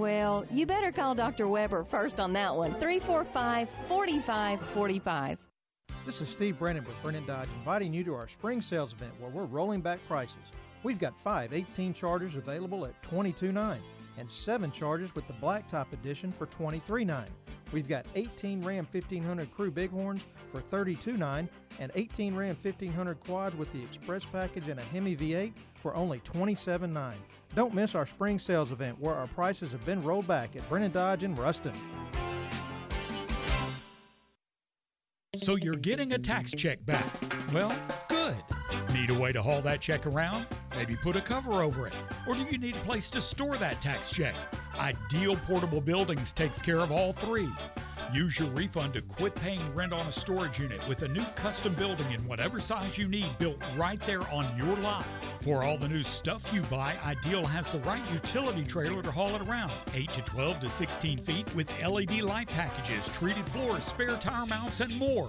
Well, 0.00 0.46
you 0.50 0.64
better 0.64 0.92
call 0.92 1.14
Dr. 1.14 1.46
Weber 1.46 1.84
first 1.84 2.20
on 2.20 2.32
that 2.32 2.56
one, 2.56 2.72
345 2.80 3.68
4545. 3.86 5.38
This 6.06 6.22
is 6.22 6.30
Steve 6.30 6.58
Brennan 6.58 6.86
with 6.86 6.96
Brennan 7.02 7.26
Dodge 7.26 7.50
inviting 7.58 7.92
you 7.92 8.02
to 8.04 8.14
our 8.14 8.26
spring 8.26 8.62
sales 8.62 8.94
event 8.94 9.12
where 9.20 9.28
we're 9.28 9.44
rolling 9.44 9.82
back 9.82 9.98
prices. 10.08 10.38
We've 10.82 10.98
got 10.98 11.12
five 11.22 11.52
18 11.52 11.92
Chargers 11.92 12.36
available 12.36 12.86
at 12.86 13.02
$22.9 13.02 13.76
and 14.16 14.30
seven 14.30 14.72
Chargers 14.72 15.14
with 15.14 15.26
the 15.26 15.34
Blacktop 15.34 15.92
Edition 15.92 16.32
for 16.32 16.46
$23.9. 16.46 17.26
We've 17.70 17.86
got 17.86 18.06
18 18.14 18.62
Ram 18.62 18.88
1500 18.90 19.54
Crew 19.54 19.70
Bighorns 19.70 20.24
for 20.50 20.62
$32.9 20.62 21.46
and 21.78 21.92
18 21.94 22.34
Ram 22.34 22.56
1500 22.62 23.20
Quads 23.20 23.54
with 23.54 23.70
the 23.74 23.82
Express 23.82 24.24
Package 24.24 24.68
and 24.68 24.80
a 24.80 24.84
Hemi 24.84 25.14
V8 25.14 25.52
for 25.74 25.94
only 25.94 26.20
$27.9. 26.20 27.12
Don't 27.54 27.74
miss 27.74 27.94
our 27.96 28.06
spring 28.06 28.38
sales 28.38 28.70
event 28.70 29.00
where 29.00 29.14
our 29.14 29.26
prices 29.26 29.72
have 29.72 29.84
been 29.84 30.00
rolled 30.02 30.26
back 30.28 30.54
at 30.54 30.68
Brennan 30.68 30.92
Dodge 30.92 31.24
in 31.24 31.34
Ruston. 31.34 31.72
So 35.36 35.56
you're 35.56 35.74
getting 35.74 36.12
a 36.12 36.18
tax 36.18 36.52
check 36.52 36.84
back. 36.84 37.04
Well, 37.52 37.74
good. 38.08 38.36
Need 38.92 39.10
a 39.10 39.18
way 39.18 39.32
to 39.32 39.42
haul 39.42 39.62
that 39.62 39.80
check 39.80 40.06
around? 40.06 40.46
Maybe 40.76 40.94
put 40.96 41.16
a 41.16 41.20
cover 41.20 41.62
over 41.62 41.86
it. 41.86 41.94
Or 42.28 42.34
do 42.34 42.42
you 42.42 42.58
need 42.58 42.76
a 42.76 42.80
place 42.80 43.10
to 43.10 43.20
store 43.20 43.56
that 43.56 43.80
tax 43.80 44.10
check? 44.10 44.34
Ideal 44.78 45.36
Portable 45.36 45.80
Buildings 45.80 46.32
takes 46.32 46.62
care 46.62 46.78
of 46.78 46.92
all 46.92 47.12
three. 47.12 47.48
Use 48.12 48.40
your 48.40 48.48
refund 48.48 48.94
to 48.94 49.02
quit 49.02 49.36
paying 49.36 49.72
rent 49.72 49.92
on 49.92 50.04
a 50.06 50.12
storage 50.12 50.58
unit 50.58 50.80
with 50.88 51.02
a 51.02 51.08
new 51.08 51.24
custom 51.36 51.74
building 51.74 52.10
in 52.10 52.20
whatever 52.26 52.58
size 52.58 52.98
you 52.98 53.06
need 53.06 53.38
built 53.38 53.58
right 53.76 54.04
there 54.04 54.22
on 54.32 54.52
your 54.56 54.76
lot. 54.78 55.06
For 55.42 55.62
all 55.62 55.78
the 55.78 55.88
new 55.88 56.02
stuff 56.02 56.52
you 56.52 56.62
buy, 56.62 56.96
Ideal 57.04 57.46
has 57.46 57.70
the 57.70 57.78
right 57.80 58.02
utility 58.12 58.64
trailer 58.64 59.00
to 59.02 59.12
haul 59.12 59.36
it 59.36 59.48
around 59.48 59.70
8 59.94 60.12
to 60.14 60.22
12 60.22 60.60
to 60.60 60.68
16 60.68 61.18
feet 61.18 61.54
with 61.54 61.70
LED 61.86 62.22
light 62.22 62.48
packages, 62.48 63.08
treated 63.10 63.46
floors, 63.46 63.84
spare 63.84 64.16
tire 64.16 64.46
mounts, 64.46 64.80
and 64.80 64.96
more. 64.96 65.28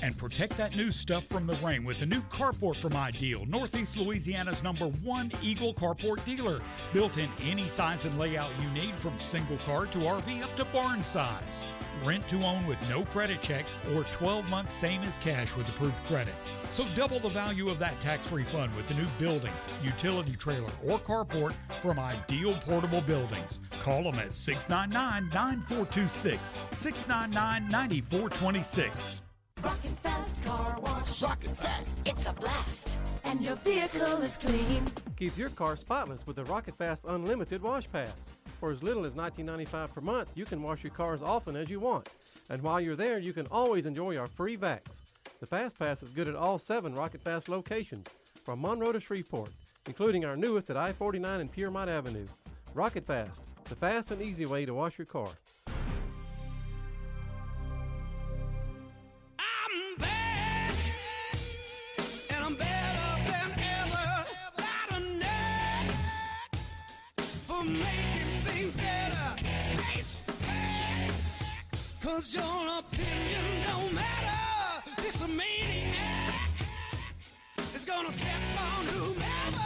And 0.00 0.16
protect 0.16 0.56
that 0.56 0.76
new 0.76 0.92
stuff 0.92 1.24
from 1.24 1.48
the 1.48 1.54
rain 1.54 1.82
with 1.82 2.00
a 2.02 2.06
new 2.06 2.20
carport 2.22 2.76
from 2.76 2.94
Ideal, 2.94 3.44
Northeast 3.46 3.96
Louisiana's 3.96 4.62
number 4.62 4.86
one 4.86 5.32
Eagle 5.42 5.74
carport 5.74 6.24
dealer. 6.24 6.60
Built 6.92 7.16
in 7.16 7.28
any 7.42 7.66
size 7.66 8.04
and 8.04 8.16
layout 8.20 8.52
you 8.62 8.70
need 8.70 8.94
from 8.94 9.18
single 9.18 9.58
car 9.58 9.86
to 9.86 9.98
RV 9.98 10.42
up 10.42 10.56
to 10.56 10.64
barn 10.66 11.02
size. 11.02 11.66
Rent 12.02 12.26
to 12.28 12.42
own 12.44 12.66
with 12.66 12.78
no 12.88 13.04
credit 13.04 13.42
check 13.42 13.66
or 13.94 14.04
12 14.04 14.48
months 14.48 14.72
same 14.72 15.02
as 15.02 15.18
cash 15.18 15.54
with 15.54 15.68
approved 15.68 16.02
credit. 16.04 16.34
So 16.70 16.86
double 16.94 17.20
the 17.20 17.28
value 17.28 17.68
of 17.68 17.78
that 17.80 18.00
tax 18.00 18.32
refund 18.32 18.74
with 18.74 18.90
a 18.90 18.94
new 18.94 19.06
building, 19.18 19.52
utility 19.82 20.34
trailer, 20.36 20.70
or 20.86 20.98
carport 20.98 21.52
from 21.82 21.98
Ideal 21.98 22.54
Portable 22.64 23.02
Buildings. 23.02 23.60
Call 23.82 24.04
them 24.04 24.18
at 24.18 24.34
699 24.34 25.28
9426. 25.28 26.40
699 26.78 27.68
9426. 27.68 29.22
Rocket 29.62 29.90
Fast 29.90 30.44
Car 30.44 30.78
Wash. 30.80 31.22
Rocket 31.22 31.50
Fast. 31.50 32.00
It's 32.06 32.26
a 32.26 32.32
blast. 32.32 32.96
And 33.24 33.42
your 33.42 33.56
vehicle 33.56 34.22
is 34.22 34.38
clean. 34.38 34.86
Keep 35.16 35.36
your 35.36 35.50
car 35.50 35.76
spotless 35.76 36.26
with 36.26 36.36
the 36.36 36.44
Rocket 36.44 36.76
Fast 36.76 37.04
Unlimited 37.04 37.62
Wash 37.62 37.90
Pass. 37.92 38.30
For 38.60 38.70
as 38.70 38.82
little 38.82 39.06
as 39.06 39.14
$19.95 39.14 39.94
per 39.94 40.00
month, 40.02 40.32
you 40.34 40.44
can 40.44 40.62
wash 40.62 40.84
your 40.84 40.92
car 40.92 41.14
as 41.14 41.22
often 41.22 41.56
as 41.56 41.70
you 41.70 41.80
want. 41.80 42.10
And 42.50 42.60
while 42.60 42.78
you're 42.78 42.94
there, 42.94 43.18
you 43.18 43.32
can 43.32 43.46
always 43.46 43.86
enjoy 43.86 44.18
our 44.18 44.26
free 44.26 44.58
vacs. 44.58 45.00
The 45.40 45.46
Fast 45.46 45.78
Pass 45.78 46.02
is 46.02 46.10
good 46.10 46.28
at 46.28 46.36
all 46.36 46.58
seven 46.58 46.94
Rocket 46.94 47.22
Fast 47.22 47.48
locations, 47.48 48.06
from 48.44 48.60
Monroe 48.60 48.92
to 48.92 49.00
Shreveport, 49.00 49.50
including 49.86 50.26
our 50.26 50.36
newest 50.36 50.68
at 50.68 50.76
I 50.76 50.92
49 50.92 51.40
and 51.40 51.50
Pierremont 51.50 51.88
Avenue. 51.88 52.26
Rocket 52.74 53.06
Fast, 53.06 53.40
the 53.64 53.74
fast 53.74 54.10
and 54.10 54.20
easy 54.20 54.44
way 54.44 54.66
to 54.66 54.74
wash 54.74 54.98
your 54.98 55.06
car. 55.06 55.30
Cause 72.10 72.34
your 72.34 72.78
opinion 72.78 73.44
don't 73.64 73.94
matter. 73.94 74.36
This 74.96 75.20
maniac 75.28 76.34
is 77.74 77.84
gonna 77.84 78.10
step 78.10 78.40
on 78.58 78.86
whomever. 78.86 79.62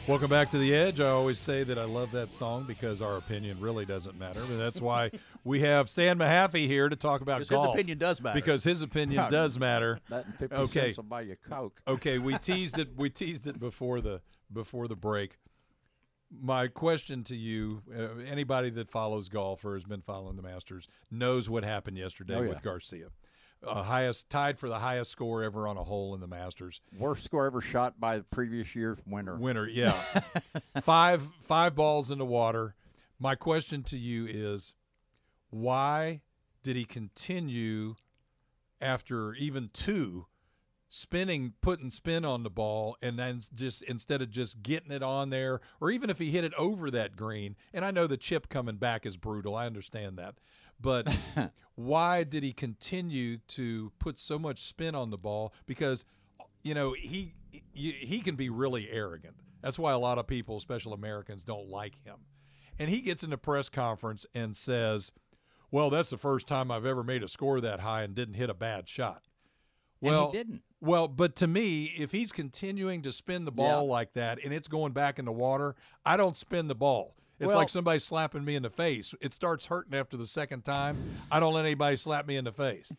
Welcome 0.09 0.31
back 0.31 0.51
to 0.51 0.59
the 0.59 0.75
Edge. 0.75 0.99
I 0.99 1.11
always 1.11 1.39
say 1.39 1.63
that 1.63 1.79
I 1.79 1.85
love 1.85 2.11
that 2.11 2.33
song 2.33 2.65
because 2.65 3.01
our 3.01 3.19
opinion 3.19 3.61
really 3.61 3.87
doesn't 3.87 4.19
matter. 4.19 4.41
But 4.41 4.57
that's 4.57 4.81
why 4.81 5.13
we 5.45 5.61
have 5.61 5.89
Stan 5.89 6.19
Mahaffey 6.19 6.67
here 6.67 6.89
to 6.89 6.97
talk 6.97 7.21
about 7.21 7.41
Because 7.41 7.65
his 7.65 7.73
opinion 7.73 7.99
does 7.99 8.21
matter. 8.21 8.35
Because 8.41 8.65
his 8.65 8.83
opinion 8.83 9.25
does 9.31 9.59
matter. 9.59 9.99
That 10.09 10.27
and 10.27 10.39
50 10.39 10.57
okay. 10.57 10.81
cents 10.87 10.97
will 10.99 11.05
buy 11.05 11.23
you 11.23 11.37
Coke. 11.49 11.81
okay, 11.89 12.19
we 12.19 12.37
teased 12.39 12.79
it. 12.79 12.89
We 12.97 13.09
teased 13.11 13.47
it 13.47 13.59
before 13.59 14.01
the 14.01 14.21
before 14.53 14.89
the 14.89 14.97
break. 14.97 15.39
My 16.31 16.69
question 16.69 17.25
to 17.25 17.37
you: 17.37 17.83
uh, 17.95 18.21
Anybody 18.27 18.71
that 18.71 18.91
follows 18.91 19.29
golf 19.29 19.65
or 19.65 19.75
has 19.75 19.85
been 19.85 20.03
following 20.03 20.37
the 20.37 20.43
Masters 20.43 20.89
knows 21.11 21.49
what 21.49 21.65
happened 21.65 21.99
yesterday 21.99 22.37
Oh, 22.37 22.43
yeah. 22.43 22.49
with 22.49 22.63
Garcia. 22.63 23.09
Uh, 23.65 23.83
highest 23.83 24.29
tied 24.29 24.59
for 24.59 24.69
the 24.69 24.81
highest 24.81 25.13
score 25.13 25.45
ever 25.45 25.69
on 25.69 25.77
a 25.77 25.85
hole 25.85 26.15
in 26.15 26.21
the 26.21 26.27
Masters. 26.27 26.81
Worst 26.99 27.25
score 27.25 27.47
ever 27.47 27.61
shot 27.61 28.01
by 28.01 28.19
the 28.19 28.25
previous 28.25 28.75
year's 28.75 28.99
winner. 29.07 29.37
Winner, 29.37 29.69
yeah. 29.69 29.93
five 30.83 31.29
five 31.43 31.75
balls 31.75 32.11
in 32.11 32.19
the 32.19 32.27
water. 32.27 32.75
My 33.21 33.37
question 33.37 33.85
to 33.85 33.97
you 33.97 34.27
is 34.27 34.75
why 35.53 36.23
did 36.65 36.75
he 36.75 36.85
continue 36.85 37.95
after 38.81 39.35
even 39.35 39.71
two 39.73 40.27
spinning 40.89 41.55
putting 41.63 41.91
spin 41.91 42.25
on 42.25 42.43
the 42.43 42.51
ball 42.51 42.97
and 43.01 43.19
then 43.19 43.41
just 43.55 43.83
instead 43.85 44.21
of 44.21 44.29
just 44.29 44.63
getting 44.63 44.91
it 44.91 45.03
on 45.03 45.31
there 45.31 45.61
or 45.81 45.91
even 45.91 46.11
if 46.11 46.19
he 46.19 46.31
hit 46.31 46.45
it 46.45 46.53
over 46.59 46.91
that 46.91 47.17
green 47.17 47.57
and 47.73 47.83
I 47.85 47.91
know 47.91 48.07
the 48.07 48.19
chip 48.19 48.51
coming 48.51 48.77
back 48.77 49.07
is 49.07 49.17
brutal 49.17 49.55
I 49.55 49.65
understand 49.65 50.19
that 50.19 50.35
but 50.83 51.09
why 51.77 52.25
did 52.25 52.43
he 52.43 52.53
continue 52.53 53.39
to 53.49 53.93
put 53.99 54.19
so 54.19 54.39
much 54.39 54.61
spin 54.63 54.95
on 54.95 55.11
the 55.11 55.17
ball? 55.17 55.55
Because 55.67 56.05
you 56.63 56.75
know 56.75 56.93
he 56.93 57.35
he 57.73 58.21
can 58.21 58.37
be 58.37 58.51
really 58.51 58.91
arrogant. 58.91 59.37
That's 59.63 59.79
why 59.79 59.93
a 59.93 59.99
lot 59.99 60.19
of 60.19 60.27
people 60.27 60.57
especially 60.57 60.95
Americans 60.95 61.45
don't 61.45 61.69
like 61.69 61.95
him. 62.05 62.17
And 62.79 62.91
he 62.91 63.01
gets 63.01 63.23
in 63.23 63.33
a 63.33 63.39
press 63.39 63.69
conference 63.69 64.27
and 64.35 64.57
says 64.57 65.13
well 65.73 65.91
that's 65.91 66.11
the 66.11 66.17
first 66.17 66.47
time 66.47 66.71
I've 66.71 66.87
ever 66.87 67.03
made 67.03 67.25
a 67.25 67.29
score 67.29 67.61
that 67.61 67.81
high 67.81 68.03
and 68.05 68.15
didn't 68.15 68.35
hit 68.35 68.49
a 68.49 68.55
bad 68.55 68.89
shot 68.89 69.23
And 70.01 70.11
he 70.11 70.15
well, 70.15 70.31
didn't. 70.33 70.63
Well, 70.81 71.07
but 71.09 71.37
to 71.37 71.47
me, 71.47 71.93
if 71.97 72.11
he's 72.13 72.33
continuing 72.33 73.03
to 73.03 73.13
spin 73.13 73.45
the 73.45 73.53
ball 73.53 73.85
Yeah. 73.87 73.93
like 73.93 74.15
that 74.15 74.39
and 74.45 74.53
it's 74.53 74.67
going 74.69 74.93
back 74.93 75.19
in 75.21 75.25
the 75.25 75.33
water, 75.33 75.77
I 76.05 76.17
don't 76.17 76.37
spin 76.37 76.67
the 76.69 76.75
ball. 76.75 77.15
It's 77.39 77.49
Well- 77.49 77.57
like 77.57 77.69
somebody 77.69 77.99
slapping 78.01 78.45
me 78.45 78.57
in 78.57 78.63
the 78.65 78.71
face. 78.71 79.15
It 79.21 79.33
starts 79.33 79.67
hurting 79.67 79.95
after 79.95 80.17
the 80.17 80.27
second 80.27 80.65
time. 80.65 80.97
I 81.31 81.39
don't 81.39 81.55
let 81.55 81.65
anybody 81.65 81.97
slap 81.97 82.27
me 82.27 82.37
in 82.37 82.45
the 82.45 82.53
face. 82.53 82.93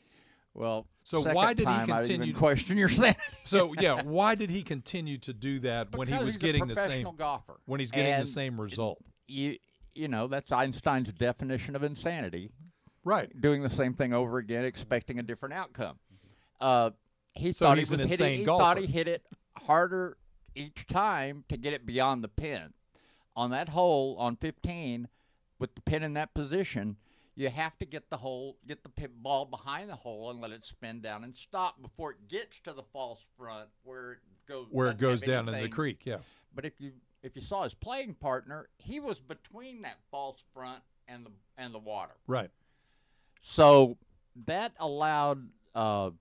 Well, 0.53 0.87
So 1.03 1.19
why 1.33 1.53
did 1.53 1.67
he 1.67 1.85
continue? 1.85 2.33
question 2.33 2.77
your 2.77 2.87
sanity? 2.87 3.19
So 3.43 3.73
yeah, 3.79 4.01
why 4.03 4.35
did 4.35 4.49
he 4.49 4.63
continue 4.63 5.17
to 5.17 5.33
do 5.33 5.59
that 5.59 5.93
when 5.95 6.07
he 6.07 6.23
was 6.23 6.37
getting 6.37 6.67
the 6.67 6.75
same 6.77 7.07
golfer. 7.17 7.59
when 7.65 7.79
he's 7.81 7.91
getting 7.91 8.19
the 8.23 8.27
same 8.31 8.61
result? 8.61 9.03
You 9.27 9.57
you 9.95 10.07
know 10.07 10.27
that's 10.27 10.51
Einstein's 10.51 11.11
definition 11.13 11.75
of 11.75 11.83
insanity. 11.83 12.51
Right. 13.05 13.29
Doing 13.41 13.61
the 13.63 13.69
same 13.69 13.93
thing 13.93 14.13
over 14.13 14.37
again, 14.37 14.63
expecting 14.63 15.19
a 15.19 15.23
different 15.23 15.53
outcome. 15.53 15.99
Uh, 16.61 16.91
he 17.33 17.51
So 17.51 17.65
thought 17.65 17.77
he's 17.77 17.89
he 17.89 17.95
an 17.95 18.01
was 18.01 18.11
insane 18.11 18.25
hitting. 18.27 18.39
He 18.39 18.45
golfer. 18.45 18.63
thought 18.63 18.77
he 18.77 18.85
hit 18.85 19.07
it 19.07 19.25
harder 19.57 20.17
each 20.55 20.87
time 20.87 21.43
to 21.49 21.57
get 21.57 21.73
it 21.73 21.85
beyond 21.85 22.23
the 22.23 22.29
pin. 22.29 22.73
On 23.35 23.49
that 23.49 23.69
hole 23.69 24.15
on 24.19 24.35
15, 24.35 25.07
with 25.59 25.73
the 25.75 25.81
pin 25.81 26.03
in 26.03 26.13
that 26.13 26.33
position, 26.35 26.97
you 27.35 27.49
have 27.49 27.77
to 27.79 27.85
get 27.85 28.09
the 28.11 28.17
hole, 28.17 28.57
get 28.67 28.83
the 28.83 28.89
pin 28.89 29.09
ball 29.17 29.45
behind 29.45 29.89
the 29.89 29.95
hole, 29.95 30.29
and 30.29 30.39
let 30.39 30.51
it 30.51 30.63
spin 30.63 31.01
down 31.01 31.23
and 31.23 31.35
stop 31.35 31.81
before 31.81 32.11
it 32.11 32.27
gets 32.29 32.59
to 32.61 32.73
the 32.73 32.83
false 32.83 33.25
front 33.37 33.69
where 33.83 34.13
it 34.13 34.19
goes 34.47 34.67
Where 34.69 34.89
it 34.89 34.99
goes 34.99 35.21
down 35.21 35.49
in 35.49 35.59
the 35.61 35.69
creek, 35.69 36.05
yeah. 36.05 36.17
But 36.53 36.65
if 36.65 36.73
you 36.79 36.91
if 37.23 37.35
you 37.35 37.41
saw 37.41 37.63
his 37.63 37.73
playing 37.73 38.15
partner, 38.15 38.67
he 38.77 38.99
was 38.99 39.19
between 39.19 39.81
that 39.83 39.97
false 40.11 40.43
front 40.53 40.81
and 41.07 41.25
the 41.25 41.31
and 41.57 41.73
the 41.73 41.79
water. 41.79 42.13
Right. 42.27 42.51
So 43.39 43.97
that 44.45 44.73
allowed 44.79 45.47
uh, 45.73 46.11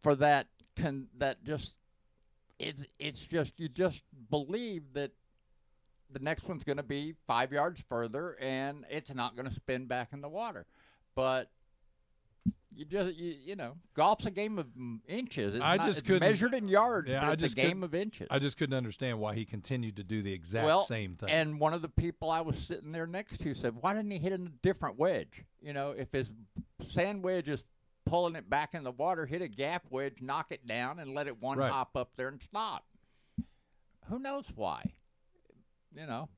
for 0.00 0.14
that 0.16 0.46
con- 0.76 1.08
that 1.18 1.42
just 1.42 1.76
it's 2.58 2.84
it's 2.98 3.24
just 3.24 3.54
you 3.58 3.68
just 3.68 4.04
believe 4.30 4.82
that 4.92 5.10
the 6.10 6.20
next 6.20 6.48
one's 6.48 6.64
going 6.64 6.78
to 6.78 6.82
be 6.82 7.14
five 7.26 7.52
yards 7.52 7.84
further 7.88 8.36
and 8.40 8.84
it's 8.90 9.14
not 9.14 9.36
going 9.36 9.48
to 9.48 9.54
spin 9.54 9.86
back 9.86 10.10
in 10.12 10.20
the 10.20 10.28
water, 10.28 10.66
but. 11.14 11.50
You 12.78 12.84
just 12.84 13.16
you, 13.16 13.34
you 13.44 13.56
know 13.56 13.74
golf's 13.94 14.26
a 14.26 14.30
game 14.30 14.56
of 14.56 14.68
inches. 15.08 15.56
It's 15.56 15.64
I 15.64 15.78
not- 15.78 15.86
just 15.88 16.04
couldn't 16.04 16.20
measured 16.20 16.54
in 16.54 16.68
yards, 16.68 17.10
Yeah, 17.10 17.22
but 17.22 17.28
I 17.28 17.32
it's 17.32 17.42
just 17.42 17.58
a 17.58 17.60
game 17.60 17.82
of 17.82 17.92
inches. 17.92 18.28
I 18.30 18.38
just 18.38 18.56
couldn't 18.56 18.76
understand 18.76 19.18
why 19.18 19.34
he 19.34 19.44
continued 19.44 19.96
to 19.96 20.04
do 20.04 20.22
the 20.22 20.32
exact 20.32 20.64
well, 20.64 20.82
same 20.82 21.16
thing. 21.16 21.28
And 21.28 21.58
one 21.58 21.74
of 21.74 21.82
the 21.82 21.88
people 21.88 22.30
I 22.30 22.40
was 22.40 22.56
sitting 22.56 22.92
there 22.92 23.08
next 23.08 23.40
to 23.40 23.52
said, 23.52 23.74
"Why 23.80 23.94
didn't 23.94 24.12
he 24.12 24.18
hit 24.18 24.32
a 24.32 24.38
different 24.38 24.96
wedge? 24.96 25.44
You 25.60 25.72
know, 25.72 25.90
if 25.90 26.12
his 26.12 26.30
sand 26.88 27.24
wedge 27.24 27.48
is 27.48 27.64
pulling 28.06 28.36
it 28.36 28.48
back 28.48 28.74
in 28.74 28.84
the 28.84 28.92
water, 28.92 29.26
hit 29.26 29.42
a 29.42 29.48
gap 29.48 29.82
wedge, 29.90 30.22
knock 30.22 30.52
it 30.52 30.64
down, 30.64 31.00
and 31.00 31.12
let 31.14 31.26
it 31.26 31.42
one 31.42 31.58
Right. 31.58 31.72
hop 31.72 31.96
up 31.96 32.12
there 32.16 32.28
and 32.28 32.40
stop." 32.40 32.84
Who 34.04 34.20
knows 34.20 34.52
why? 34.54 34.94
You 35.96 36.06
know, 36.06 36.28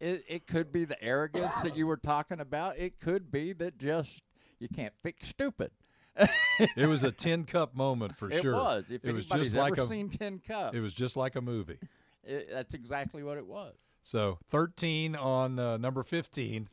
it 0.00 0.24
it 0.26 0.46
could 0.46 0.72
be 0.72 0.86
the 0.86 1.00
arrogance 1.04 1.60
that 1.62 1.76
you 1.76 1.86
were 1.86 1.98
talking 1.98 2.40
about. 2.40 2.78
It 2.78 3.00
could 3.00 3.30
be 3.30 3.52
that 3.52 3.76
just 3.76 4.22
you 4.64 4.68
can't 4.74 4.94
fix 5.02 5.28
stupid. 5.28 5.70
it 6.76 6.88
was 6.88 7.02
a 7.02 7.10
tin 7.12 7.44
cup 7.44 7.74
moment 7.76 8.16
for 8.16 8.30
It 8.30 8.40
sure. 8.42 8.52
It 8.52 8.56
was. 8.56 8.84
If 8.90 9.04
it 9.04 9.12
was 9.12 9.26
just 9.26 9.54
like 9.54 9.76
a 9.76 9.84
seen 9.86 10.08
Tin 10.08 10.38
Cup, 10.38 10.74
it 10.74 10.80
was 10.80 10.94
just 10.94 11.16
like 11.16 11.36
a 11.36 11.40
movie. 11.40 11.78
it, 12.24 12.48
that's 12.50 12.72
exactly 12.74 13.22
what 13.22 13.36
it 13.36 13.46
was. 13.46 13.74
So 14.02 14.38
13 14.50 15.16
on 15.16 15.58
uh, 15.58 15.76
number 15.76 16.02
15 16.02 16.68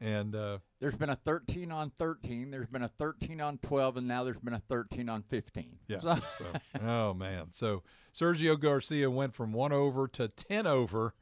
and 0.00 0.34
uh, 0.34 0.58
There's 0.80 0.96
been 0.96 1.10
a 1.10 1.16
13 1.16 1.70
on 1.70 1.90
13. 1.90 2.50
There's 2.50 2.66
been 2.66 2.82
a 2.82 2.88
13 2.88 3.40
on 3.40 3.58
12, 3.58 3.98
and 3.98 4.08
now 4.08 4.24
there's 4.24 4.38
been 4.40 4.54
a 4.54 4.62
13 4.68 5.08
on 5.08 5.22
15. 5.22 5.78
yeah. 5.88 5.98
So- 6.00 6.18
So, 6.38 6.44
oh 6.86 7.14
man. 7.14 7.46
So 7.52 7.82
Sergio 8.14 8.58
Garcia 8.60 9.10
went 9.10 9.34
from 9.34 9.52
1 9.52 9.72
over 9.72 10.08
to 10.08 10.28
10 10.28 10.66
over 10.66 11.14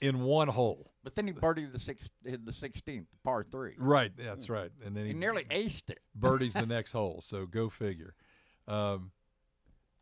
in 0.00 0.20
one 0.20 0.48
hole. 0.48 0.89
But 1.02 1.14
then 1.14 1.26
he 1.26 1.32
birdied 1.32 1.72
the 1.72 1.78
six, 1.78 2.08
the 2.22 2.36
16th, 2.38 3.06
par 3.24 3.42
three. 3.42 3.74
Right, 3.78 4.12
that's 4.16 4.48
right. 4.50 4.70
And 4.84 4.96
then 4.96 5.04
He 5.06 5.12
he, 5.12 5.18
nearly 5.18 5.44
aced 5.44 5.90
it. 5.90 6.00
birdies 6.14 6.54
the 6.54 6.66
next 6.66 6.92
hole. 6.92 7.20
So 7.22 7.46
go 7.46 7.68
figure. 7.68 8.14
Um, 8.68 9.10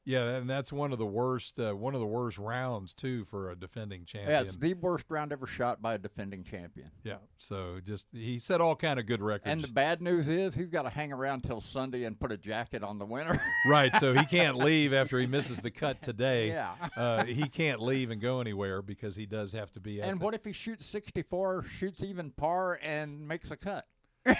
yeah, 0.09 0.37
and 0.37 0.49
that's 0.49 0.73
one 0.73 0.90
of 0.90 0.99
the 0.99 1.05
worst 1.05 1.61
uh, 1.61 1.75
one 1.75 1.92
of 1.94 2.01
the 2.01 2.07
worst 2.07 2.38
rounds 2.38 2.94
too 2.94 3.27
for 3.27 3.51
a 3.51 3.55
defending 3.55 4.07
champion. 4.07 4.31
Yeah, 4.33 4.40
it's 4.40 4.57
the 4.57 4.73
worst 4.73 5.05
round 5.11 5.33
ever 5.33 5.47
shot 5.47 5.83
by 5.83 5.94
a 5.94 5.99
defending 5.99 6.44
champion. 6.44 6.90
Yeah, 7.05 7.18
so 7.37 7.79
just 7.85 8.07
he 8.11 8.38
set 8.38 8.62
all 8.62 8.75
kind 8.75 8.99
of 8.99 9.05
good 9.05 9.21
records. 9.21 9.53
And 9.53 9.62
the 9.62 9.68
bad 9.68 10.01
news 10.01 10.27
is 10.27 10.55
he's 10.55 10.71
got 10.71 10.83
to 10.85 10.88
hang 10.88 11.12
around 11.12 11.42
till 11.42 11.61
Sunday 11.61 12.05
and 12.05 12.18
put 12.18 12.33
a 12.33 12.38
jacket 12.38 12.83
on 12.83 12.99
the 12.99 13.05
winner. 13.05 13.38
right, 13.68 13.94
so 13.97 14.14
he 14.14 14.25
can't 14.25 14.57
leave 14.57 14.94
after 14.94 15.18
he 15.18 15.27
misses 15.27 15.59
the 15.59 15.71
cut 15.71 16.01
today. 16.01 16.49
Yeah. 16.49 16.73
uh, 16.97 17.25
he 17.25 17.47
can't 17.47 17.83
leave 17.83 18.11
and 18.11 18.18
go 18.18 18.40
anywhere 18.40 18.81
because 18.81 19.14
he 19.14 19.27
does 19.27 19.53
have 19.53 19.71
to 19.73 19.81
be. 19.81 20.01
At 20.01 20.09
and 20.09 20.18
the- 20.18 20.25
what 20.25 20.33
if 20.33 20.42
he 20.42 20.53
shoots 20.53 20.87
64, 20.87 21.64
shoots 21.64 22.03
even 22.03 22.31
par, 22.31 22.81
and 22.83 23.29
makes 23.29 23.51
a 23.51 23.59
cut? 23.59 23.85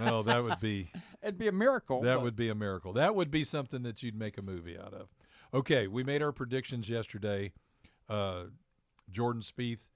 Oh, 0.00 0.22
that 0.22 0.42
would 0.42 0.60
be 0.60 0.90
It'd 1.22 1.38
be 1.38 1.48
a 1.48 1.52
miracle. 1.52 2.00
that 2.02 2.16
but- 2.16 2.22
would 2.24 2.36
be 2.36 2.48
a 2.48 2.54
miracle. 2.54 2.92
That 2.92 3.14
would 3.14 3.30
be 3.30 3.44
something 3.44 3.82
that 3.82 4.02
you'd 4.02 4.14
make 4.18 4.38
a 4.38 4.42
movie 4.42 4.78
out 4.78 4.94
of. 4.94 5.08
Okay, 5.54 5.86
we 5.86 6.04
made 6.04 6.22
our 6.22 6.32
predictions 6.32 6.88
yesterday. 6.88 7.52
Uh, 8.08 8.44
Jordan 9.10 9.40
Spieth, 9.42 9.86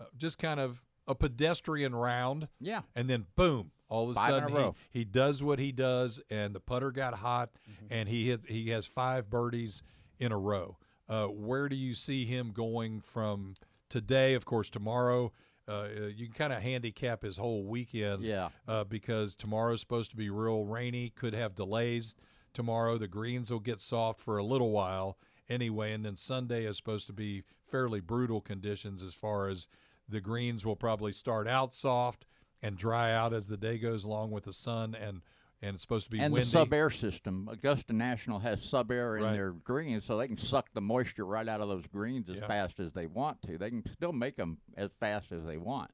uh, 0.00 0.04
just 0.16 0.38
kind 0.38 0.58
of 0.60 0.82
a 1.06 1.14
pedestrian 1.14 1.94
round. 1.94 2.48
Yeah. 2.60 2.82
and 2.96 3.08
then 3.10 3.26
boom, 3.36 3.72
all 3.88 4.04
of 4.04 4.10
a 4.10 4.14
Five 4.14 4.28
in 4.30 4.44
a 4.44 4.48
sudden 4.48 4.72
he, 4.90 5.00
he 5.00 5.04
does 5.04 5.42
what 5.42 5.58
he 5.58 5.70
does, 5.72 6.20
and 6.30 6.54
the 6.54 6.60
putter 6.60 6.90
got 6.90 7.14
hot, 7.14 7.50
Mm-hmm. 7.70 7.86
and 7.90 8.08
he 8.08 8.28
hit, 8.28 8.40
he 8.48 8.70
has 8.70 8.86
five 8.86 9.28
birdies 9.28 9.82
in 10.18 10.32
a 10.32 10.38
row. 10.38 10.78
Uh, 11.08 11.26
where 11.26 11.68
do 11.68 11.76
you 11.76 11.92
see 11.94 12.24
him 12.24 12.52
going 12.52 13.00
from 13.02 13.54
today? 13.90 14.32
Of 14.34 14.44
course, 14.46 14.70
tomorrow. 14.70 15.32
Uh, 15.68 15.86
you 16.14 16.26
can 16.26 16.34
kind 16.34 16.52
of 16.52 16.60
handicap 16.62 17.22
his 17.22 17.36
whole 17.36 17.64
weekend, 17.64 18.22
Yeah. 18.22 18.48
uh, 18.66 18.84
because 18.84 19.34
tomorrow's 19.34 19.80
supposed 19.80 20.10
to 20.10 20.16
be 20.16 20.28
real 20.28 20.64
rainy, 20.64 21.10
could 21.10 21.34
have 21.34 21.54
delays 21.54 22.14
tomorrow. 22.52 22.98
The 22.98 23.08
greens 23.08 23.50
will 23.50 23.60
get 23.60 23.80
soft 23.80 24.20
for 24.20 24.38
a 24.38 24.44
little 24.44 24.70
while 24.70 25.18
anyway, 25.48 25.92
and 25.92 26.04
then 26.04 26.16
Sunday 26.16 26.64
is 26.64 26.76
supposed 26.76 27.06
to 27.06 27.12
be 27.12 27.42
fairly 27.70 28.00
brutal 28.00 28.40
conditions 28.40 29.02
as 29.02 29.14
far 29.14 29.48
as 29.48 29.68
the 30.08 30.20
greens 30.20 30.64
will 30.64 30.76
probably 30.76 31.12
start 31.12 31.46
out 31.46 31.72
soft 31.74 32.26
and 32.60 32.76
dry 32.76 33.12
out 33.12 33.32
as 33.32 33.46
the 33.46 33.56
day 33.56 33.78
goes 33.78 34.04
along 34.04 34.30
with 34.30 34.44
the 34.44 34.52
sun, 34.52 34.94
and 34.94 35.22
and 35.62 35.74
it's 35.74 35.82
supposed 35.82 36.06
to 36.06 36.10
be 36.10 36.20
and 36.20 36.32
windy. 36.32 36.44
the 36.44 36.50
sub 36.50 36.72
air 36.72 36.90
system. 36.90 37.48
Augusta 37.50 37.92
National 37.92 38.40
has 38.40 38.62
sub 38.62 38.90
air 38.90 39.16
in 39.16 39.22
Right. 39.22 39.32
their 39.32 39.52
greens, 39.52 40.04
so 40.04 40.16
they 40.18 40.26
can 40.26 40.36
suck 40.36 40.68
the 40.74 40.80
moisture 40.80 41.24
right 41.24 41.48
out 41.48 41.60
of 41.60 41.68
those 41.68 41.86
greens 41.86 42.28
as 42.28 42.40
Yeah. 42.40 42.48
fast 42.48 42.80
as 42.80 42.92
they 42.92 43.06
want 43.06 43.40
to. 43.42 43.56
They 43.58 43.70
can 43.70 43.86
still 43.92 44.12
make 44.12 44.36
them 44.36 44.58
as 44.76 44.90
fast 44.98 45.30
as 45.32 45.44
they 45.44 45.58
want. 45.58 45.90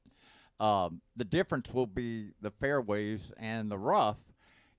Um, 0.59 1.03
the 1.17 1.25
difference 1.25 1.73
will 1.73 1.87
be 1.87 2.33
the 2.41 2.51
fairways 2.51 3.31
and 3.37 3.71
the 3.71 3.79
rough. 3.79 4.19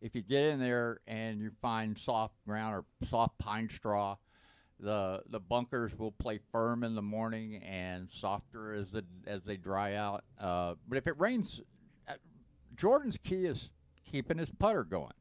If 0.02 0.16
you 0.16 0.22
get 0.22 0.44
in 0.46 0.60
there 0.60 1.00
and 1.08 1.40
you 1.40 1.52
find 1.62 1.98
soft 1.98 2.36
ground 2.46 2.74
or 2.76 2.86
soft 3.06 3.38
pine 3.38 3.70
straw, 3.70 4.18
the 4.80 5.22
the 5.30 5.40
bunkers 5.42 5.98
will 6.00 6.14
play 6.14 6.40
firm 6.52 6.84
in 6.86 6.96
the 6.96 7.02
morning 7.02 7.58
and 7.58 8.10
softer 8.10 8.74
as 8.74 8.92
the 8.94 9.06
as 9.28 9.44
they 9.44 9.58
dry 9.58 9.96
out. 9.96 10.24
Uh, 10.38 10.76
but 10.88 10.98
if 10.98 11.06
it 11.06 11.20
rains, 11.20 11.62
uh, 12.08 12.14
Jordan's 12.76 13.18
key 13.18 13.46
is 13.46 13.72
keeping 14.10 14.38
his 14.38 14.50
putter 14.50 14.84
going. 14.84 15.14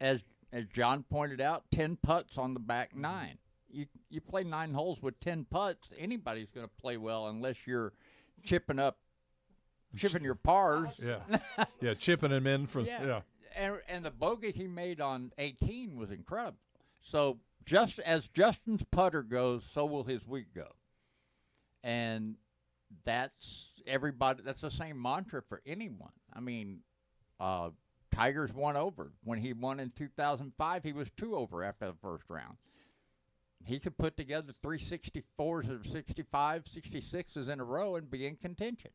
As 0.00 0.24
as 0.52 0.66
John 0.66 1.04
pointed 1.04 1.40
out, 1.40 1.64
ten 1.70 1.96
putts 1.96 2.36
on 2.38 2.54
the 2.54 2.60
back 2.60 2.94
nine. 2.96 3.38
You 3.70 3.86
you 4.10 4.20
play 4.20 4.44
nine 4.44 4.74
holes 4.74 5.00
with 5.00 5.18
ten 5.20 5.44
putts, 5.44 5.90
anybody's 5.98 6.50
going 6.50 6.66
to 6.66 6.72
play 6.80 6.96
well 6.96 7.28
unless 7.28 7.66
you're 7.66 7.92
chipping 8.42 8.78
up, 8.78 8.98
chipping 9.96 10.22
your 10.24 10.34
pars. 10.34 10.88
yeah, 10.98 11.20
yeah, 11.80 11.94
chipping 11.94 12.30
them 12.30 12.46
in 12.46 12.66
from 12.66 12.84
Yeah. 12.86 13.04
yeah. 13.04 13.20
And 13.54 13.74
and 13.88 14.04
the 14.04 14.10
bogey 14.10 14.52
he 14.52 14.66
made 14.66 15.00
on 15.00 15.32
18 15.38 15.96
was 15.96 16.10
incredible. 16.10 16.58
So 17.02 17.38
just 17.64 17.98
as 18.00 18.28
Justin's 18.28 18.82
putter 18.90 19.22
goes, 19.22 19.62
so 19.70 19.84
will 19.86 20.04
his 20.04 20.26
week 20.26 20.54
go. 20.54 20.68
And 21.84 22.36
that's 23.04 23.82
everybody. 23.86 24.42
That's 24.42 24.60
the 24.60 24.70
same 24.70 25.00
mantra 25.00 25.42
for 25.42 25.60
anyone. 25.66 26.12
I 26.32 26.40
mean, 26.40 26.80
uh, 27.40 27.70
Tigers 28.12 28.52
won 28.52 28.76
over 28.76 29.12
when 29.24 29.38
he 29.38 29.52
won 29.52 29.80
in 29.80 29.90
2005. 29.90 30.84
He 30.84 30.92
was 30.92 31.10
two 31.10 31.34
over 31.34 31.64
after 31.64 31.86
the 31.86 31.96
first 32.00 32.28
round. 32.28 32.58
He 33.64 33.78
could 33.78 33.96
put 33.96 34.16
together 34.16 34.52
364s 34.64 35.26
or 35.38 35.84
65, 35.84 36.64
66s 36.64 37.48
in 37.48 37.60
a 37.60 37.64
row 37.64 37.96
and 37.96 38.10
be 38.10 38.26
in 38.26 38.36
contention. 38.36 38.90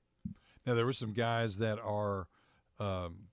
Now 0.66 0.74
there 0.76 0.86
were 0.86 0.94
some 0.94 1.14
guys 1.14 1.58
that 1.58 1.80
are 1.80 2.28
um, 2.80 3.28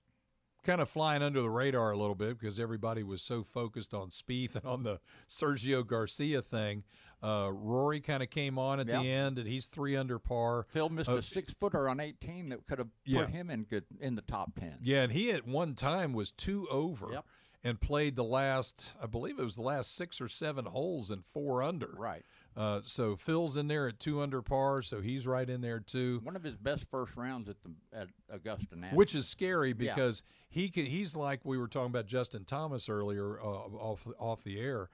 kind 0.63 0.81
of 0.81 0.89
flying 0.89 1.21
under 1.21 1.41
the 1.41 1.49
radar 1.49 1.91
a 1.91 1.97
little 1.97 2.15
bit 2.15 2.39
because 2.39 2.59
everybody 2.59 3.03
was 3.03 3.21
so 3.21 3.43
focused 3.43 3.93
on 3.93 4.09
Spieth 4.09 4.55
and 4.55 4.65
on 4.65 4.83
the 4.83 4.99
Sergio 5.29 5.85
Garcia 5.85 6.41
thing. 6.41 6.83
Uh, 7.25 7.49
Rory 7.51 8.01
kind 8.01 8.21
of 8.21 8.29
came 8.29 8.59
on 8.59 8.79
at 8.79 8.87
Yep. 8.87 9.01
the 9.01 9.11
end, 9.11 9.39
and 9.39 9.47
he's 9.47 9.65
three 9.65 9.95
under 9.95 10.19
par. 10.19 10.65
Phil 10.69 10.89
missed 10.89 11.09
Uh, 11.09 11.13
a 11.17 11.21
six 11.21 11.53
footer 11.53 11.89
on 11.89 11.99
18 11.99 12.49
that 12.49 12.65
could 12.67 12.77
have 12.77 12.89
Yeah. 13.03 13.21
put 13.25 13.31
him 13.33 13.49
in 13.49 13.63
good 13.63 13.85
in 13.99 14.15
the 14.15 14.21
top 14.21 14.53
10. 14.59 14.77
Yeah, 14.81 15.01
and 15.03 15.11
he 15.11 15.31
at 15.31 15.47
one 15.47 15.73
time 15.75 16.13
was 16.13 16.31
two 16.31 16.67
over 16.69 17.11
Yep. 17.11 17.25
and 17.63 17.81
played 17.81 18.15
the 18.15 18.23
last, 18.23 18.91
I 19.01 19.07
believe 19.07 19.39
it 19.39 19.43
was 19.43 19.55
the 19.55 19.63
last 19.63 19.95
six 19.95 20.21
or 20.21 20.29
seven 20.29 20.65
holes 20.65 21.09
in 21.09 21.23
four 21.23 21.63
under. 21.63 21.93
Right. 21.97 22.23
Uh, 22.55 22.81
so 22.85 23.17
Phil's 23.17 23.57
in 23.57 23.67
there 23.67 23.87
at 23.87 23.99
two 23.99 24.21
under 24.21 24.41
par, 24.41 24.81
so 24.81 25.01
he's 25.01 25.25
right 25.27 25.49
in 25.49 25.59
there 25.61 25.79
too. 25.79 26.21
One 26.23 26.35
of 26.37 26.43
his 26.43 26.55
best 26.55 26.89
first 26.89 27.17
rounds 27.17 27.49
at 27.49 27.57
the 27.63 27.71
at 27.91 28.09
Augusta 28.29 28.75
National. 28.77 28.97
which 28.97 29.13
is 29.15 29.27
scary 29.27 29.69
Yeah. 29.69 29.93
because 29.93 30.21
he 30.47 30.69
can, 30.69 30.85
he's 30.85 31.15
like 31.17 31.43
we 31.43 31.57
were 31.57 31.67
talking 31.67 31.87
about 31.91 32.05
Justin 32.05 32.45
Thomas 32.45 32.87
earlier 32.87 33.41
uh, 33.41 33.45
off 33.45 34.07
off 34.19 34.43
the 34.43 34.59
air. 34.59 34.89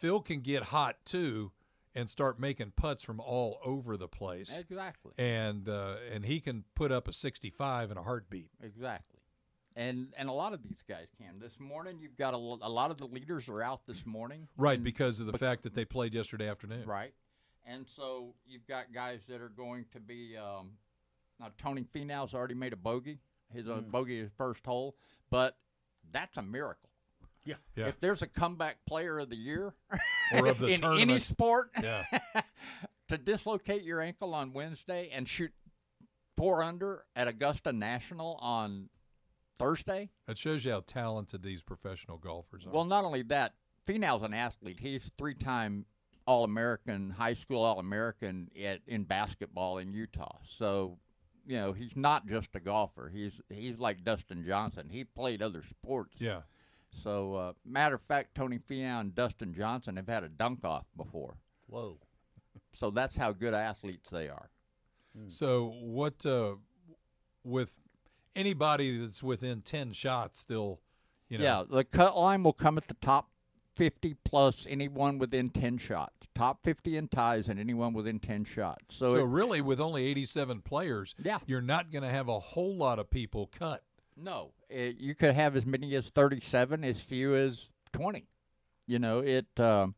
Phil 0.00 0.20
can 0.20 0.40
get 0.40 0.64
hot 0.64 0.96
too 1.04 1.52
and 1.94 2.08
start 2.08 2.38
making 2.38 2.72
putts 2.76 3.02
from 3.02 3.18
all 3.20 3.58
over 3.64 3.96
the 3.96 4.08
place, 4.08 4.54
exactly. 4.56 5.12
and 5.18 5.68
uh, 5.68 5.96
and 6.12 6.24
he 6.24 6.40
can 6.40 6.64
put 6.74 6.92
up 6.92 7.08
a 7.08 7.12
65 7.12 7.90
in 7.90 7.96
a 7.96 8.02
heartbeat. 8.02 8.50
Exactly. 8.62 9.20
And 9.74 10.08
and 10.16 10.28
a 10.28 10.32
lot 10.32 10.52
of 10.52 10.62
these 10.62 10.82
guys 10.88 11.08
can. 11.18 11.38
This 11.40 11.58
morning 11.60 11.98
you've 12.00 12.16
got 12.16 12.34
a, 12.34 12.36
a 12.36 12.70
lot 12.70 12.90
of 12.90 12.98
the 12.98 13.06
leaders 13.06 13.48
are 13.48 13.62
out 13.62 13.86
this 13.86 14.04
morning. 14.04 14.48
Right, 14.56 14.74
And- 14.76 14.84
because 14.84 15.20
of 15.20 15.26
the 15.26 15.38
fact 15.38 15.62
that 15.62 15.74
they 15.74 15.84
played 15.84 16.14
yesterday 16.14 16.48
afternoon. 16.48 16.84
Right. 16.86 17.14
And 17.66 17.86
so 17.86 18.34
you've 18.46 18.66
got 18.66 18.92
guys 18.94 19.20
that 19.28 19.40
are 19.40 19.50
going 19.50 19.84
to 19.92 20.00
be. 20.00 20.36
Um, 20.36 20.70
now 21.38 21.48
Tony 21.58 21.84
Finau's 21.94 22.34
already 22.34 22.54
made 22.54 22.72
a 22.72 22.76
bogey. 22.76 23.18
His 23.52 23.68
uh, 23.68 23.80
bogey 23.80 24.20
his 24.20 24.30
first 24.36 24.64
hole, 24.66 24.96
but 25.30 25.56
that's 26.12 26.36
a 26.36 26.42
miracle. 26.42 26.87
Yeah. 27.48 27.54
Yeah. 27.76 27.86
If 27.88 28.00
there's 28.00 28.22
a 28.22 28.26
comeback 28.26 28.76
player 28.86 29.18
of 29.18 29.30
the 29.30 29.36
year 29.36 29.74
Or 30.34 30.46
of 30.46 30.58
the 30.58 30.66
in 30.74 30.84
any 30.84 31.18
sport, 31.18 31.70
Yeah. 31.82 32.04
to 33.08 33.16
dislocate 33.18 33.82
your 33.82 34.00
ankle 34.00 34.34
on 34.34 34.52
Wednesday 34.52 35.10
and 35.12 35.26
shoot 35.26 35.52
four 36.36 36.62
under 36.62 37.04
at 37.16 37.26
Augusta 37.28 37.72
National 37.72 38.36
on 38.42 38.90
Thursday. 39.58 40.10
That 40.26 40.38
shows 40.38 40.64
you 40.64 40.72
how 40.72 40.80
talented 40.86 41.42
these 41.42 41.62
professional 41.62 42.18
golfers 42.18 42.66
are. 42.66 42.70
Well, 42.70 42.84
not 42.84 43.04
only 43.04 43.22
that, 43.22 43.54
Finau's 43.86 44.22
an 44.22 44.34
athlete. 44.34 44.78
He's 44.80 45.10
three-time 45.18 45.86
All-American, 46.26 47.10
high 47.10 47.34
school 47.34 47.62
All-American 47.64 48.50
at, 48.62 48.80
in 48.86 49.04
basketball 49.04 49.78
in 49.78 49.92
Utah. 49.94 50.36
So, 50.44 50.98
you 51.46 51.56
know, 51.56 51.72
he's 51.72 51.96
not 51.96 52.26
just 52.26 52.54
a 52.54 52.60
golfer. 52.60 53.10
He's 53.12 53.40
he's 53.48 53.78
like 53.80 54.04
Dustin 54.04 54.44
Johnson. 54.46 54.90
He 54.90 55.04
played 55.04 55.40
other 55.42 55.62
sports. 55.62 56.16
yeah. 56.20 56.42
So, 56.90 57.34
uh, 57.34 57.52
matter 57.64 57.94
of 57.96 58.02
fact, 58.02 58.34
Tony 58.34 58.58
Finau 58.58 59.00
and 59.00 59.14
Dustin 59.14 59.52
Johnson 59.54 59.96
have 59.96 60.08
had 60.08 60.24
a 60.24 60.28
dunk 60.28 60.64
off 60.64 60.86
before. 60.96 61.36
Whoa. 61.66 61.98
So 62.72 62.90
that's 62.90 63.16
how 63.16 63.32
good 63.32 63.54
athletes 63.54 64.10
they 64.10 64.28
are. 64.28 64.50
So 65.28 65.72
what 65.80 66.24
uh, 66.24 66.54
with 67.42 67.74
anybody 68.36 68.98
that's 68.98 69.22
within 69.22 69.62
ten 69.62 69.92
shots 69.92 70.38
still, 70.38 70.80
you 71.28 71.38
know, 71.38 71.44
Yeah, 71.44 71.64
the 71.68 71.84
cut 71.84 72.16
line 72.16 72.42
will 72.44 72.52
come 72.52 72.78
at 72.78 72.86
the 72.88 72.94
top 72.94 73.30
50 73.74 74.14
plus 74.24 74.66
anyone 74.68 75.18
within 75.18 75.50
10 75.50 75.78
shots. 75.78 76.26
Top 76.34 76.62
50 76.64 76.96
in 76.96 77.08
ties 77.08 77.48
and 77.48 77.58
anyone 77.60 77.92
within 77.94 78.18
10 78.20 78.44
shots. 78.44 78.96
So, 78.96 79.12
So, 79.12 79.18
it- 79.18 79.24
really, 79.28 79.60
with 79.60 79.80
only 79.80 80.04
87 80.06 80.62
players, 80.62 81.14
Yeah. 81.18 81.38
you're 81.46 81.60
not 81.60 81.90
going 81.92 82.02
to 82.02 82.08
have 82.10 82.28
a 82.28 82.38
whole 82.40 82.76
lot 82.76 82.98
of 82.98 83.08
people 83.10 83.46
cut. 83.46 83.84
no, 84.16 84.52
it, 84.68 84.96
you 84.98 85.14
could 85.14 85.34
have 85.34 85.56
as 85.56 85.64
many 85.66 85.94
as 85.94 86.10
37, 86.10 86.84
as 86.84 87.00
few 87.02 87.34
as 87.34 87.70
20. 87.92 88.26
You 88.86 88.98
know, 88.98 89.18
it 89.20 89.46
um, 89.58 89.94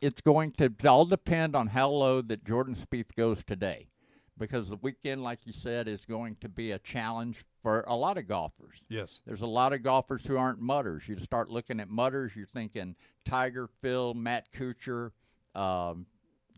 it's 0.00 0.20
going 0.20 0.52
to 0.52 0.72
all 0.86 1.04
depend 1.04 1.54
on 1.54 1.68
how 1.68 1.88
low 1.90 2.22
that 2.22 2.44
Jordan 2.44 2.74
Spieth 2.76 3.14
goes 3.16 3.44
today. 3.44 3.88
Because 4.38 4.70
the 4.70 4.76
weekend, 4.76 5.22
like 5.22 5.40
you 5.44 5.52
said, 5.52 5.86
is 5.86 6.04
going 6.06 6.36
to 6.40 6.48
be 6.48 6.72
a 6.72 6.78
challenge 6.78 7.44
for 7.62 7.84
a 7.86 7.94
lot 7.94 8.16
of 8.16 8.26
golfers. 8.26 8.78
Yes. 8.88 9.20
There's 9.26 9.42
a 9.42 9.46
lot 9.46 9.72
of 9.72 9.82
golfers 9.82 10.26
who 10.26 10.36
aren't 10.36 10.58
mudders. 10.58 11.06
You 11.06 11.18
start 11.18 11.48
looking 11.50 11.78
at 11.80 11.88
mudders, 11.88 12.34
you're 12.34 12.46
thinking 12.46 12.96
Tiger, 13.24 13.68
Phil, 13.82 14.14
Matt 14.14 14.50
Kuchar, 14.50 15.10
um, 15.54 16.06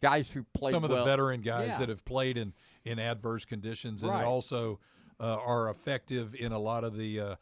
guys 0.00 0.30
who 0.30 0.44
play 0.54 0.70
Some 0.70 0.84
of 0.84 0.90
the 0.90 1.04
veteran 1.04 1.40
guys 1.42 1.70
Yeah. 1.72 1.78
that 1.80 1.88
have 1.88 2.04
played 2.04 2.38
in, 2.38 2.54
in 2.84 2.98
adverse 2.98 3.44
conditions 3.44 4.02
and 4.02 4.12
Right. 4.12 4.24
also 4.24 4.78
uh, 5.20 5.38
are 5.44 5.70
effective 5.70 6.34
in 6.34 6.52
a 6.52 6.58
lot 6.58 6.84
of 6.84 6.96
the 6.96 7.20
uh, 7.20 7.36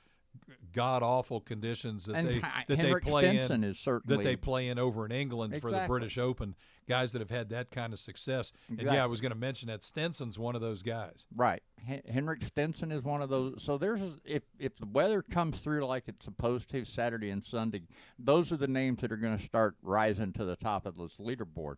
god 0.73 1.03
awful 1.03 1.41
conditions 1.41 2.07
that 2.07 2.17
And 2.17 2.29
they 2.29 2.41
that 2.41 2.79
Henrik 2.79 3.05
they 3.05 3.11
play 3.11 3.23
Stenson 3.23 3.65
in 3.65 3.71
is 3.71 3.85
that 3.85 4.23
they 4.23 4.37
play 4.37 4.69
in 4.69 4.79
over 4.79 5.05
in 5.05 5.13
England 5.13 5.61
for 5.61 5.71
the 5.71 5.85
British 5.87 6.19
Open. 6.19 6.55
Guys 6.89 7.13
that 7.13 7.21
have 7.21 7.31
had 7.31 7.51
that 7.51 7.71
kind 7.71 7.93
of 7.93 8.01
success. 8.01 8.51
And 8.69 8.83
yeah, 8.83 9.05
I 9.05 9.07
was 9.07 9.21
going 9.21 9.31
to 9.31 9.39
mention 9.39 9.69
that 9.69 9.85
Stenson's 9.85 10.37
one 10.37 10.57
of 10.57 10.61
those 10.61 10.83
guys. 10.83 11.27
Right. 11.35 11.63
Hen- 11.87 12.03
Henrik 12.11 12.43
Stenson 12.43 12.91
is 12.91 13.05
one 13.05 13.23
of 13.23 13.29
those. 13.29 13.63
So 13.63 13.79
there's 13.79 14.03
if 14.25 14.43
if 14.59 14.77
the 14.77 14.87
weather 14.87 15.23
comes 15.23 15.61
through 15.61 15.87
like 15.87 16.05
it's 16.09 16.25
supposed 16.25 16.71
to 16.71 16.85
Saturday 16.85 17.31
and 17.31 17.43
Sunday, 17.43 17.83
those 18.19 18.51
are 18.51 18.57
the 18.57 18.67
names 18.67 19.01
that 19.01 19.13
are 19.13 19.17
going 19.17 19.39
to 19.39 19.45
start 19.45 19.77
rising 19.81 20.33
to 20.33 20.45
the 20.45 20.57
top 20.57 20.85
of 20.85 20.97
this 20.97 21.19
leaderboard. 21.19 21.77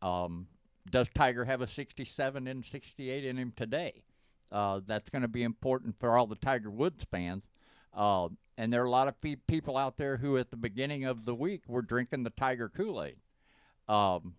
Um, 0.00 0.46
does 0.90 1.08
Tiger 1.08 1.44
have 1.44 1.60
a 1.60 1.66
67 1.66 2.46
and 2.46 2.64
68 2.64 3.24
in 3.24 3.36
him 3.36 3.52
today? 3.56 4.04
Uh, 4.52 4.80
that's 4.86 5.10
going 5.10 5.22
to 5.22 5.28
be 5.28 5.42
important 5.42 5.98
for 5.98 6.16
all 6.16 6.26
the 6.26 6.36
Tiger 6.36 6.70
Woods 6.70 7.04
fans. 7.10 7.42
Uh, 7.92 8.28
and 8.58 8.72
there 8.72 8.82
are 8.82 8.86
a 8.86 8.90
lot 8.90 9.08
of 9.08 9.20
pe- 9.20 9.36
people 9.36 9.76
out 9.76 9.96
there 9.96 10.16
who, 10.16 10.38
at 10.38 10.50
the 10.50 10.56
beginning 10.56 11.04
of 11.04 11.24
the 11.24 11.34
week, 11.34 11.62
were 11.66 11.82
drinking 11.82 12.22
the 12.24 12.30
Tiger 12.30 12.68
Kool 12.68 13.02
Aid. 13.02 13.16
Um, 13.88 14.34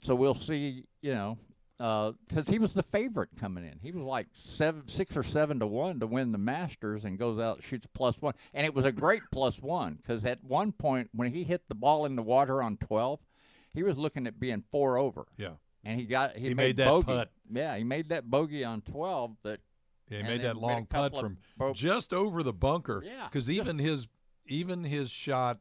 so 0.00 0.14
we'll 0.14 0.34
see, 0.34 0.84
you 1.00 1.14
know, 1.14 1.38
because 1.78 2.48
he 2.48 2.58
was 2.58 2.74
the 2.74 2.82
favorite 2.82 3.30
coming 3.38 3.64
in. 3.64 3.78
He 3.82 3.92
was 3.92 4.04
like 4.04 4.28
seven, 4.32 4.86
six 4.86 5.16
or 5.16 5.22
seven 5.22 5.58
to 5.60 5.66
one 5.66 6.00
to 6.00 6.06
win 6.06 6.32
the 6.32 6.38
Masters, 6.38 7.04
and 7.04 7.18
goes 7.18 7.40
out 7.40 7.56
and 7.56 7.64
shoots 7.64 7.86
plus 7.92 8.20
one, 8.20 8.34
and 8.54 8.66
it 8.66 8.74
was 8.74 8.84
a 8.84 8.92
great 8.92 9.22
plus 9.32 9.60
one 9.60 9.94
because 9.94 10.24
at 10.24 10.42
one 10.44 10.72
point 10.72 11.10
when 11.12 11.32
he 11.32 11.44
hit 11.44 11.62
the 11.68 11.74
ball 11.74 12.04
in 12.04 12.16
the 12.16 12.22
water 12.22 12.62
on 12.62 12.76
twelve, 12.76 13.20
he 13.74 13.82
was 13.82 13.98
looking 13.98 14.26
at 14.26 14.38
being 14.38 14.62
four 14.70 14.96
over. 14.96 15.26
Yeah. 15.36 15.54
And 15.84 15.98
he 15.98 16.06
got 16.06 16.36
he, 16.36 16.48
He 16.48 16.54
made, 16.54 16.56
made 16.56 16.76
that 16.78 16.86
bogey. 16.88 17.06
putt. 17.06 17.30
Yeah, 17.52 17.76
he 17.76 17.84
made 17.84 18.08
that 18.10 18.30
bogey 18.30 18.64
on 18.64 18.80
twelve. 18.82 19.36
That 19.42 19.60
Yeah, 20.08 20.18
he 20.18 20.22
made 20.24 20.42
that 20.42 20.56
long 20.56 20.82
a 20.82 20.86
putt 20.86 21.18
from 21.18 21.38
bo- 21.56 21.72
just 21.74 22.12
over 22.12 22.42
the 22.42 22.52
bunker. 22.52 23.02
Yeah. 23.04 23.28
because 23.30 23.50
even 23.50 23.78
his 23.78 24.06
even 24.46 24.84
his 24.84 25.10
shot 25.10 25.58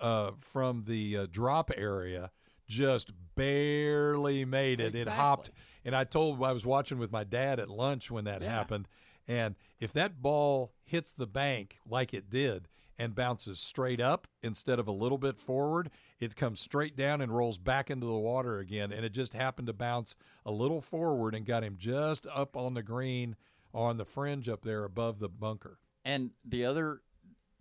uh, 0.00 0.32
from 0.40 0.84
the 0.86 1.16
uh, 1.18 1.26
drop 1.30 1.70
area 1.76 2.30
just 2.68 3.10
barely 3.34 4.44
made 4.44 4.80
it. 4.80 4.94
It 4.94 5.08
hopped, 5.08 5.50
and 5.84 5.94
I 5.96 6.04
told 6.04 6.42
I 6.44 6.52
was 6.52 6.64
watching 6.66 6.98
with 6.98 7.10
my 7.10 7.24
dad 7.24 7.58
at 7.58 7.68
lunch 7.68 8.10
when 8.10 8.24
that 8.24 8.42
Yeah. 8.42 8.50
happened, 8.50 8.86
and 9.26 9.56
if 9.80 9.92
that 9.94 10.20
ball 10.22 10.72
hits 10.84 11.12
the 11.12 11.26
bank 11.26 11.78
like 11.86 12.12
it 12.14 12.30
did 12.30 12.68
and 12.98 13.14
bounces 13.14 13.58
straight 13.58 14.00
up 14.00 14.26
instead 14.42 14.78
of 14.78 14.86
a 14.86 14.92
little 14.92 15.18
bit 15.18 15.38
forward, 15.40 15.90
it 16.20 16.36
comes 16.36 16.60
straight 16.60 16.96
down 16.96 17.20
and 17.20 17.34
rolls 17.34 17.58
back 17.58 17.90
into 17.90 18.06
the 18.06 18.12
water 18.12 18.58
again. 18.58 18.92
And 18.92 19.04
it 19.04 19.12
just 19.12 19.32
happened 19.32 19.66
to 19.68 19.72
bounce 19.72 20.14
a 20.44 20.52
little 20.52 20.80
forward 20.80 21.34
and 21.34 21.46
got 21.46 21.64
him 21.64 21.76
just 21.78 22.26
up 22.26 22.56
on 22.56 22.74
the 22.74 22.82
green 22.82 23.36
on 23.72 23.96
the 23.96 24.04
fringe 24.04 24.48
up 24.48 24.62
there 24.62 24.84
above 24.84 25.18
the 25.18 25.28
bunker. 25.28 25.78
And 26.04 26.30
the 26.44 26.64
other 26.64 27.00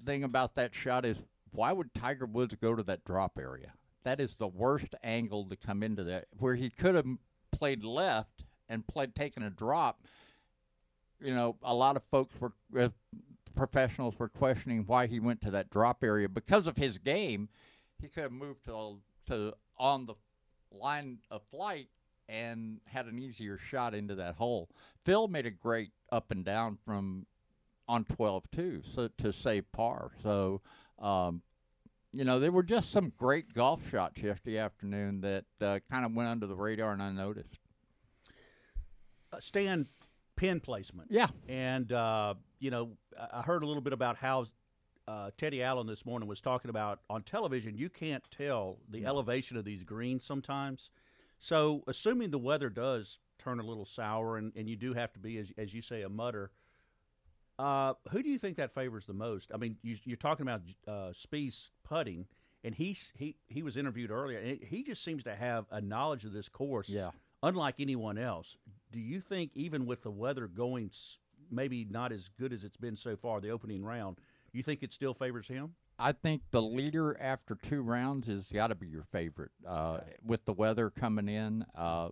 thing 0.05 0.23
about 0.23 0.55
that 0.55 0.75
shot 0.75 1.05
is 1.05 1.23
why 1.51 1.71
would 1.71 1.93
Tiger 1.93 2.25
Woods 2.25 2.55
go 2.55 2.75
to 2.75 2.83
that 2.83 3.05
drop 3.05 3.39
area? 3.39 3.73
That 4.03 4.19
is 4.19 4.35
the 4.35 4.47
worst 4.47 4.95
angle 5.03 5.45
to 5.45 5.55
come 5.55 5.83
into 5.83 6.03
that 6.05 6.25
where 6.37 6.55
he 6.55 6.69
could 6.69 6.95
have 6.95 7.05
played 7.51 7.83
left 7.83 8.43
and 8.67 8.85
played 8.87 9.15
taken 9.15 9.43
a 9.43 9.49
drop. 9.49 10.01
You 11.21 11.33
know, 11.33 11.57
a 11.63 11.73
lot 11.73 11.95
of 11.95 12.03
folks 12.11 12.33
were 12.39 12.53
uh, 12.77 12.89
professionals 13.55 14.17
were 14.17 14.29
questioning 14.29 14.85
why 14.85 15.07
he 15.07 15.19
went 15.19 15.41
to 15.41 15.51
that 15.51 15.69
drop 15.69 16.03
area 16.03 16.29
because 16.29 16.67
of 16.67 16.77
his 16.77 16.97
game. 16.97 17.49
He 18.01 18.07
could 18.07 18.23
have 18.23 18.31
moved 18.31 18.65
to 18.65 18.97
to 19.27 19.53
on 19.77 20.05
the 20.05 20.15
line 20.71 21.19
of 21.31 21.41
flight 21.51 21.89
and 22.27 22.79
had 22.87 23.05
an 23.07 23.17
easier 23.19 23.57
shot 23.57 23.93
into 23.95 24.15
that 24.15 24.35
hole. 24.35 24.69
Phil 25.03 25.27
made 25.27 25.45
a 25.45 25.51
great 25.51 25.91
up 26.11 26.31
and 26.31 26.45
down 26.45 26.77
from 26.85 27.25
on 27.87 28.03
12 28.05 28.51
too, 28.51 28.81
so 28.83 29.07
to 29.17 29.33
save 29.33 29.71
par. 29.71 30.11
So, 30.21 30.61
um, 30.99 31.41
you 32.11 32.23
know, 32.23 32.39
there 32.39 32.51
were 32.51 32.61
just 32.63 32.91
some 32.91 33.11
great 33.17 33.53
golf 33.53 33.89
shots 33.89 34.21
yesterday 34.21 34.57
afternoon 34.59 35.21
that 35.21 35.45
uh, 35.59 35.79
kind 35.91 36.05
of 36.05 36.13
went 36.13 36.29
under 36.29 36.45
the 36.45 36.55
radar 36.55 36.91
and 36.93 37.01
unnoticed. 37.01 37.59
uh, 39.33 39.39
Stan 39.39 39.87
pin 40.35 40.59
placement. 40.59 41.09
Yeah. 41.11 41.27
And, 41.47 41.91
uh, 41.91 42.35
you 42.59 42.69
know, 42.71 42.91
I- 43.19 43.39
I 43.39 43.41
heard 43.41 43.63
a 43.63 43.67
little 43.67 43.81
bit 43.81 43.93
about 43.93 44.17
how 44.17 44.45
uh, 45.09 45.31
Teddy 45.37 45.63
Allen 45.63 45.87
this 45.87 46.05
morning 46.05 46.29
was 46.29 46.39
talking 46.39 46.69
about 46.69 46.99
on 47.09 47.23
television, 47.23 47.75
you 47.75 47.89
can't 47.89 48.23
tell 48.29 48.77
the 48.89 49.05
elevation 49.07 49.57
of 49.57 49.65
these 49.65 49.83
greens 49.83 50.23
sometimes. 50.23 50.91
So, 51.39 51.83
assuming 51.87 52.29
the 52.29 52.37
weather 52.37 52.69
does 52.69 53.17
turn 53.39 53.59
a 53.59 53.63
little 53.63 53.85
sour 53.85 54.37
and, 54.37 54.51
and 54.55 54.69
you 54.69 54.75
do 54.75 54.93
have 54.93 55.11
to 55.13 55.19
be, 55.19 55.37
as, 55.39 55.47
as 55.57 55.73
you 55.73 55.81
say, 55.81 56.03
a 56.03 56.09
mudder, 56.09 56.51
uh, 57.57 57.93
who 58.11 58.21
do 58.21 58.29
you 58.29 58.37
think 58.37 58.57
that 58.57 58.75
favors 58.75 59.07
the 59.07 59.13
most? 59.13 59.49
I 59.51 59.57
mean, 59.57 59.77
you, 59.81 59.97
you're 60.03 60.15
talking 60.17 60.43
about 60.43 60.61
uh, 60.87 61.11
putting, 61.83 62.27
and 62.63 62.75
he's, 62.75 63.11
he 63.17 63.35
he 63.47 63.63
was 63.63 63.77
interviewed 63.77 64.11
earlier, 64.11 64.37
and 64.37 64.59
he 64.61 64.83
just 64.83 65.03
seems 65.03 65.23
to 65.23 65.35
have 65.35 65.65
a 65.71 65.81
knowledge 65.81 66.23
of 66.23 66.33
this 66.33 66.49
course, 66.49 66.87
Yeah. 66.87 67.11
unlike 67.41 67.75
anyone 67.79 68.17
else. 68.19 68.57
Do 68.91 68.99
you 68.99 69.21
think, 69.21 69.51
even 69.55 69.87
with 69.87 70.03
the 70.03 70.11
weather 70.11 70.47
going 70.47 70.91
maybe 71.51 71.85
not 71.89 72.11
as 72.11 72.29
good 72.39 72.53
as 72.53 72.63
it's 72.63 72.77
been 72.77 72.95
so 72.95 73.15
far, 73.15 73.41
the 73.41 73.49
opening 73.49 73.83
round, 73.83 74.17
you 74.53 74.63
think 74.63 74.83
it 74.83 74.93
still 74.93 75.13
favors 75.13 75.47
him? 75.47 75.75
I 75.97 76.13
think 76.13 76.41
the 76.51 76.61
leader 76.61 77.17
after 77.19 77.55
two 77.55 77.81
rounds 77.81 78.27
has 78.27 78.51
got 78.51 78.67
to 78.67 78.75
be 78.75 78.87
your 78.87 79.03
favorite 79.11 79.51
uh, 79.67 79.99
with 80.23 80.45
the 80.45 80.53
weather 80.53 80.89
coming 80.89 81.27
in. 81.27 81.65
Uh, 81.75 82.09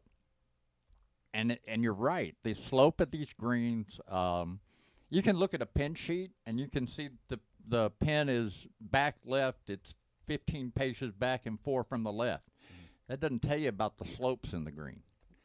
and 1.33 1.57
and 1.67 1.83
you're 1.83 1.93
right. 1.93 2.35
The 2.43 2.53
slope 2.53 2.99
of 2.99 3.11
these 3.11 3.33
greens, 3.33 3.99
um, 4.09 4.59
you 5.09 5.21
can 5.21 5.37
look 5.37 5.53
at 5.53 5.61
a 5.61 5.65
pin 5.65 5.93
sheet 5.93 6.31
and 6.45 6.59
you 6.59 6.67
can 6.67 6.87
see 6.87 7.09
the 7.29 7.39
the 7.67 7.91
pin 7.99 8.29
is 8.29 8.67
back 8.79 9.17
left. 9.25 9.69
It's 9.69 9.93
15 10.25 10.71
paces 10.71 11.11
back 11.11 11.45
and 11.45 11.59
four 11.59 11.83
from 11.83 12.03
the 12.03 12.11
left. 12.11 12.43
That 13.07 13.19
doesn't 13.19 13.41
tell 13.41 13.57
you 13.57 13.69
about 13.69 13.97
the 13.97 14.05
slopes 14.05 14.53
in 14.53 14.65
the 14.65 14.71
green. 14.71 15.01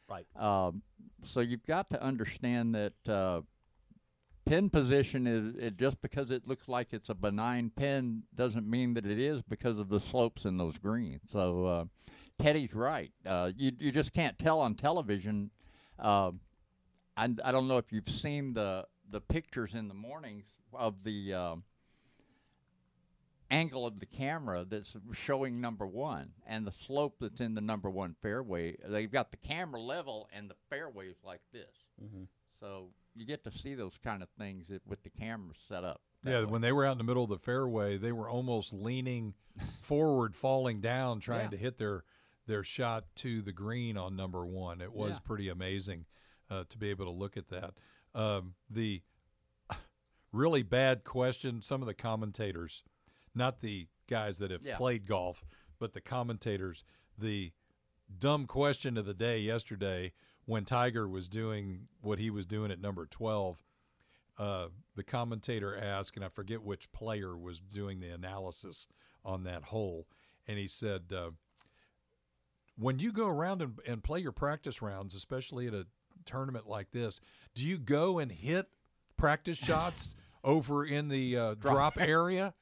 Right. 0.09 0.27
Um, 0.35 0.81
so 1.23 1.39
you've 1.39 1.65
got 1.65 1.89
to 1.91 2.03
understand 2.03 2.75
that 2.75 3.09
uh, 3.09 3.41
pin 4.45 4.69
position 4.69 5.27
is 5.27 5.55
it 5.55 5.77
just 5.77 6.01
because 6.01 6.31
it 6.31 6.47
looks 6.47 6.67
like 6.67 6.89
it's 6.91 7.09
a 7.09 7.13
benign 7.15 7.71
pin 7.75 8.23
doesn't 8.35 8.69
mean 8.69 8.93
that 8.95 9.05
it 9.05 9.19
is 9.19 9.41
because 9.43 9.79
of 9.79 9.89
the 9.89 9.99
slopes 9.99 10.45
in 10.45 10.57
those 10.57 10.77
greens. 10.77 11.21
So 11.31 11.65
uh, 11.65 11.85
Teddy's 12.39 12.73
right. 12.73 13.11
Uh, 13.25 13.51
you 13.55 13.71
you 13.79 13.91
just 13.91 14.13
can't 14.13 14.37
tell 14.37 14.59
on 14.59 14.75
television. 14.75 15.51
Uh, 15.99 16.31
I, 17.15 17.29
I 17.43 17.51
don't 17.51 17.67
know 17.67 17.77
if 17.77 17.91
you've 17.91 18.09
seen 18.09 18.53
the 18.53 18.85
the 19.09 19.21
pictures 19.21 19.75
in 19.75 19.87
the 19.87 19.93
mornings 19.93 20.47
of 20.73 21.03
the 21.03 21.33
um 21.33 21.63
angle 23.51 23.85
of 23.85 23.99
the 23.99 24.05
camera 24.07 24.65
that's 24.67 24.97
showing 25.11 25.61
number 25.61 25.85
one 25.85 26.31
and 26.47 26.65
the 26.65 26.71
slope 26.71 27.17
that's 27.21 27.39
in 27.39 27.53
the 27.53 27.61
number 27.61 27.87
one 27.89 28.15
fairway. 28.19 28.75
They've 28.83 29.11
got 29.11 29.29
the 29.29 29.37
camera 29.37 29.79
level 29.79 30.27
and 30.33 30.49
the 30.49 30.55
fairways 30.71 31.17
like 31.23 31.41
this. 31.51 31.85
Mhm. 32.03 32.25
So 32.59 32.89
you 33.15 33.25
get 33.25 33.43
to 33.43 33.51
see 33.51 33.75
those 33.75 33.97
kind 33.97 34.23
of 34.23 34.29
things 34.37 34.67
with 34.87 35.03
the 35.03 35.09
cameras 35.09 35.57
set 35.67 35.83
up. 35.83 36.01
Yeah, 36.23 36.39
way. 36.41 36.45
when 36.45 36.61
they 36.61 36.71
were 36.71 36.85
out 36.85 36.93
in 36.93 36.97
the 36.97 37.03
middle 37.03 37.23
of 37.23 37.29
the 37.29 37.37
fairway, 37.37 37.97
they 37.97 38.11
were 38.11 38.29
almost 38.29 38.73
leaning 38.73 39.33
forward, 39.81 40.35
falling 40.35 40.81
down, 40.81 41.19
trying 41.19 41.45
Yeah. 41.45 41.49
to 41.51 41.57
hit 41.57 41.77
their 41.77 42.03
their 42.45 42.63
shot 42.63 43.05
to 43.15 43.41
the 43.41 43.53
green 43.53 43.95
on 43.97 44.17
number 44.17 44.45
one. 44.45 44.81
It 44.81 44.91
was 44.91 45.13
Yeah. 45.13 45.19
pretty 45.23 45.47
amazing 45.49 46.05
uh, 46.49 46.65
to 46.67 46.77
be 46.77 46.89
able 46.89 47.05
to 47.05 47.11
look 47.11 47.37
at 47.37 47.47
that. 47.47 47.75
Um, 48.13 48.55
the 48.69 49.01
really 50.31 50.63
bad 50.63 51.03
question. 51.03 51.61
Some 51.61 51.81
of 51.81 51.87
the 51.87 51.93
commentators, 51.93 52.83
not 53.33 53.61
the 53.61 53.87
guys 54.07 54.39
that 54.39 54.51
have 54.51 54.61
Yeah. 54.63 54.75
played 54.77 55.05
golf, 55.05 55.45
but 55.79 55.93
the 55.93 56.01
commentators, 56.01 56.83
the 57.17 57.53
dumb 58.19 58.45
question 58.45 58.97
of 58.97 59.05
the 59.05 59.13
day 59.13 59.39
yesterday 59.39 60.11
when 60.45 60.65
Tiger 60.65 61.07
was 61.07 61.27
doing 61.27 61.87
what 62.01 62.19
he 62.19 62.29
was 62.29 62.45
doing 62.45 62.71
at 62.71 62.81
number 62.81 63.05
12 63.05 63.63
uh, 64.37 64.67
the 64.95 65.03
commentator 65.03 65.77
asked, 65.77 66.15
and 66.15 66.25
I 66.25 66.29
forget 66.29 66.63
which 66.63 66.91
player 66.91 67.37
was 67.37 67.59
doing 67.59 67.99
the 67.99 68.09
analysis 68.09 68.87
on 69.23 69.43
that 69.43 69.63
hole, 69.65 70.07
and 70.47 70.57
he 70.57 70.67
said, 70.67 71.13
uh, 71.15 71.31
"When 72.77 72.99
you 72.99 73.11
go 73.11 73.27
around 73.27 73.61
and, 73.61 73.79
and 73.87 74.03
play 74.03 74.19
your 74.19 74.31
practice 74.31 74.81
rounds, 74.81 75.13
especially 75.13 75.67
at 75.67 75.73
a 75.73 75.85
tournament 76.25 76.67
like 76.67 76.91
this, 76.91 77.21
do 77.53 77.63
you 77.63 77.77
go 77.77 78.19
and 78.19 78.31
hit 78.31 78.69
practice 79.17 79.57
shots 79.57 80.15
over 80.43 80.83
in 80.83 81.09
the 81.09 81.37
uh, 81.37 81.53
drop 81.55 81.97
area?" 81.99 82.53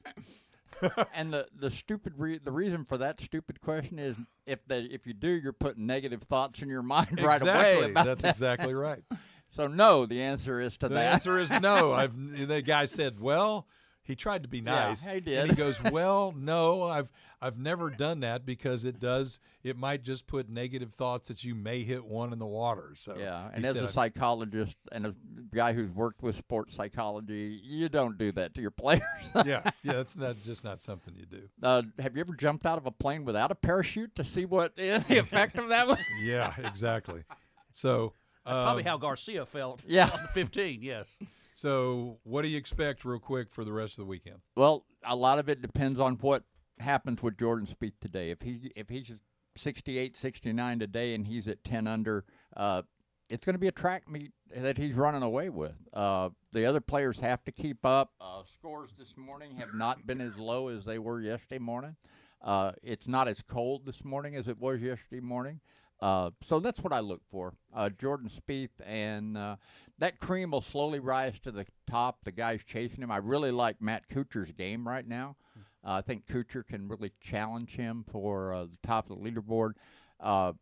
And 1.14 1.32
the 1.32 1.46
the 1.58 1.70
stupid 1.70 2.14
re- 2.16 2.38
the 2.38 2.52
reason 2.52 2.84
for 2.84 2.98
that 2.98 3.20
stupid 3.20 3.60
question 3.60 3.98
is 3.98 4.16
if 4.46 4.64
they 4.66 4.80
if 4.80 5.06
you 5.06 5.14
do 5.14 5.28
you're 5.28 5.52
putting 5.52 5.86
negative 5.86 6.22
thoughts 6.22 6.62
in 6.62 6.68
your 6.68 6.82
mind 6.82 7.20
right 7.22 7.40
away. 7.42 7.50
Exactly. 7.76 7.90
about 7.90 8.06
That's 8.06 8.22
that. 8.22 8.30
exactly 8.34 8.74
right. 8.74 9.02
So 9.54 9.66
no, 9.66 10.06
the 10.06 10.22
answer 10.22 10.60
is 10.62 10.78
to 10.78 10.88
The 10.88 10.94
that. 10.94 11.12
answer 11.12 11.38
is 11.38 11.50
no. 11.50 11.92
I've 11.92 12.14
the 12.48 12.62
guy 12.62 12.86
said, 12.86 13.20
"Well, 13.20 13.66
he 14.04 14.16
tried 14.16 14.42
to 14.42 14.48
be 14.48 14.58
Yeah, 14.58 14.64
nice." 14.88 15.04
he 15.04 15.10
And 15.10 15.24
did. 15.24 15.50
he 15.50 15.56
goes, 15.56 15.82
"Well, 15.92 16.32
no, 16.36 16.82
I've 16.84 17.08
I've 17.40 17.58
never 17.58 17.90
done 17.90 18.20
that 18.20 18.46
because 18.46 18.84
it 18.84 19.00
does 19.00 19.38
it 19.64 19.76
might 19.76 20.02
just 20.02 20.26
put 20.26 20.48
negative 20.48 20.92
thoughts 20.94 21.28
that 21.28 21.42
you 21.44 21.54
may 21.54 21.82
hit 21.84 22.04
one 22.04 22.32
in 22.32 22.38
the 22.38 22.46
water." 22.46 22.94
So 22.96 23.16
Yeah, 23.18 23.48
and 23.52 23.64
as 23.64 23.74
said, 23.74 23.84
a 23.84 23.88
psychologist 23.88 24.76
and 24.92 25.06
a 25.06 25.14
guy 25.54 25.72
who's 25.72 25.90
worked 25.90 26.22
with 26.22 26.36
sports 26.36 26.74
psychology, 26.74 27.60
you 27.64 27.88
don't 27.88 28.16
do 28.18 28.32
that 28.32 28.54
to 28.54 28.60
your 28.60 28.70
players. 28.70 29.02
yeah, 29.34 29.42
yeah, 29.82 29.92
that's 29.92 30.16
not 30.16 30.36
just 30.44 30.64
not 30.64 30.80
something 30.82 31.14
you 31.16 31.26
do. 31.26 31.42
Uh, 31.62 31.82
have 31.98 32.14
you 32.16 32.20
ever 32.20 32.34
jumped 32.34 32.66
out 32.66 32.78
of 32.78 32.86
a 32.86 32.90
plane 32.92 33.24
without 33.24 33.50
a 33.50 33.54
parachute 33.54 34.14
to 34.16 34.24
see 34.24 34.44
what 34.44 34.76
the 34.76 34.96
effect 35.18 35.56
of 35.58 35.68
that 35.68 35.86
was? 35.88 35.98
Yeah, 36.22 36.52
exactly. 36.64 37.22
So 37.72 38.14
Probably 38.44 38.82
um, 38.82 38.88
how 38.88 38.98
Garcia 38.98 39.46
felt. 39.46 39.84
Yeah. 39.86 40.10
on 40.12 40.20
the 40.22 40.28
15. 40.28 40.82
Yes. 40.82 41.06
So 41.54 42.18
what 42.24 42.42
do 42.42 42.48
you 42.48 42.58
expect, 42.58 43.04
real 43.04 43.18
quick, 43.18 43.50
for 43.50 43.64
the 43.64 43.72
rest 43.72 43.94
of 43.94 44.04
the 44.04 44.08
weekend? 44.08 44.38
Well, 44.56 44.86
a 45.04 45.16
lot 45.16 45.38
of 45.38 45.48
it 45.48 45.60
depends 45.62 46.00
on 46.00 46.14
what 46.16 46.44
happens 46.78 47.22
with 47.22 47.38
Jordan 47.38 47.66
Spieth 47.66 47.98
today. 48.00 48.30
If 48.30 48.42
he 48.42 48.72
if 48.74 48.88
he's 48.88 49.20
68, 49.56 50.16
69 50.16 50.78
today 50.78 51.14
and 51.14 51.26
he's 51.26 51.46
at 51.46 51.62
10 51.64 51.86
under, 51.86 52.24
uh, 52.56 52.82
it's 53.28 53.44
going 53.44 53.54
to 53.54 53.58
be 53.58 53.68
a 53.68 53.72
track 53.72 54.08
meet 54.10 54.32
that 54.54 54.78
he's 54.78 54.94
running 54.94 55.22
away 55.22 55.48
with. 55.48 55.74
Uh, 55.92 56.30
the 56.52 56.66
other 56.66 56.80
players 56.80 57.20
have 57.20 57.44
to 57.44 57.52
keep 57.52 57.84
up. 57.84 58.12
Uh, 58.20 58.42
scores 58.44 58.90
this 58.98 59.16
morning 59.16 59.56
have 59.56 59.74
not 59.74 60.06
been 60.06 60.20
as 60.20 60.36
low 60.36 60.68
as 60.68 60.84
they 60.84 60.98
were 60.98 61.20
yesterday 61.20 61.58
morning. 61.58 61.96
Uh, 62.42 62.72
it's 62.82 63.06
not 63.06 63.28
as 63.28 63.40
cold 63.40 63.86
this 63.86 64.04
morning 64.04 64.34
as 64.36 64.48
it 64.48 64.58
was 64.58 64.80
yesterday 64.80 65.20
morning. 65.20 65.60
Uh, 66.02 66.30
so 66.42 66.58
that's 66.58 66.80
what 66.80 66.92
I 66.92 66.98
look 66.98 67.22
for. 67.30 67.54
Uh, 67.72 67.88
Jordan 67.88 68.28
Spieth 68.28 68.70
and 68.84 69.38
uh, 69.38 69.56
that 69.98 70.18
cream 70.18 70.50
will 70.50 70.60
slowly 70.60 70.98
rise 70.98 71.38
to 71.40 71.52
the 71.52 71.64
top. 71.88 72.18
The 72.24 72.32
guys 72.32 72.64
chasing 72.64 73.04
him. 73.04 73.10
I 73.12 73.18
really 73.18 73.52
like 73.52 73.80
Matt 73.80 74.08
Kuchar's 74.08 74.50
game 74.50 74.86
right 74.86 75.06
now. 75.06 75.36
Uh, 75.84 75.92
I 75.92 76.00
think 76.00 76.26
Kuchar 76.26 76.66
can 76.66 76.88
really 76.88 77.12
challenge 77.20 77.76
him 77.76 78.04
for 78.10 78.52
uh, 78.52 78.64
the 78.64 78.78
top 78.82 79.08
of 79.08 79.16
the 79.16 79.30
leaderboard. 79.30 79.74
Uh, 80.18 80.54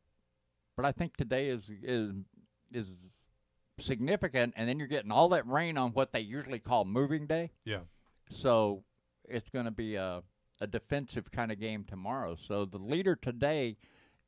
but 0.76 0.84
I 0.84 0.92
think 0.92 1.16
today 1.16 1.48
is 1.48 1.70
is 1.82 2.12
is 2.70 2.92
significant, 3.78 4.54
and 4.56 4.68
then 4.68 4.78
you're 4.78 4.88
getting 4.88 5.10
all 5.10 5.30
that 5.30 5.46
rain 5.46 5.78
on 5.78 5.92
what 5.92 6.12
they 6.12 6.20
usually 6.20 6.58
call 6.58 6.84
moving 6.84 7.26
day. 7.26 7.50
Yeah. 7.64 7.80
So 8.30 8.84
it's 9.26 9.48
going 9.48 9.64
to 9.64 9.70
be 9.70 9.94
a 9.94 10.22
a 10.60 10.66
defensive 10.66 11.30
kind 11.30 11.50
of 11.50 11.58
game 11.58 11.84
tomorrow. 11.84 12.36
So 12.36 12.66
the 12.66 12.78
leader 12.78 13.16
today, 13.16 13.78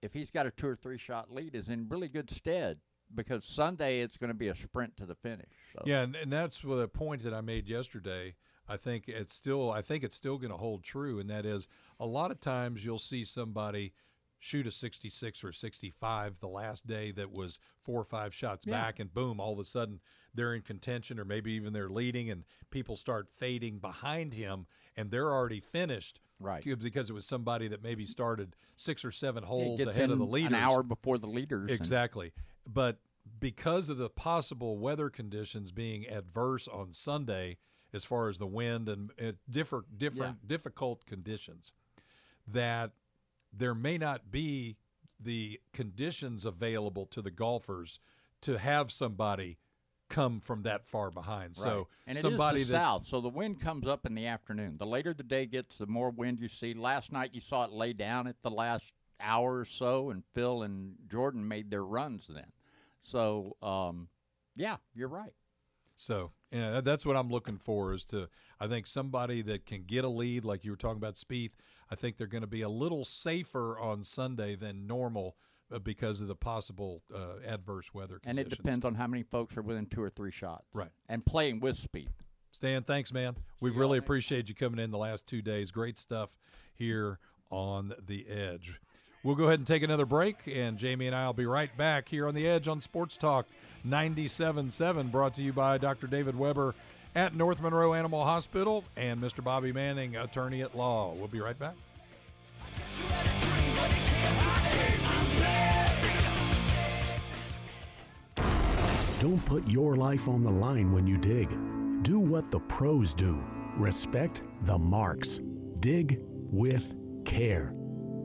if 0.03 0.13
he's 0.13 0.31
got 0.31 0.47
a 0.47 0.51
two 0.51 0.69
or 0.69 0.77
three 0.77 0.99
shot 0.99 1.33
lead, 1.33 1.55
is 1.55 1.69
in 1.69 1.89
really 1.89 2.09
good 2.09 2.31
stead 2.31 2.79
because 3.15 3.45
Sunday 3.45 4.01
it's 4.01 4.17
going 4.17 4.29
to 4.29 4.35
be 4.35 4.49
a 4.49 4.55
sprint 4.55 4.97
to 4.97 5.07
the 5.07 5.15
finish. 5.15 5.51
So. 5.75 5.83
Yeah, 5.87 6.03
and, 6.03 6.17
and 6.17 6.33
that's 6.33 6.61
the 6.61 6.89
point 6.89 7.23
that 7.25 7.33
I 7.35 7.41
made 7.41 7.69
yesterday. 7.69 8.35
I 8.69 8.77
think 8.77 9.09
it's 9.09 9.35
still 9.35 9.71
I 9.71 9.83
think 9.83 10.05
it's 10.05 10.17
still 10.17 10.39
going 10.39 10.51
to 10.53 10.57
hold 10.57 10.83
true, 10.85 11.19
and 11.19 11.29
that 11.31 11.45
is 11.47 11.69
a 11.99 12.07
lot 12.07 12.31
of 12.31 12.41
times 12.41 12.85
you'll 12.85 12.99
see 12.99 13.25
somebody 13.25 13.93
shoot 14.39 14.67
a 14.67 14.73
66 14.73 15.45
or 15.45 15.53
65 15.53 16.41
the 16.41 16.49
last 16.49 16.85
day 16.85 17.13
that 17.13 17.31
was 17.31 17.61
four 17.85 18.01
or 18.01 18.05
five 18.05 18.35
shots 18.35 18.67
Yeah. 18.67 18.81
back, 18.81 18.99
and 18.99 19.13
boom, 19.13 19.39
all 19.39 19.53
of 19.53 19.59
a 19.61 19.65
sudden 19.65 20.01
they're 20.35 20.55
in 20.55 20.63
contention, 20.63 21.19
or 21.21 21.25
maybe 21.25 21.53
even 21.53 21.73
they're 21.73 21.89
leading, 21.89 22.29
and 22.31 22.45
people 22.71 22.97
start 22.97 23.29
fading 23.37 23.79
behind 23.79 24.35
him, 24.35 24.67
and 24.97 25.11
they're 25.11 25.31
already 25.33 25.61
finished. 25.61 26.19
Right. 26.43 26.63
Because 26.65 27.09
it 27.11 27.13
was 27.13 27.27
somebody 27.27 27.69
that 27.69 27.83
maybe 27.83 28.05
started 28.07 28.55
six 28.77 29.05
or 29.05 29.13
seven 29.13 29.45
holes 29.45 29.81
ahead 29.81 30.11
of 30.11 30.19
the 30.19 30.25
leaders 30.27 30.49
an 30.53 30.55
hour 30.55 30.83
before 30.83 31.19
the 31.19 31.27
leaders. 31.29 31.71
and- 31.71 31.81
Exactly. 31.81 32.33
But 32.67 32.99
because 33.41 33.89
of 33.89 33.97
the 33.99 34.11
possible 34.11 34.79
weather 34.79 35.09
conditions 35.11 35.73
being 35.73 36.07
adverse 36.09 36.67
on 36.69 36.93
Sunday, 36.93 37.59
as 37.95 38.05
far 38.05 38.29
as 38.29 38.39
the 38.39 38.47
wind 38.47 38.89
and 38.89 39.11
uh, 39.21 39.33
different 39.51 39.99
different 39.99 40.47
difficult 40.49 41.07
conditions, 41.07 41.73
that 42.47 42.93
there 43.53 43.75
may 43.75 43.99
not 43.99 44.31
be 44.31 44.77
the 45.21 45.61
conditions 45.73 46.45
available 46.45 47.07
to 47.07 47.23
the 47.23 47.31
golfers 47.31 48.01
to 48.41 48.59
have 48.59 48.91
somebody 48.91 49.59
come 50.13 50.41
from 50.41 50.63
that 50.63 50.87
far 50.87 51.11
behind. 51.11 51.57
So 51.57 51.89
and 52.07 52.17
somebody 52.17 52.61
it 52.61 52.63
is 52.63 52.69
the 52.69 52.75
south, 52.75 53.05
so 53.05 53.21
the 53.21 53.29
wind 53.29 53.61
comes 53.61 53.87
up 53.87 54.07
in 54.07 54.15
the 54.15 54.27
afternoon. 54.27 54.77
The 54.79 54.87
later 54.87 55.13
the 55.15 55.23
day 55.23 55.47
gets, 55.47 55.79
the 55.79 55.87
more 55.87 56.11
wind 56.11 56.39
you 56.41 56.49
see. 56.49 56.75
Last 56.75 57.11
night 57.13 57.31
you 57.33 57.41
saw 57.41 57.65
it 57.65 57.73
lay 57.73 57.93
down 57.93 58.27
at 58.27 58.41
the 58.43 58.51
last 58.51 58.93
hour 59.21 59.59
or 59.59 59.65
so, 59.65 60.11
and 60.11 60.23
Phil 60.35 60.63
and 60.63 60.97
Jordan 61.11 61.47
made 61.47 61.71
their 61.71 61.85
runs 61.85 62.27
then. 62.29 62.53
So, 63.03 63.57
um, 63.63 64.09
yeah, 64.57 64.77
you're 64.95 65.09
right. 65.09 65.33
So, 65.97 66.33
that- 66.51 66.85
that's 66.85 67.07
what 67.07 67.17
I'm 67.17 67.29
looking 67.31 67.59
for 67.59 67.93
is 67.93 68.05
to, 68.07 68.29
I 68.61 68.67
think 68.67 68.87
somebody 68.87 69.43
that 69.43 69.67
can 69.67 69.85
get 69.85 70.05
a 70.05 70.09
lead, 70.09 70.45
like 70.45 70.65
you 70.65 70.71
were 70.73 70.77
talking 70.77 70.97
about 70.97 71.15
Spieth. 71.15 71.53
I 71.91 71.95
think 71.95 72.17
they're 72.17 72.27
going 72.27 72.43
to 72.43 72.47
be 72.49 72.63
a 72.63 72.69
little 72.69 73.05
safer 73.05 73.79
on 73.79 74.03
Sunday 74.05 74.55
than 74.57 74.87
normal 74.87 75.37
because 75.79 76.21
of 76.21 76.29
the 76.29 76.35
possible 76.35 77.03
uh, 77.15 77.47
adverse 77.47 77.93
weather 77.95 78.19
conditions. 78.19 78.27
And 78.27 78.39
it 78.39 78.49
depends 78.49 78.85
on 78.85 78.95
how 78.95 79.07
many 79.07 79.23
folks 79.23 79.57
are 79.57 79.63
within 79.63 79.87
two 79.87 80.03
or 80.03 80.11
three 80.11 80.31
shots. 80.31 80.67
Right. 80.73 80.91
And 81.09 81.25
playing 81.25 81.61
with 81.61 81.77
speed. 81.77 82.09
Stan, 82.53 82.83
thanks, 82.83 83.13
man. 83.13 83.37
We 83.61 83.71
you 83.71 83.77
really 83.77 83.87
all 83.87 83.95
next 83.95 84.05
appreciate 84.05 84.49
you 84.49 84.55
coming 84.55 84.79
in 84.79 84.91
the 84.91 84.99
last 84.99 85.27
two 85.27 85.41
days. 85.43 85.71
Great 85.71 85.99
stuff 85.99 86.31
here 86.75 87.19
on 87.51 87.95
The 88.07 88.29
Edge. 88.29 88.79
We'll 89.23 89.37
go 89.37 89.45
ahead 89.45 89.61
and 89.61 89.67
take 89.67 89.85
another 89.85 90.05
break, 90.05 90.37
and 90.47 90.77
Jamie 90.77 91.07
and 91.07 91.15
I 91.15 91.27
will 91.27 91.33
be 91.33 91.47
right 91.47 91.75
back 91.77 92.09
here 92.09 92.27
on 92.27 92.35
The 92.35 92.47
Edge 92.47 92.67
on 92.67 92.81
Sports 92.81 93.17
Talk 93.17 93.47
97.7, 93.87 95.11
brought 95.11 95.35
to 95.35 95.43
you 95.43 95.53
by 95.53 95.79
Dr. 95.79 96.07
David 96.07 96.37
Weber 96.37 96.75
at 97.15 97.35
North 97.35 97.61
Monroe 97.61 97.95
Animal 97.95 98.25
Hospital 98.25 98.85
and 98.97 99.21
Mr. 99.21 99.43
Bobby 99.43 99.73
Manning, 99.73 100.17
attorney 100.17 100.63
at 100.63 100.77
law. 100.77 101.15
We'll 101.15 101.29
be 101.29 101.41
right 101.41 101.59
back. 101.59 101.75
Don't 109.23 109.45
put 109.45 109.65
your 109.69 109.95
life 109.95 110.27
on 110.27 110.43
the 110.43 110.51
line 110.51 110.91
when 110.91 111.07
you 111.07 111.17
dig. 111.17 111.49
Do 112.03 112.19
what 112.19 112.51
the 112.51 112.59
pros 112.59 113.15
do. 113.15 113.41
Respect 113.77 114.43
the 114.63 114.77
marks. 114.77 115.39
Dig 115.79 116.19
with 116.51 116.97
care. 117.25 117.73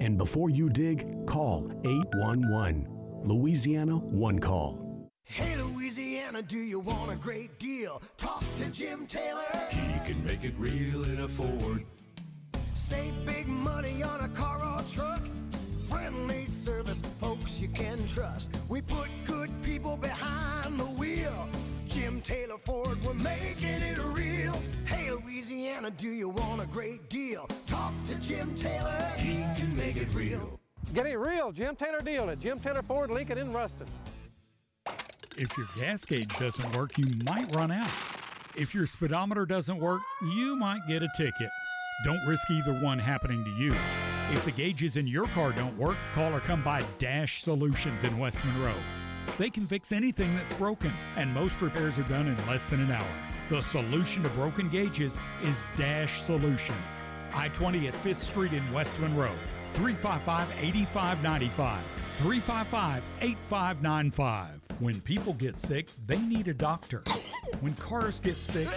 And 0.01 0.17
before 0.17 0.49
you 0.49 0.69
dig, 0.69 1.05
call 1.27 1.71
811. 1.85 2.87
Louisiana 3.23 3.95
One 3.95 4.39
Call. 4.39 5.11
Hey, 5.23 5.55
Louisiana, 5.61 6.41
do 6.41 6.57
you 6.57 6.79
want 6.79 7.11
a 7.11 7.15
great 7.15 7.59
deal? 7.59 8.01
Talk 8.17 8.43
to 8.57 8.65
Jim 8.71 9.05
Taylor. 9.05 9.45
He 9.69 9.99
can 10.11 10.25
make 10.25 10.43
it 10.43 10.55
real 10.57 11.03
in 11.03 11.19
a 11.19 11.27
Ford. 11.27 11.85
Save 12.73 13.13
big 13.23 13.47
money 13.47 14.01
on 14.01 14.21
a 14.21 14.29
car 14.29 14.65
or 14.65 14.81
truck. 14.91 15.21
Friendly 15.89 16.45
service, 16.45 17.01
folks 17.19 17.61
you 17.61 17.69
can 17.69 18.05
trust. 18.07 18.49
We 18.69 18.81
put 18.81 19.07
good 19.25 19.49
people 19.63 19.95
behind 19.95 20.79
the 20.79 20.85
wheel. 20.85 21.49
Jim 21.87 22.19
Taylor 22.21 22.57
Ford, 22.57 23.03
we're 23.05 23.13
making 23.13 23.81
it 23.81 23.97
real. 23.97 24.53
Hey, 24.85 25.11
Louisiana, 25.11 25.91
do 25.91 26.07
you 26.07 26.29
want 26.29 26.61
a 26.61 26.65
great 26.67 27.09
deal? 27.09 27.47
Talk 27.65 27.93
to 28.07 28.15
Jim 28.15 28.53
Taylor, 28.55 29.11
he 29.17 29.45
can 29.55 29.75
make 29.77 29.95
it 29.95 30.13
real. 30.13 30.59
Get 30.93 31.05
a 31.05 31.17
real 31.17 31.51
Jim 31.51 31.75
Taylor 31.75 32.01
deal 32.01 32.29
at 32.29 32.41
Jim 32.41 32.59
Taylor 32.59 32.81
Ford, 32.81 33.09
Lincoln, 33.09 33.37
in 33.37 33.53
Ruston. 33.53 33.87
If 35.37 35.57
your 35.57 35.67
gas 35.77 36.03
gauge 36.03 36.37
doesn't 36.37 36.75
work, 36.75 36.97
you 36.97 37.05
might 37.23 37.55
run 37.55 37.71
out. 37.71 37.89
If 38.55 38.75
your 38.75 38.85
speedometer 38.85 39.45
doesn't 39.45 39.79
work, 39.79 40.01
you 40.21 40.55
might 40.55 40.81
get 40.87 41.03
a 41.03 41.09
ticket. 41.15 41.49
Don't 42.03 42.25
risk 42.27 42.49
either 42.51 42.73
one 42.73 42.99
happening 42.99 43.43
to 43.45 43.51
you. 43.51 43.73
If 44.29 44.43
the 44.43 44.51
gauges 44.51 44.97
in 44.97 45.07
your 45.07 45.27
car 45.27 45.53
don't 45.53 45.77
work, 45.77 45.95
call 46.13 46.33
or 46.35 46.41
come 46.41 46.61
by 46.61 46.83
Dash 46.99 47.43
Solutions 47.43 48.03
in 48.03 48.17
West 48.17 48.37
Monroe. 48.43 48.75
They 49.37 49.49
can 49.49 49.65
fix 49.65 49.93
anything 49.93 50.35
that's 50.35 50.53
broken, 50.55 50.91
and 51.15 51.33
most 51.33 51.61
repairs 51.61 51.97
are 51.97 52.03
done 52.03 52.27
in 52.27 52.47
less 52.47 52.65
than 52.65 52.81
an 52.81 52.91
hour. 52.91 53.07
The 53.49 53.61
solution 53.61 54.23
to 54.23 54.29
broken 54.29 54.67
gauges 54.67 55.17
is 55.43 55.63
Dash 55.77 56.21
Solutions. 56.23 56.99
I 57.33 57.47
20 57.49 57.87
at 57.87 57.93
5th 57.93 58.19
Street 58.19 58.51
in 58.51 58.73
West 58.73 58.99
Monroe. 58.99 59.31
355 59.73 60.49
8595. 60.59 61.81
355 62.17 63.03
8595. 63.21 64.66
When 64.79 65.01
people 65.01 65.33
get 65.33 65.57
sick, 65.57 65.87
they 66.05 66.19
need 66.19 66.47
a 66.47 66.53
doctor. 66.53 67.01
When 67.61 67.73
cars 67.73 68.19
get 68.19 68.37
sick, 68.37 68.67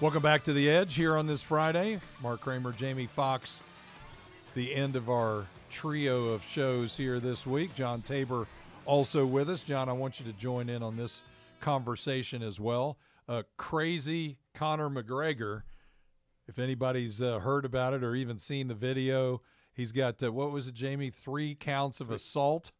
Welcome 0.01 0.23
back 0.23 0.45
to 0.45 0.55
the 0.55 0.71
Edge 0.71 0.95
here 0.95 1.19
on 1.19 1.27
this 1.27 1.43
Friday. 1.43 2.01
Mark 2.23 2.41
Kramer, 2.41 2.73
Jamie 2.73 3.05
Fox, 3.05 3.61
the 4.55 4.75
end 4.75 4.97
of 4.97 5.11
our 5.11 5.45
trio 5.71 6.29
of 6.29 6.43
shows 6.43 6.97
here 6.97 7.21
this 7.21 7.47
week. 7.47 7.75
John 7.75 8.01
Tabor 8.01 8.47
also 8.87 9.27
with 9.27 9.51
us. 9.51 9.63
John, 9.63 9.91
I 9.91 9.93
want 9.93 10.19
you 10.19 10.25
to 10.25 10.33
join 10.39 10.71
in 10.71 10.83
on 10.83 10.97
this 10.97 11.23
conversation 11.61 12.43
as 12.43 12.59
well. 12.59 12.97
Uh, 13.29 13.43
crazy 13.59 14.39
Conor 14.55 14.89
McGregor. 14.89 15.65
If 16.49 16.59
anybody's 16.59 17.21
uh, 17.21 17.41
heard 17.41 17.67
about 17.67 17.93
it 17.93 18.03
or 18.03 18.15
even 18.15 18.39
seen 18.39 18.69
the 18.69 18.75
video, 18.75 19.43
he's 19.75 19.93
got 19.93 20.23
uh, 20.23 20.33
what 20.33 20.51
was 20.51 20.67
it, 20.67 20.73
Jamie? 20.73 21.11
Three 21.11 21.55
counts 21.55 22.01
of 22.01 22.11
assault. 22.11 22.73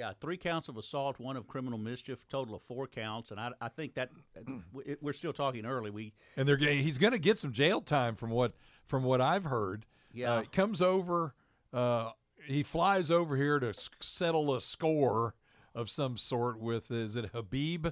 Yeah, 0.00 0.12
three 0.18 0.38
counts 0.38 0.68
of 0.68 0.78
assault, 0.78 1.18
one 1.18 1.36
of 1.36 1.46
criminal 1.46 1.78
mischief, 1.78 2.26
total 2.30 2.54
of 2.54 2.62
four 2.62 2.86
counts, 2.86 3.32
and 3.32 3.38
I, 3.38 3.50
I 3.60 3.68
think 3.68 3.92
that 3.96 4.08
it, 4.86 4.98
we're 5.02 5.12
still 5.12 5.34
talking 5.34 5.66
early. 5.66 5.90
We 5.90 6.14
and 6.38 6.48
they're 6.48 6.56
he's 6.56 6.96
going 6.96 7.12
to 7.12 7.18
get 7.18 7.38
some 7.38 7.52
jail 7.52 7.82
time 7.82 8.16
from 8.16 8.30
what 8.30 8.54
from 8.86 9.04
what 9.04 9.20
I've 9.20 9.44
heard. 9.44 9.84
Yeah, 10.10 10.32
uh, 10.32 10.40
he 10.40 10.46
comes 10.46 10.80
over. 10.80 11.34
Uh, 11.70 12.12
he 12.46 12.62
flies 12.62 13.10
over 13.10 13.36
here 13.36 13.60
to 13.60 13.68
s- 13.68 13.90
settle 14.00 14.54
a 14.54 14.62
score 14.62 15.34
of 15.74 15.90
some 15.90 16.16
sort 16.16 16.58
with 16.58 16.90
is 16.90 17.14
it 17.14 17.26
Habib? 17.34 17.88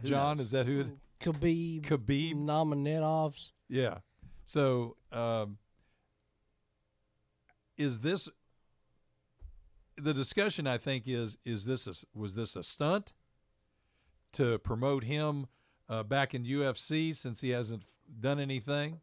Who 0.00 0.08
John, 0.08 0.36
knows? 0.36 0.46
is 0.46 0.50
that 0.52 0.66
who? 0.66 0.80
It, 0.82 0.86
Khabib. 1.18 1.82
Khabib. 1.82 2.34
Namanetovs. 2.36 3.50
Yeah. 3.68 3.98
So, 4.46 4.96
um, 5.10 5.58
is 7.76 8.02
this 8.02 8.28
the 10.00 10.14
discussion? 10.14 10.66
I 10.66 10.78
think 10.78 11.04
is 11.06 11.36
is 11.44 11.64
this 11.64 11.86
a, 11.86 11.94
was 12.14 12.34
this 12.34 12.56
a 12.56 12.62
stunt 12.62 13.12
to 14.32 14.58
promote 14.58 15.04
him 15.04 15.46
uh, 15.88 16.02
back 16.02 16.34
in 16.34 16.44
UFC 16.44 17.14
since 17.14 17.40
he 17.40 17.50
hasn't 17.50 17.84
done 18.20 18.38
anything 18.38 19.00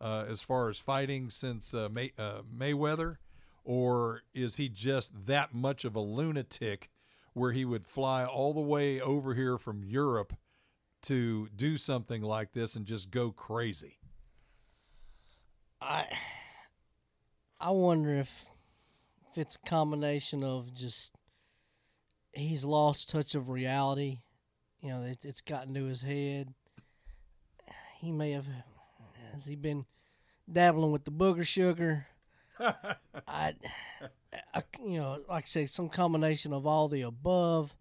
uh, 0.00 0.24
as 0.28 0.42
far 0.42 0.68
as 0.68 0.78
fighting 0.78 1.30
since 1.30 1.72
uh, 1.74 1.88
May, 1.90 2.12
uh, 2.18 2.42
Mayweather, 2.42 3.16
or 3.64 4.22
is 4.34 4.56
he 4.56 4.68
just 4.68 5.26
that 5.26 5.54
much 5.54 5.84
of 5.84 5.96
a 5.96 6.00
lunatic 6.00 6.90
where 7.32 7.52
he 7.52 7.64
would 7.64 7.86
fly 7.86 8.24
all 8.24 8.52
the 8.52 8.60
way 8.60 9.00
over 9.00 9.34
here 9.34 9.58
from 9.58 9.82
Europe 9.82 10.34
to 11.02 11.48
do 11.54 11.76
something 11.76 12.22
like 12.22 12.52
this 12.52 12.76
and 12.76 12.86
just 12.86 13.10
go 13.10 13.30
crazy? 13.30 13.98
I 15.80 16.06
I 17.60 17.70
wonder 17.70 18.14
if 18.14 18.46
if 18.46 18.53
it's 19.38 19.56
a 19.56 19.68
combination 19.68 20.42
of 20.42 20.74
just 20.74 21.14
he's 22.32 22.64
lost 22.64 23.08
touch 23.08 23.34
of 23.34 23.48
reality. 23.48 24.20
You 24.80 24.90
know, 24.90 25.02
it, 25.02 25.24
it's 25.24 25.40
gotten 25.40 25.74
to 25.74 25.84
his 25.86 26.02
head. 26.02 26.52
He 27.98 28.12
may 28.12 28.32
have 28.32 28.46
has 29.32 29.46
he 29.46 29.56
been 29.56 29.86
dabbling 30.50 30.92
with 30.92 31.04
the 31.04 31.10
booger 31.10 31.46
sugar. 31.46 32.06
I, 32.60 33.54
I, 34.54 34.62
you 34.84 35.00
know, 35.00 35.18
like 35.28 35.44
I 35.44 35.46
say, 35.46 35.66
some 35.66 35.88
combination 35.88 36.52
of 36.52 36.66
all 36.66 36.88
the 36.88 37.02
above. 37.02 37.74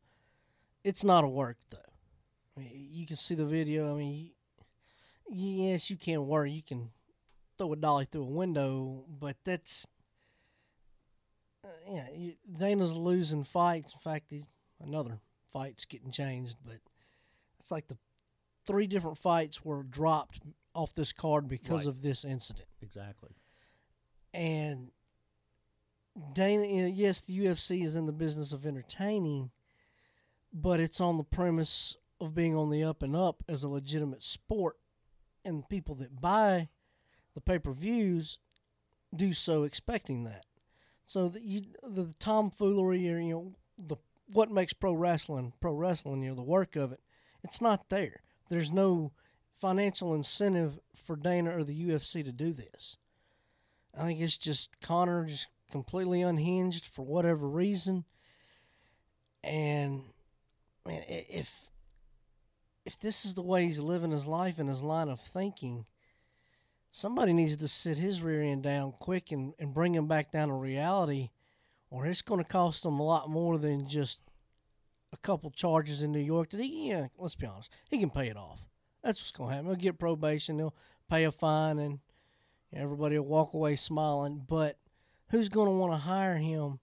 It's 0.83 1.03
not 1.03 1.23
a 1.23 1.27
work 1.27 1.57
though. 1.69 1.77
I 2.57 2.59
mean, 2.59 2.87
you 2.91 3.05
can 3.05 3.17
see 3.17 3.35
the 3.35 3.45
video. 3.45 3.93
I 3.93 3.97
mean, 3.97 4.31
yes, 5.29 5.89
you 5.89 5.95
can 5.95 6.27
work. 6.27 6.49
You 6.49 6.63
can 6.63 6.89
throw 7.57 7.73
a 7.73 7.75
dolly 7.75 8.05
through 8.05 8.23
a 8.23 8.25
window, 8.25 9.05
but 9.07 9.37
that's 9.43 9.87
yeah. 11.87 12.07
You, 12.13 12.33
Dana's 12.57 12.93
losing 12.93 13.43
fights. 13.43 13.93
In 13.93 13.99
fact, 13.99 14.25
he, 14.29 14.45
another 14.81 15.19
fight's 15.47 15.85
getting 15.85 16.11
changed, 16.11 16.57
but 16.65 16.79
it's 17.59 17.71
like 17.71 17.87
the 17.87 17.97
three 18.65 18.87
different 18.87 19.17
fights 19.17 19.63
were 19.63 19.83
dropped 19.83 20.39
off 20.73 20.93
this 20.95 21.11
card 21.13 21.47
because 21.47 21.85
Right. 21.85 21.89
of 21.93 22.01
this 22.01 22.23
incident. 22.25 22.67
exactly. 22.81 23.35
And 24.33 24.91
Dana, 26.33 26.65
you 26.65 26.81
know, 26.83 26.87
yes, 26.87 27.21
the 27.21 27.37
UFC 27.37 27.83
is 27.83 27.95
in 27.95 28.05
the 28.05 28.11
business 28.11 28.51
of 28.53 28.65
entertaining, 28.65 29.51
but 30.51 30.79
it's 30.79 31.01
on 31.01 31.17
the 31.17 31.23
premise 31.23 31.97
of 32.21 32.33
being 32.35 32.55
on 32.55 32.69
the 32.69 32.83
up 32.83 33.01
and 33.03 33.15
up 33.15 33.43
as 33.47 33.63
a 33.63 33.67
legitimate 33.67 34.23
sport, 34.23 34.77
and 35.45 35.67
people 35.67 35.95
that 35.95 36.21
buy 36.21 36.69
the 37.35 37.41
pay 37.41 37.59
per 37.59 37.73
views 37.73 38.37
do 39.15 39.33
so 39.33 39.63
expecting 39.63 40.23
that. 40.23 40.45
So 41.05 41.29
the, 41.29 41.41
you, 41.41 41.63
the 41.83 42.13
tomfoolery 42.19 43.09
or 43.11 43.19
you 43.19 43.33
know 43.33 43.51
the 43.77 43.97
what 44.31 44.51
makes 44.51 44.73
pro 44.73 44.93
wrestling 44.93 45.53
pro 45.59 45.73
wrestling, 45.73 46.23
you 46.23 46.29
know, 46.29 46.35
the 46.35 46.41
work 46.41 46.75
of 46.75 46.91
it, 46.91 47.01
it's 47.43 47.61
not 47.61 47.89
there. 47.89 48.21
There's 48.49 48.71
no 48.71 49.11
financial 49.59 50.13
incentive 50.13 50.79
for 50.95 51.15
Dana 51.15 51.55
or 51.55 51.63
the 51.63 51.89
UFC 51.89 52.23
to 52.23 52.31
do 52.31 52.53
this. 52.53 52.97
I 53.97 54.05
think 54.05 54.21
it's 54.21 54.37
just 54.37 54.69
Conor 54.81 55.25
just 55.25 55.47
completely 55.71 56.21
unhinged 56.21 56.85
for 56.85 57.05
whatever 57.05 57.47
reason. 57.47 58.05
And 59.43 60.03
man, 60.85 61.03
if 61.07 61.51
if 62.85 62.99
this 62.99 63.25
is 63.25 63.33
the 63.33 63.41
way 63.41 63.65
he's 63.65 63.79
living 63.79 64.11
his 64.11 64.25
life 64.25 64.59
and 64.59 64.67
his 64.67 64.81
line 64.81 65.09
of 65.09 65.19
thinking, 65.19 65.85
somebody 66.93 67.33
needs 67.33 67.57
to 67.57 67.67
sit 67.67 67.97
his 67.97 68.21
rear 68.21 68.43
end 68.43 68.61
down 68.61 68.93
quick 68.99 69.31
and, 69.31 69.53
and 69.57 69.73
bring 69.73 69.95
him 69.95 70.07
back 70.07 70.31
down 70.31 70.47
to 70.47 70.53
reality, 70.53 71.31
or 71.89 72.05
it's 72.05 72.21
going 72.21 72.41
to 72.41 72.47
cost 72.47 72.85
him 72.85 72.99
a 72.99 73.03
lot 73.03 73.29
more 73.29 73.57
than 73.57 73.87
just 73.87 74.21
a 75.11 75.17
couple 75.17 75.49
charges 75.49 76.03
in 76.03 76.11
New 76.11 76.19
York. 76.19 76.51
That 76.51 76.61
he, 76.61 76.89
yeah, 76.89 77.07
let's 77.17 77.35
be 77.35 77.47
honest, 77.47 77.71
he 77.89 77.97
can 77.97 78.11
pay 78.11 78.27
it 78.27 78.37
off. 78.37 78.59
That's 79.03 79.19
what's 79.19 79.31
going 79.31 79.49
to 79.49 79.55
happen. 79.55 79.71
He'll 79.71 79.75
get 79.75 79.99
probation. 79.99 80.59
He'll 80.59 80.75
pay 81.09 81.23
a 81.23 81.31
fine, 81.31 81.79
and 81.79 81.99
everybody 82.71 83.17
will 83.17 83.25
walk 83.25 83.53
away 83.53 83.75
smiling. 83.75 84.45
But 84.47 84.77
who's 85.31 85.49
going 85.49 85.67
to 85.67 85.75
want 85.75 85.93
to 85.93 85.97
hire 85.97 86.37
him 86.37 86.79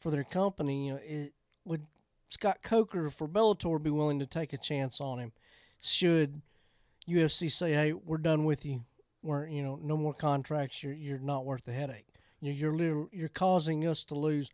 for 0.00 0.10
their 0.10 0.24
company? 0.24 0.88
You 0.88 0.92
know, 0.94 1.00
it, 1.04 1.32
would 1.64 1.86
Scott 2.28 2.58
Coker 2.62 3.10
for 3.10 3.28
Bellator 3.28 3.80
be 3.80 3.90
willing 3.90 4.18
to 4.18 4.26
take 4.26 4.52
a 4.52 4.58
chance 4.58 5.00
on 5.00 5.20
him? 5.20 5.32
Should 5.80 6.42
UFC 7.08 7.50
say, 7.50 7.72
"Hey, 7.72 7.92
we're 7.92 8.18
done 8.18 8.44
with 8.44 8.66
you. 8.66 8.84
We're 9.22 9.46
you 9.46 9.62
know 9.62 9.78
no 9.82 9.96
more 9.96 10.14
contracts. 10.14 10.82
You're 10.82 10.94
you're 10.94 11.18
not 11.18 11.44
worth 11.44 11.64
the 11.64 11.72
headache. 11.72 12.06
You're 12.40 12.54
you're, 12.54 12.76
little, 12.76 13.08
you're 13.12 13.28
causing 13.28 13.86
us 13.86 14.04
to 14.04 14.14
lose 14.14 14.50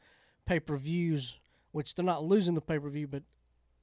pay 0.46 0.60
per 0.60 0.76
views, 0.76 1.38
which 1.72 1.94
they're 1.94 2.04
not 2.04 2.24
losing 2.24 2.54
the 2.54 2.60
pay 2.60 2.78
per 2.78 2.90
view, 2.90 3.06
but 3.06 3.22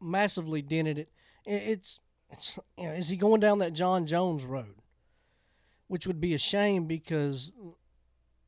massively 0.01 0.61
dented 0.61 0.99
it. 0.99 1.09
It's 1.45 1.99
it's 2.29 2.59
you 2.77 2.85
know, 2.85 2.93
is 2.93 3.09
he 3.09 3.17
going 3.17 3.41
down 3.41 3.59
that 3.59 3.73
Jon 3.73 4.05
Jones 4.05 4.45
road, 4.45 4.75
which 5.87 6.07
would 6.07 6.21
be 6.21 6.33
a 6.33 6.39
shame 6.39 6.85
because 6.85 7.51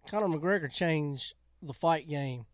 Conor 0.07 0.27
McGregor 0.27 0.71
changed 0.71 1.33
the 1.61 1.73
fight 1.73 2.07
game 2.07 2.45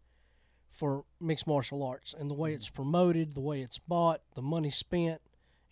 for 0.72 1.06
mixed 1.22 1.48
martial 1.48 1.84
arts 1.84 2.14
and 2.18 2.30
the 2.30 2.36
way 2.36 2.54
it's 2.54 2.68
mm-hmm. 2.68 2.76
promoted, 2.76 3.34
the 3.34 3.42
way 3.42 3.62
it's 3.62 3.78
bought, 3.78 4.22
the 4.36 4.42
money 4.42 4.70
spent. 4.70 5.22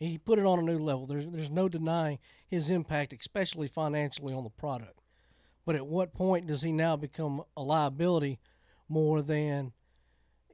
He 0.02 0.18
put 0.18 0.40
it 0.40 0.46
on 0.46 0.58
a 0.58 0.64
new 0.64 0.80
level. 0.80 1.06
There's 1.06 1.28
there's 1.28 1.52
no 1.52 1.70
denying 1.70 2.18
his 2.48 2.72
impact, 2.72 3.14
especially 3.14 3.68
financially 3.68 4.34
on 4.34 4.44
the 4.44 4.50
product. 4.50 5.00
But 5.64 5.76
at 5.76 5.86
what 5.86 6.14
point 6.14 6.48
does 6.48 6.64
he 6.64 6.72
now 6.72 6.96
become 6.96 7.44
a 7.56 7.62
liability 7.62 8.40
more 8.90 9.22
than 9.22 9.74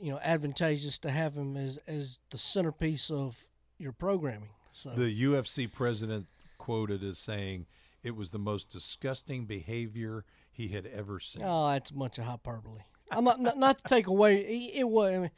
you 0.01 0.11
know 0.11 0.19
advantageous 0.21 0.99
to 0.99 1.11
have 1.11 1.35
him 1.35 1.55
as 1.55 1.79
as 1.87 2.19
the 2.29 2.37
centerpiece 2.37 3.09
of 3.09 3.45
your 3.77 3.93
programming? 3.93 4.49
So 4.73 4.89
The 4.89 5.23
UFC 5.23 5.71
president 5.71 6.27
quoted 6.57 7.01
as 7.01 7.17
saying 7.17 7.67
it 8.03 8.17
was 8.17 8.31
the 8.31 8.39
most 8.39 8.69
disgusting 8.69 9.45
behavior 9.45 10.25
he 10.51 10.67
had 10.67 10.85
ever 10.87 11.21
seen. 11.21 11.43
Oh, 11.45 11.69
that's 11.69 11.89
a 11.89 11.93
bunch 11.93 12.17
of 12.17 12.25
hyperbole. 12.25 12.81
I'm 13.11 13.23
not 13.23 13.39
not, 13.39 13.57
not 13.57 13.77
to 13.77 13.83
take 13.85 14.07
away. 14.07 14.39
It, 14.41 14.79
it 14.79 14.89
was. 14.89 15.13
I 15.13 15.17
mean, 15.19 15.31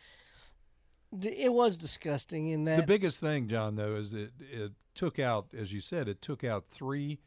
it 1.22 1.52
was 1.52 1.78
disgusting 1.78 2.48
in 2.48 2.66
that 2.66 2.78
The 2.78 2.88
biggest 2.88 3.20
thing, 3.20 3.48
John, 3.48 3.76
though, 3.76 3.96
is 3.96 4.14
it 4.14 4.32
it 4.40 4.74
took 4.94 5.20
out, 5.20 5.48
as 5.58 5.74
you 5.74 5.82
said, 5.82 6.08
it 6.08 6.22
took 6.22 6.44
out 6.44 6.66
three 6.66 7.20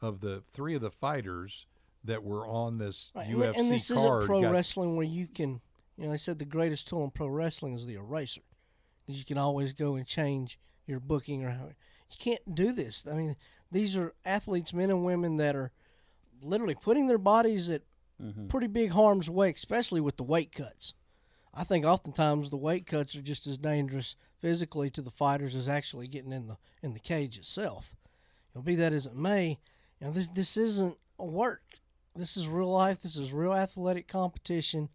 of 0.00 0.20
the 0.20 0.42
three 0.46 0.74
of 0.74 0.82
the 0.82 0.90
fighters 0.90 1.66
that 2.04 2.22
were 2.22 2.46
on 2.46 2.78
this 2.78 3.10
Right, 3.14 3.28
and, 3.28 3.36
UFC 3.36 3.58
and 3.58 3.70
this 3.70 3.90
card. 3.90 4.22
isn't 4.22 4.26
pro 4.26 4.42
got- 4.42 4.52
wrestling 4.52 4.96
where 4.96 5.06
you 5.06 5.26
can, 5.26 5.60
you 5.96 6.06
know, 6.06 6.12
I 6.12 6.16
said 6.16 6.38
the 6.38 6.44
greatest 6.44 6.88
tool 6.88 7.04
in 7.04 7.10
pro 7.10 7.28
wrestling 7.28 7.74
is 7.74 7.86
the 7.86 7.94
eraser, 7.94 8.42
because 9.06 9.18
you 9.18 9.24
can 9.24 9.38
always 9.38 9.72
go 9.72 9.94
and 9.94 10.06
change 10.06 10.58
your 10.86 11.00
booking 11.00 11.44
or 11.44 11.50
how. 11.50 11.66
You 11.66 12.16
can't 12.18 12.54
do 12.54 12.72
this. 12.72 13.06
I 13.06 13.14
mean, 13.14 13.36
these 13.70 13.96
are 13.96 14.14
athletes, 14.24 14.72
men 14.72 14.90
and 14.90 15.04
women 15.04 15.36
that 15.36 15.54
are 15.54 15.70
literally 16.42 16.74
putting 16.74 17.06
their 17.06 17.18
bodies 17.18 17.70
at 17.70 17.82
mm-hmm. 18.20 18.48
pretty 18.48 18.66
big 18.66 18.90
harm's 18.90 19.30
way, 19.30 19.50
especially 19.50 20.00
with 20.00 20.16
the 20.16 20.24
weight 20.24 20.52
cuts. 20.52 20.94
I 21.52 21.64
think 21.64 21.84
oftentimes 21.84 22.50
the 22.50 22.56
weight 22.56 22.86
cuts 22.86 23.16
are 23.16 23.22
just 23.22 23.46
as 23.46 23.58
dangerous 23.58 24.14
physically 24.38 24.90
to 24.90 25.02
the 25.02 25.10
fighters 25.10 25.54
as 25.54 25.68
actually 25.68 26.06
getting 26.06 26.32
in 26.32 26.46
the 26.46 26.56
in 26.82 26.92
the 26.92 27.00
cage 27.00 27.36
itself. 27.36 27.94
You 28.54 28.60
know, 28.60 28.62
be 28.62 28.76
that 28.76 28.92
as 28.92 29.06
it 29.06 29.16
may, 29.16 29.58
you 30.00 30.06
know, 30.06 30.12
this 30.12 30.28
this 30.28 30.56
isn't 30.56 30.96
a 31.18 31.24
work. 31.24 31.62
This 32.14 32.36
is 32.36 32.48
real 32.48 32.70
life. 32.70 33.00
This 33.00 33.16
is 33.16 33.32
real 33.32 33.54
athletic 33.54 34.08
competition, 34.08 34.88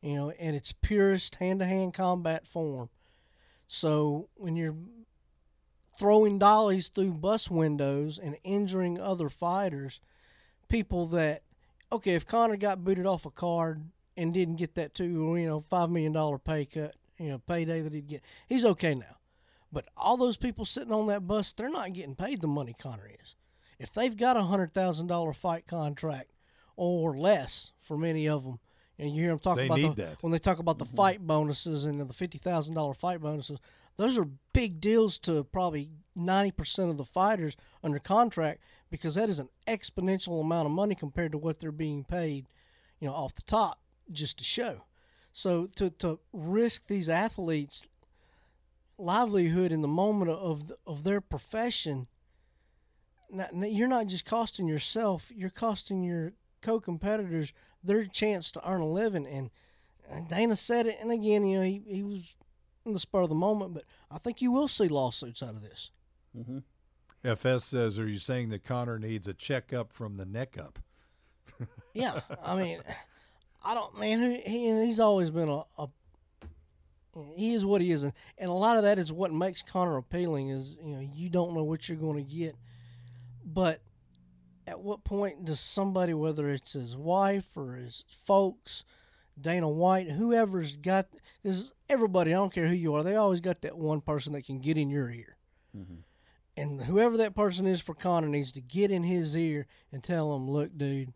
you 0.00 0.14
know, 0.14 0.30
in 0.30 0.54
its 0.54 0.72
purest 0.72 1.36
hand-to-hand 1.36 1.94
combat 1.94 2.46
form. 2.46 2.90
So 3.66 4.28
when 4.34 4.56
you're 4.56 4.76
throwing 5.96 6.38
dollies 6.38 6.88
through 6.88 7.14
bus 7.14 7.50
windows 7.50 8.18
and 8.18 8.36
injuring 8.42 9.00
other 9.00 9.28
fighters, 9.28 10.00
people 10.68 11.06
that 11.08 11.42
okay, 11.92 12.14
if 12.14 12.26
Conor 12.26 12.56
got 12.56 12.84
booted 12.84 13.06
off 13.06 13.26
a 13.26 13.30
card 13.30 13.82
and 14.20 14.34
didn't 14.34 14.56
get 14.56 14.74
that 14.74 14.94
two, 14.94 15.34
you 15.36 15.46
know, 15.46 15.60
five 15.60 15.90
million 15.90 16.12
dollar 16.12 16.38
pay 16.38 16.66
cut, 16.66 16.94
you 17.18 17.30
know, 17.30 17.38
payday 17.38 17.80
that 17.80 17.94
he'd 17.94 18.06
get, 18.06 18.22
he's 18.48 18.64
okay 18.64 18.94
now. 18.94 19.16
But 19.72 19.86
all 19.96 20.16
those 20.16 20.36
people 20.36 20.64
sitting 20.64 20.92
on 20.92 21.06
that 21.06 21.26
bus, 21.26 21.52
they're 21.52 21.70
not 21.70 21.92
getting 21.94 22.14
paid 22.14 22.40
the 22.40 22.46
money 22.46 22.74
Conor 22.78 23.10
is. 23.22 23.36
If 23.78 23.92
they've 23.92 24.16
got 24.16 24.36
a 24.36 24.42
hundred 24.42 24.74
thousand 24.74 25.06
dollar 25.06 25.32
fight 25.32 25.66
contract 25.66 26.32
or 26.76 27.16
less 27.16 27.72
for 27.80 27.96
many 27.96 28.28
of 28.28 28.44
them, 28.44 28.58
and 28.98 29.10
you 29.14 29.22
hear 29.22 29.30
them 29.30 29.38
talk 29.38 29.56
They 29.56 29.66
about 29.66 29.96
the, 29.96 30.16
when 30.20 30.32
they 30.32 30.38
talk 30.38 30.58
about 30.58 30.76
the 30.76 30.84
mm-hmm. 30.84 30.96
fight 30.96 31.26
bonuses 31.26 31.86
and 31.86 31.98
the 31.98 32.12
fifty 32.12 32.36
thousand 32.36 32.74
dollar 32.74 32.92
fight 32.92 33.22
bonuses, 33.22 33.58
those 33.96 34.18
are 34.18 34.28
big 34.52 34.80
deals 34.82 35.18
to 35.20 35.44
probably 35.44 35.92
ninety 36.14 36.50
percent 36.50 36.90
of 36.90 36.98
the 36.98 37.06
fighters 37.06 37.56
under 37.82 37.98
contract 37.98 38.60
because 38.90 39.14
that 39.14 39.30
is 39.30 39.38
an 39.38 39.48
exponential 39.66 40.42
amount 40.42 40.66
of 40.66 40.72
money 40.72 40.94
compared 40.94 41.32
to 41.32 41.38
what 41.38 41.58
they're 41.58 41.72
being 41.72 42.04
paid, 42.04 42.46
you 42.98 43.08
know, 43.08 43.14
off 43.14 43.34
the 43.34 43.42
top 43.42 43.79
just 44.12 44.38
to 44.38 44.44
show. 44.44 44.82
So 45.32 45.66
to 45.76 45.90
to 45.90 46.18
risk 46.32 46.86
these 46.86 47.08
athletes' 47.08 47.82
livelihood 48.98 49.72
in 49.72 49.82
the 49.82 49.88
moment 49.88 50.30
of 50.30 50.72
of 50.86 51.04
their 51.04 51.20
profession, 51.20 52.08
not, 53.30 53.54
you're 53.54 53.88
not 53.88 54.06
just 54.08 54.24
costing 54.24 54.66
yourself; 54.66 55.30
you're 55.34 55.50
costing 55.50 56.02
your 56.02 56.32
co-competitors 56.62 57.52
their 57.82 58.04
chance 58.04 58.50
to 58.52 58.68
earn 58.68 58.80
a 58.80 58.88
living. 58.88 59.26
And, 59.26 59.50
and 60.08 60.28
Dana 60.28 60.56
said 60.56 60.86
it, 60.86 60.98
and 61.00 61.10
again, 61.10 61.46
you 61.46 61.58
know, 61.58 61.64
he, 61.64 61.82
he 61.86 62.02
was 62.02 62.34
in 62.84 62.92
the 62.92 63.00
spur 63.00 63.22
of 63.22 63.28
the 63.28 63.34
moment, 63.34 63.74
but 63.74 63.84
I 64.10 64.18
think 64.18 64.42
you 64.42 64.52
will 64.52 64.68
see 64.68 64.88
lawsuits 64.88 65.42
out 65.42 65.50
of 65.50 65.62
this. 65.62 65.90
Mm-hmm. 66.36 66.58
FS 67.22 67.64
says, 67.64 67.98
"Are 67.98 68.08
you 68.08 68.18
saying 68.18 68.48
that 68.48 68.64
Conor 68.64 68.98
needs 68.98 69.28
a 69.28 69.34
checkup 69.34 69.92
from 69.92 70.16
the 70.16 70.24
neck 70.24 70.56
up?" 70.58 70.78
yeah, 71.94 72.20
I 72.42 72.56
mean, 72.56 72.82
I 73.62 73.74
don't, 73.74 73.98
man. 73.98 74.22
He, 74.22 74.40
he 74.40 74.86
he's 74.86 75.00
always 75.00 75.30
been 75.30 75.48
a, 75.48 75.64
a 75.78 75.88
he 77.36 77.54
is 77.54 77.64
what 77.64 77.80
he 77.80 77.90
is, 77.90 78.04
and, 78.04 78.12
and 78.38 78.50
a 78.50 78.54
lot 78.54 78.76
of 78.76 78.84
that 78.84 78.98
is 78.98 79.12
what 79.12 79.32
makes 79.32 79.62
Conor 79.62 79.96
appealing. 79.96 80.50
Is 80.50 80.76
you 80.82 80.96
know 80.96 81.00
you 81.00 81.28
don't 81.28 81.54
know 81.54 81.64
what 81.64 81.88
you're 81.88 81.98
going 81.98 82.24
to 82.24 82.34
get, 82.34 82.56
but 83.44 83.82
at 84.66 84.80
what 84.80 85.04
point 85.04 85.44
does 85.44 85.60
somebody, 85.60 86.14
whether 86.14 86.48
it's 86.48 86.74
his 86.74 86.96
wife 86.96 87.56
or 87.56 87.74
his 87.74 88.04
folks, 88.24 88.84
Dana 89.40 89.68
White, 89.68 90.10
whoever's 90.10 90.76
got, 90.76 91.08
because 91.42 91.72
everybody, 91.88 92.32
I 92.32 92.36
don't 92.36 92.54
care 92.54 92.68
who 92.68 92.74
you 92.74 92.94
are, 92.94 93.02
they 93.02 93.16
always 93.16 93.40
got 93.40 93.62
that 93.62 93.76
one 93.76 94.00
person 94.00 94.32
that 94.34 94.46
can 94.46 94.60
get 94.60 94.78
in 94.78 94.88
your 94.88 95.10
ear. 95.10 95.36
Mm-hmm. 95.76 95.94
And 96.56 96.82
whoever 96.82 97.16
that 97.16 97.34
person 97.34 97.66
is 97.66 97.80
for 97.80 97.94
Conor 97.94 98.28
needs 98.28 98.52
to 98.52 98.60
get 98.60 98.90
in 98.90 99.02
his 99.02 99.34
ear 99.36 99.66
and 99.92 100.02
tell 100.02 100.34
him, 100.36 100.48
"Look, 100.48 100.76
dude, 100.76 101.12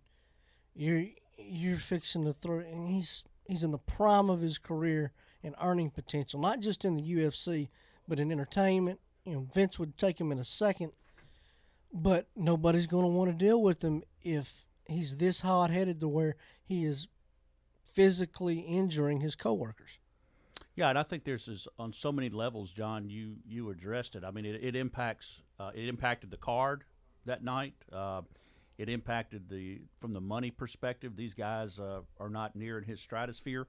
you're 0.75 1.07
you're 1.39 1.77
fixing 1.77 2.25
to 2.25 2.33
throw." 2.33 2.59
And 2.59 2.89
he's 2.89 3.25
he's 3.47 3.65
in 3.65 3.71
the 3.71 3.79
prime 3.79 4.31
of 4.31 4.41
his 4.41 4.59
career 4.59 5.13
and 5.43 5.55
earning 5.61 5.91
potential, 5.91 6.41
not 6.41 6.61
just 6.61 6.85
in 6.85 6.97
the 6.97 7.03
UFC, 7.03 7.69
but 8.09 8.19
in 8.19 8.33
entertainment. 8.33 9.01
You 9.25 9.35
know, 9.35 9.47
Vince 9.53 9.79
would 9.79 9.97
take 9.97 10.21
him 10.21 10.33
in 10.33 10.39
a 10.39 10.45
second, 10.45 10.93
but 11.93 12.27
nobody's 12.37 12.87
going 12.87 13.05
to 13.05 13.09
want 13.09 13.31
to 13.31 13.45
deal 13.45 13.63
with 13.63 13.83
him 13.83 14.03
if 14.23 14.65
he's 14.87 15.17
this 15.17 15.41
hot 15.41 15.71
headed 15.71 16.01
to 16.01 16.09
where 16.09 16.37
he 16.65 16.85
is 16.85 17.09
physically 17.93 18.61
injuring 18.61 19.21
his 19.21 19.35
coworkers. 19.35 19.99
Yeah, 20.77 20.89
and 20.89 20.99
I 20.99 21.05
think 21.05 21.25
there's 21.25 21.47
this 21.47 21.69
on 21.79 21.93
so 21.93 22.11
many 22.11 22.29
levels, 22.31 22.71
John. 22.71 23.09
You 23.09 23.37
you 23.47 23.71
addressed 23.71 24.17
it. 24.17 24.25
I 24.25 24.33
mean, 24.33 24.45
it, 24.45 24.63
it 24.63 24.75
impacts 24.75 25.41
uh, 25.61 25.71
it 25.75 25.89
impacted 25.89 26.31
the 26.31 26.37
card 26.37 26.83
that 27.27 27.45
night. 27.45 27.75
Uh, 27.93 28.23
it 28.79 28.89
impacted 28.89 29.49
the 29.49 29.81
from 30.01 30.13
the 30.13 30.21
money 30.21 30.51
perspective. 30.51 31.17
These 31.17 31.35
guys 31.35 31.79
uh, 31.79 32.01
are 32.19 32.29
not 32.31 32.57
near 32.57 32.79
in 32.79 32.85
his 32.85 33.01
stratosphere. 33.01 33.67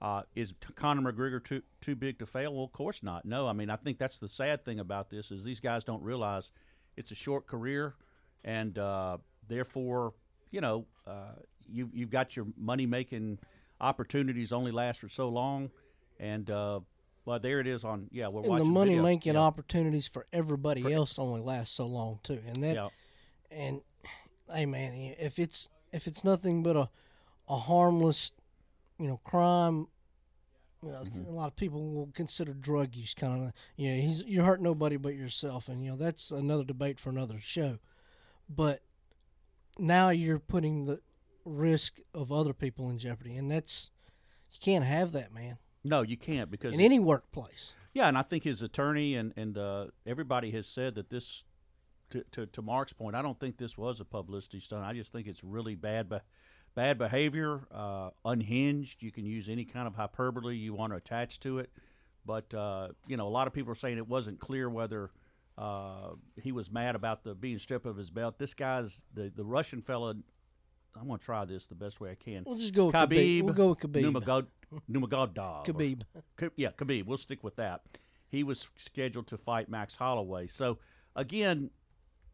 Uh, 0.00 0.22
is 0.36 0.54
Conor 0.76 1.12
McGregor 1.12 1.42
too 1.42 1.62
too 1.80 1.96
big 1.96 2.18
to 2.20 2.26
fail? 2.26 2.54
Well, 2.54 2.64
of 2.64 2.72
course 2.72 3.02
not. 3.02 3.24
No, 3.24 3.46
I 3.48 3.52
mean 3.52 3.70
I 3.70 3.76
think 3.76 3.98
that's 3.98 4.18
the 4.18 4.28
sad 4.28 4.64
thing 4.64 4.78
about 4.80 5.10
this 5.10 5.30
is 5.30 5.42
these 5.44 5.60
guys 5.60 5.84
don't 5.84 6.02
realize 6.02 6.50
it's 6.96 7.10
a 7.10 7.16
short 7.16 7.46
career, 7.46 7.94
and 8.44 8.78
uh, 8.78 9.18
therefore 9.48 10.12
you 10.50 10.60
know 10.60 10.86
uh, 11.06 11.32
you 11.68 11.90
you've 11.92 12.10
got 12.10 12.36
your 12.36 12.46
money 12.56 12.86
making 12.86 13.38
opportunities 13.80 14.52
only 14.52 14.70
last 14.72 15.00
for 15.00 15.08
so 15.08 15.28
long, 15.28 15.70
and 16.20 16.48
uh, 16.50 16.80
well 17.24 17.38
there 17.40 17.58
it 17.60 17.66
is 17.66 17.84
on 17.84 18.08
yeah 18.12 18.28
we're 18.28 18.42
and 18.42 18.60
the 18.60 18.64
money 18.64 18.90
video. 18.90 19.02
making 19.02 19.34
Yeah. 19.34 19.40
opportunities 19.40 20.06
for 20.08 20.26
everybody 20.32 20.92
else 20.92 21.18
only 21.18 21.40
last 21.40 21.74
so 21.74 21.86
long 21.86 22.20
too 22.22 22.40
and 22.46 22.62
that 22.62 22.74
Yeah. 22.74 22.88
and 23.50 23.80
hey 24.52 24.66
man 24.66 24.92
if 25.18 25.38
it's 25.38 25.70
if 25.92 26.06
it's 26.06 26.24
nothing 26.24 26.62
but 26.62 26.76
a 26.76 26.88
a 27.48 27.56
harmless 27.56 28.32
you 28.98 29.06
know 29.08 29.20
crime 29.24 29.86
you 30.82 30.92
know, 30.92 31.02
Mm-hmm. 31.02 31.26
a 31.28 31.34
lot 31.34 31.48
of 31.48 31.56
people 31.56 31.90
will 31.90 32.10
consider 32.14 32.52
drug 32.54 32.94
use 32.94 33.12
kind 33.14 33.44
of 33.46 33.52
you 33.76 33.90
know 33.90 34.00
he's 34.00 34.22
you 34.22 34.42
hurt 34.42 34.60
nobody 34.62 34.96
but 34.96 35.14
yourself 35.14 35.68
and 35.68 35.84
you 35.84 35.90
know 35.90 35.96
that's 35.96 36.30
another 36.30 36.62
debate 36.64 37.00
for 37.00 37.10
another 37.10 37.38
show 37.40 37.78
but 38.48 38.80
now 39.78 40.10
you're 40.10 40.38
putting 40.38 40.84
the 40.84 41.00
risk 41.44 42.00
of 42.12 42.30
other 42.30 42.52
people 42.52 42.90
in 42.90 42.98
jeopardy, 42.98 43.36
and 43.36 43.50
that's 43.50 43.90
you 44.50 44.58
can't 44.60 44.84
have 44.84 45.12
that, 45.12 45.32
man. 45.32 45.58
No, 45.84 46.02
you 46.02 46.16
can't 46.16 46.50
because 46.50 46.74
In 46.74 46.80
any 46.80 46.98
workplace. 46.98 47.74
Yeah, 47.94 48.08
and 48.08 48.18
I 48.18 48.22
think 48.22 48.44
his 48.44 48.60
attorney 48.62 49.14
and 49.14 49.32
and 49.36 49.56
uh, 49.56 49.86
everybody 50.06 50.50
has 50.52 50.66
said 50.66 50.94
that 50.96 51.10
this. 51.10 51.44
To, 52.10 52.24
to, 52.32 52.46
to 52.46 52.62
Mark's 52.62 52.92
point, 52.92 53.14
I 53.14 53.20
don't 53.22 53.38
think 53.38 53.58
this 53.58 53.76
was 53.76 54.00
a 54.00 54.04
publicity 54.04 54.60
stunt. 54.60 54.82
I 54.84 54.94
just 54.94 55.12
think 55.12 55.26
it's 55.26 55.44
really 55.44 55.74
bad, 55.74 56.08
be- 56.08 56.16
bad 56.74 56.96
behavior, 56.96 57.60
uh, 57.70 58.10
unhinged. 58.24 59.02
You 59.02 59.12
can 59.12 59.26
use 59.26 59.48
any 59.50 59.64
kind 59.66 59.86
of 59.86 59.94
hyperbole 59.94 60.56
you 60.56 60.72
want 60.72 60.92
to 60.92 60.96
attach 60.96 61.38
to 61.40 61.58
it, 61.58 61.70
but 62.24 62.52
uh, 62.54 62.88
you 63.06 63.16
know, 63.18 63.26
a 63.26 63.28
lot 63.28 63.46
of 63.46 63.52
people 63.52 63.70
are 63.72 63.76
saying 63.76 63.98
it 63.98 64.08
wasn't 64.08 64.40
clear 64.40 64.70
whether 64.70 65.10
uh, 65.58 66.12
he 66.40 66.50
was 66.50 66.70
mad 66.70 66.94
about 66.94 67.24
the 67.24 67.34
being 67.34 67.58
stripped 67.58 67.84
of 67.84 67.96
his 67.96 68.08
belt. 68.08 68.38
This 68.38 68.54
guy's 68.54 69.02
the 69.14 69.30
the 69.36 69.44
Russian 69.44 69.82
fella. 69.82 70.14
I'm 70.98 71.06
going 71.06 71.18
to 71.18 71.24
try 71.24 71.44
this 71.44 71.66
the 71.66 71.74
best 71.74 72.00
way 72.00 72.10
I 72.10 72.14
can. 72.14 72.42
We'll 72.46 72.56
just 72.58 72.74
go 72.74 72.86
with 72.86 72.94
Khabib. 72.94 73.42
We'll 73.42 73.52
go 73.54 73.68
with 73.68 73.80
Khabib. 73.80 74.02
Numagod- 74.02 74.46
Numagodov. 74.90 75.68
or- 75.68 75.72
Khabib. 75.74 76.02
K- 76.38 76.48
yeah, 76.56 76.70
Khabib. 76.70 77.04
We'll 77.04 77.18
stick 77.18 77.44
with 77.44 77.56
that. 77.56 77.82
He 78.28 78.42
was 78.44 78.66
scheduled 78.78 79.26
to 79.28 79.36
fight 79.36 79.68
Max 79.68 79.94
Holloway. 79.94 80.46
So 80.48 80.78
again, 81.16 81.70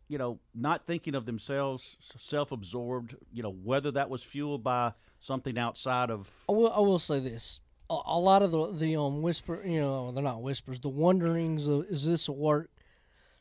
you 0.09 0.18
know, 0.18 0.38
not 0.55 0.86
thinking 0.86 1.14
of 1.14 1.24
themselves, 1.26 1.96
self-absorbed. 2.18 3.16
You 3.32 3.42
know, 3.42 3.50
whether 3.52 3.90
that 3.92 4.11
was 4.11 4.22
fueled 4.22 4.62
by 4.62 4.92
something 5.20 5.59
outside 5.59 6.11
of 6.11 6.30
I 6.48 6.52
will, 6.52 6.72
I 6.72 6.80
will 6.80 6.98
say 6.98 7.20
this: 7.20 7.61
a, 7.90 7.98
a 8.07 8.18
lot 8.18 8.42
of 8.42 8.50
the 8.50 8.72
the 8.72 8.96
um 8.96 9.22
whisper, 9.22 9.62
you 9.64 9.80
know, 9.80 10.12
they're 10.12 10.22
not 10.22 10.42
whispers. 10.42 10.80
The 10.80 10.88
wonderings 10.88 11.66
of 11.66 11.86
is 11.88 12.05
this 12.07 12.28
a 12.28 12.32
work? 12.32 12.70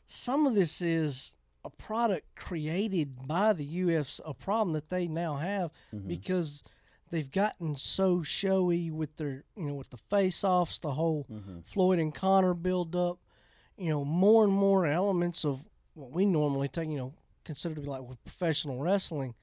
Some 0.06 0.46
of 0.46 0.54
this 0.54 0.80
is 0.82 1.36
a 1.64 1.70
product 1.70 2.34
created 2.36 3.26
by 3.26 3.52
the 3.54 3.66
UFC, 3.66 4.20
a 4.24 4.34
problem 4.34 4.74
that 4.74 4.90
they 4.90 5.06
now 5.08 5.36
have 5.36 5.70
Mm-hmm. 5.94 6.08
because 6.08 6.62
they've 7.10 7.30
gotten 7.30 7.76
so 7.76 8.22
showy 8.22 8.90
with 8.90 9.16
their, 9.16 9.44
you 9.56 9.64
know, 9.64 9.74
with 9.74 9.88
the 9.90 9.96
face-offs, 9.96 10.78
the 10.80 10.92
whole 10.92 11.26
Mm-hmm. 11.32 11.60
Floyd 11.64 11.98
and 11.98 12.14
Conor 12.14 12.54
build 12.54 12.94
up. 12.96 13.18
You 13.78 13.88
know, 13.90 14.04
more 14.04 14.44
and 14.44 14.52
more 14.52 14.86
elements 14.86 15.44
of 15.44 15.64
what 15.94 16.10
we 16.10 16.26
normally 16.26 16.68
take, 16.68 16.88
you 16.88 16.96
know, 16.96 17.14
consider 17.44 17.74
to 17.76 17.80
be 17.80 17.86
like 17.86 18.02
with 18.02 18.22
professional 18.24 18.78
wrestling. 18.80 19.34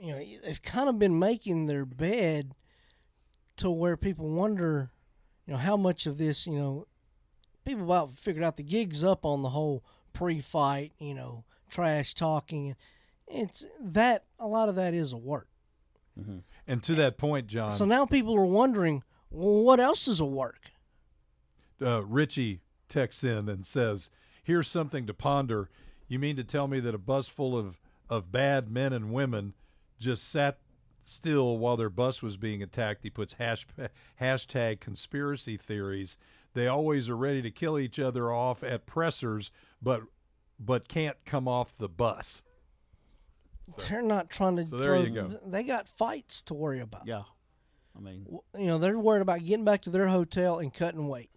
You 0.00 0.12
know, 0.12 0.24
they've 0.44 0.62
kind 0.62 0.88
of 0.88 0.98
been 0.98 1.18
making 1.18 1.66
their 1.66 1.84
bed 1.84 2.52
to 3.56 3.70
where 3.70 3.96
people 3.96 4.28
wonder, 4.28 4.90
you 5.46 5.52
know, 5.52 5.58
how 5.58 5.76
much 5.76 6.06
of 6.06 6.18
this, 6.18 6.46
you 6.46 6.58
know, 6.58 6.86
people 7.64 7.84
about 7.84 8.14
figured 8.18 8.44
out 8.44 8.56
the 8.56 8.62
gig's 8.62 9.04
up 9.04 9.24
on 9.24 9.42
the 9.42 9.50
whole 9.50 9.84
pre-fight, 10.12 10.92
you 10.98 11.14
know, 11.14 11.44
trash 11.70 12.14
talking. 12.14 12.74
It's 13.26 13.64
that 13.80 14.24
a 14.38 14.46
lot 14.46 14.68
of 14.68 14.74
that 14.74 14.94
is 14.94 15.12
a 15.12 15.16
work. 15.16 15.48
And 16.66 16.80
to 16.84 16.94
that 16.94 17.18
point, 17.18 17.48
John, 17.48 17.72
So 17.72 17.84
now 17.84 18.06
people 18.06 18.36
are 18.36 18.46
wondering, 18.46 19.02
well, 19.30 19.62
what 19.64 19.80
else 19.80 20.06
is 20.06 20.20
a 20.20 20.24
work? 20.24 20.70
uh, 21.82 22.04
Richie 22.04 22.60
texts 22.88 23.24
in 23.24 23.48
and 23.48 23.66
says, 23.66 24.10
"Here's 24.44 24.68
something 24.68 25.06
to 25.06 25.14
ponder. 25.14 25.68
You 26.06 26.20
mean 26.20 26.36
to 26.36 26.44
tell 26.44 26.68
me 26.68 26.78
that 26.80 26.94
a 26.94 26.98
bus 26.98 27.26
full 27.26 27.58
of 27.58 27.80
of 28.08 28.30
bad 28.30 28.70
men 28.70 28.92
and 28.92 29.12
women 29.12 29.54
just 29.98 30.28
sat 30.28 30.58
still 31.06 31.58
while 31.58 31.76
their 31.76 31.90
bus 31.90 32.22
was 32.22 32.36
being 32.36 32.62
attacked?" 32.62 33.02
He 33.02 33.10
puts 33.10 33.34
hash, 33.34 33.66
hashtag 34.20 34.80
conspiracy 34.80 35.56
theories. 35.56 36.18
They 36.52 36.68
always 36.68 37.08
are 37.08 37.16
ready 37.16 37.42
to 37.42 37.50
kill 37.50 37.78
each 37.78 37.98
other 37.98 38.32
off 38.32 38.62
at 38.62 38.86
pressers, 38.86 39.50
but 39.82 40.02
but 40.60 40.86
can't 40.88 41.16
come 41.24 41.48
off 41.48 41.76
the 41.76 41.88
bus. 41.88 42.42
They're 43.88 44.02
not 44.02 44.30
trying 44.30 44.56
to. 44.56 44.66
So 44.66 44.76
there 44.76 44.86
throw, 44.86 45.00
you 45.02 45.10
go. 45.10 45.40
They 45.46 45.64
got 45.64 45.88
fights 45.88 46.42
to 46.42 46.54
worry 46.54 46.80
about. 46.80 47.06
Yeah, 47.06 47.22
I 47.96 48.00
mean, 48.00 48.26
you 48.56 48.66
know, 48.66 48.78
they're 48.78 48.98
worried 48.98 49.22
about 49.22 49.44
getting 49.44 49.64
back 49.64 49.82
to 49.82 49.90
their 49.90 50.08
hotel 50.08 50.58
and 50.58 50.72
cutting 50.72 51.08
weight. 51.08 51.30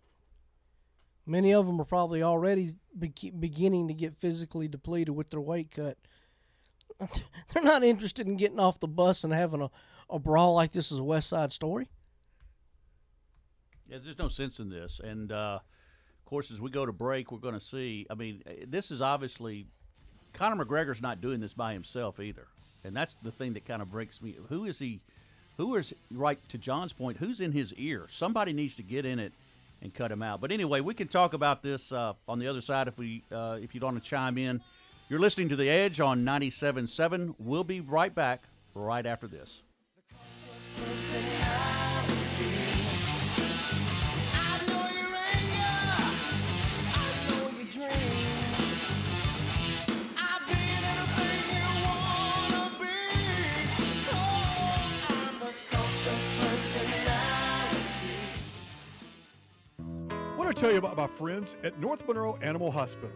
Many 1.28 1.53
of 1.53 1.65
them 1.65 1.80
are 1.82 1.86
probably 1.86 2.23
already 2.23 2.75
be- 2.97 3.34
beginning 3.38 3.89
to 3.89 3.93
get 3.93 4.15
physically 4.15 4.69
depleted 4.69 5.13
with 5.13 5.30
their 5.30 5.41
weight 5.41 5.71
cut. 5.71 5.97
They're 7.53 7.63
not 7.63 7.84
interested 7.84 8.28
in 8.28 8.38
getting 8.38 8.61
off 8.61 8.80
the 8.80 8.88
bus 8.88 9.25
and 9.25 9.34
having 9.34 9.61
a, 9.61 9.69
a 10.09 10.19
brawl 10.19 10.55
like 10.55 10.71
this 10.71 10.91
is 10.91 10.99
a 10.99 11.03
West 11.03 11.28
Side 11.28 11.51
story. 11.51 11.89
Yeah, 13.89 13.97
there's 14.01 14.17
no 14.17 14.30
sense 14.30 14.59
in 14.59 14.69
this. 14.69 15.01
And 15.03 15.32
uh, 15.32 15.59
of 15.61 16.25
course, 16.25 16.49
as 16.49 16.61
we 16.61 16.71
go 16.71 16.86
to 16.86 16.93
break, 16.93 17.32
we're 17.32 17.39
going 17.39 17.53
to 17.53 17.59
see. 17.59 18.07
I 18.09 18.15
mean, 18.15 18.41
eh, 18.47 18.65
this 18.65 18.89
is 18.89 19.01
obviously 19.01 19.67
Conor 20.34 20.63
McGregor's 20.63 21.01
not 21.01 21.19
doing 21.19 21.41
this 21.41 21.53
by 21.53 21.73
himself 21.73 22.21
either, 22.21 22.47
and 22.86 22.95
that's 22.95 23.15
the 23.21 23.32
thing 23.32 23.53
that 23.53 23.65
kind 23.65 23.82
of 23.82 23.91
breaks 23.91 24.21
me. 24.21 24.38
Who 24.47 24.65
is 24.65 24.80
he? 24.80 25.01
Who 25.57 25.75
is 25.75 25.93
right 26.11 26.39
to 26.49 26.57
John's 26.57 26.93
point? 26.93 27.17
Who's 27.17 27.41
in 27.41 27.51
his 27.51 27.73
ear? 27.73 28.07
Somebody 28.09 28.53
needs 28.53 28.75
to 28.78 28.84
get 28.84 29.05
in 29.05 29.19
it 29.19 29.34
and 29.82 29.93
cut 29.93 30.11
him 30.11 30.23
out. 30.23 30.41
But 30.41 30.51
anyway, 30.51 30.82
we 30.82 30.93
can 30.93 31.07
talk 31.07 31.34
about 31.34 31.61
this 31.61 31.91
uh, 31.91 32.13
on 32.28 32.39
the 32.39 32.47
other 32.47 32.61
side 32.61 32.88
if 32.88 32.97
we 32.97 33.23
uh, 33.32 33.57
if 33.61 33.73
you 33.73 33.80
don't 33.80 33.93
want 33.93 34.03
to 34.03 34.09
chime 34.09 34.38
in. 34.38 34.61
You're 35.09 35.19
listening 35.19 35.49
to 35.49 35.55
the 35.55 35.69
Edge 35.69 36.01
on 36.01 36.25
97.7. 36.25 37.36
We'll 37.39 37.63
be 37.63 37.80
right 37.80 38.13
back 38.13 38.43
right 38.73 39.05
after 39.05 39.28
this. 39.28 39.61
Tell 60.60 60.72
you 60.72 60.80
about 60.80 60.97
my 60.97 61.05
friends 61.05 61.53
at 61.64 61.80
North 61.80 62.08
Monroe 62.08 62.36
Animal 62.41 62.72
Hospital. 62.72 63.12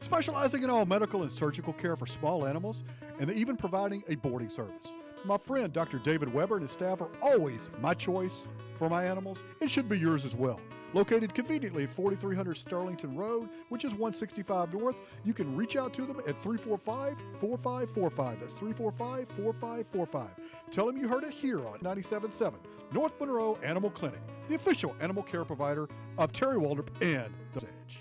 Specializing 0.00 0.62
in 0.62 0.68
all 0.68 0.84
medical 0.84 1.22
and 1.22 1.32
surgical 1.32 1.72
care 1.72 1.96
for 1.96 2.04
small 2.04 2.46
animals, 2.46 2.82
and 3.18 3.30
even 3.30 3.56
providing 3.56 4.04
a 4.08 4.16
boarding 4.16 4.50
service. 4.50 4.88
My 5.24 5.38
friend 5.38 5.72
Dr. 5.72 5.98
David 5.98 6.32
Weber 6.34 6.56
and 6.56 6.62
his 6.62 6.70
staff 6.70 7.00
are 7.00 7.08
always 7.22 7.70
my 7.80 7.94
choice 7.94 8.42
for 8.78 8.88
my 8.88 9.04
animals. 9.04 9.38
It 9.60 9.70
should 9.70 9.88
be 9.88 9.98
yours 9.98 10.24
as 10.24 10.34
well. 10.34 10.60
Located 10.94 11.34
conveniently 11.34 11.84
at 11.84 11.90
4300 11.90 12.56
Sterlington 12.56 13.16
Road, 13.16 13.48
which 13.68 13.84
is 13.84 13.92
165 13.92 14.72
North, 14.72 14.96
you 15.24 15.34
can 15.34 15.54
reach 15.54 15.76
out 15.76 15.92
to 15.94 16.06
them 16.06 16.18
at 16.20 16.40
345 16.40 17.16
4545. 17.40 18.40
That's 18.40 18.52
345 18.54 19.28
4545. 19.28 20.30
Tell 20.70 20.86
them 20.86 20.96
you 20.96 21.08
heard 21.08 21.24
it 21.24 21.32
here 21.32 21.66
on 21.66 21.78
97.7 21.80 22.54
North 22.92 23.20
Monroe 23.20 23.58
Animal 23.62 23.90
Clinic, 23.90 24.20
the 24.48 24.54
official 24.54 24.96
animal 25.00 25.22
care 25.22 25.44
provider 25.44 25.88
of 26.16 26.32
Terry 26.32 26.56
Waldrop 26.56 26.88
and 27.02 27.34
The 27.52 27.60
Edge. 27.60 28.00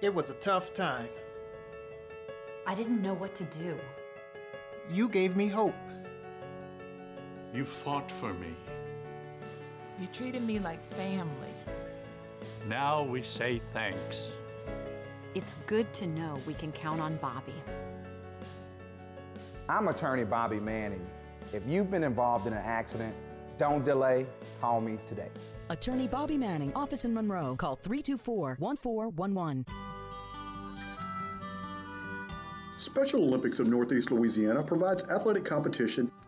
It 0.00 0.14
was 0.14 0.30
a 0.30 0.34
tough 0.34 0.72
time. 0.72 1.08
I 2.66 2.74
didn't 2.74 3.02
know 3.02 3.14
what 3.14 3.34
to 3.36 3.44
do. 3.44 3.76
You 4.90 5.08
gave 5.08 5.36
me 5.36 5.48
hope. 5.48 5.74
You 7.52 7.64
fought 7.64 8.10
for 8.10 8.32
me. 8.34 8.54
You 9.98 10.06
treated 10.08 10.42
me 10.42 10.58
like 10.58 10.82
family. 10.92 11.54
Now 12.68 13.02
we 13.02 13.22
say 13.22 13.62
thanks. 13.72 14.28
It's 15.34 15.54
good 15.66 15.90
to 15.94 16.06
know 16.06 16.38
we 16.46 16.52
can 16.52 16.70
count 16.72 17.00
on 17.00 17.16
Bobby. 17.16 17.54
I'm 19.70 19.88
attorney 19.88 20.24
Bobby 20.24 20.60
Manning. 20.60 21.04
If 21.54 21.66
you've 21.66 21.90
been 21.90 22.04
involved 22.04 22.46
in 22.46 22.52
an 22.52 22.62
accident, 22.62 23.14
don't 23.58 23.84
delay. 23.84 24.26
Call 24.60 24.82
me 24.82 24.98
today. 25.08 25.30
Attorney 25.70 26.08
Bobby 26.08 26.36
Manning, 26.36 26.74
office 26.74 27.06
in 27.06 27.14
Monroe. 27.14 27.56
Call 27.56 27.76
324 27.76 28.56
1411. 28.58 29.64
Special 32.76 33.22
Olympics 33.22 33.58
of 33.58 33.68
Northeast 33.68 34.10
Louisiana 34.10 34.62
provides 34.62 35.04
athletic 35.04 35.46
competition 35.46 36.10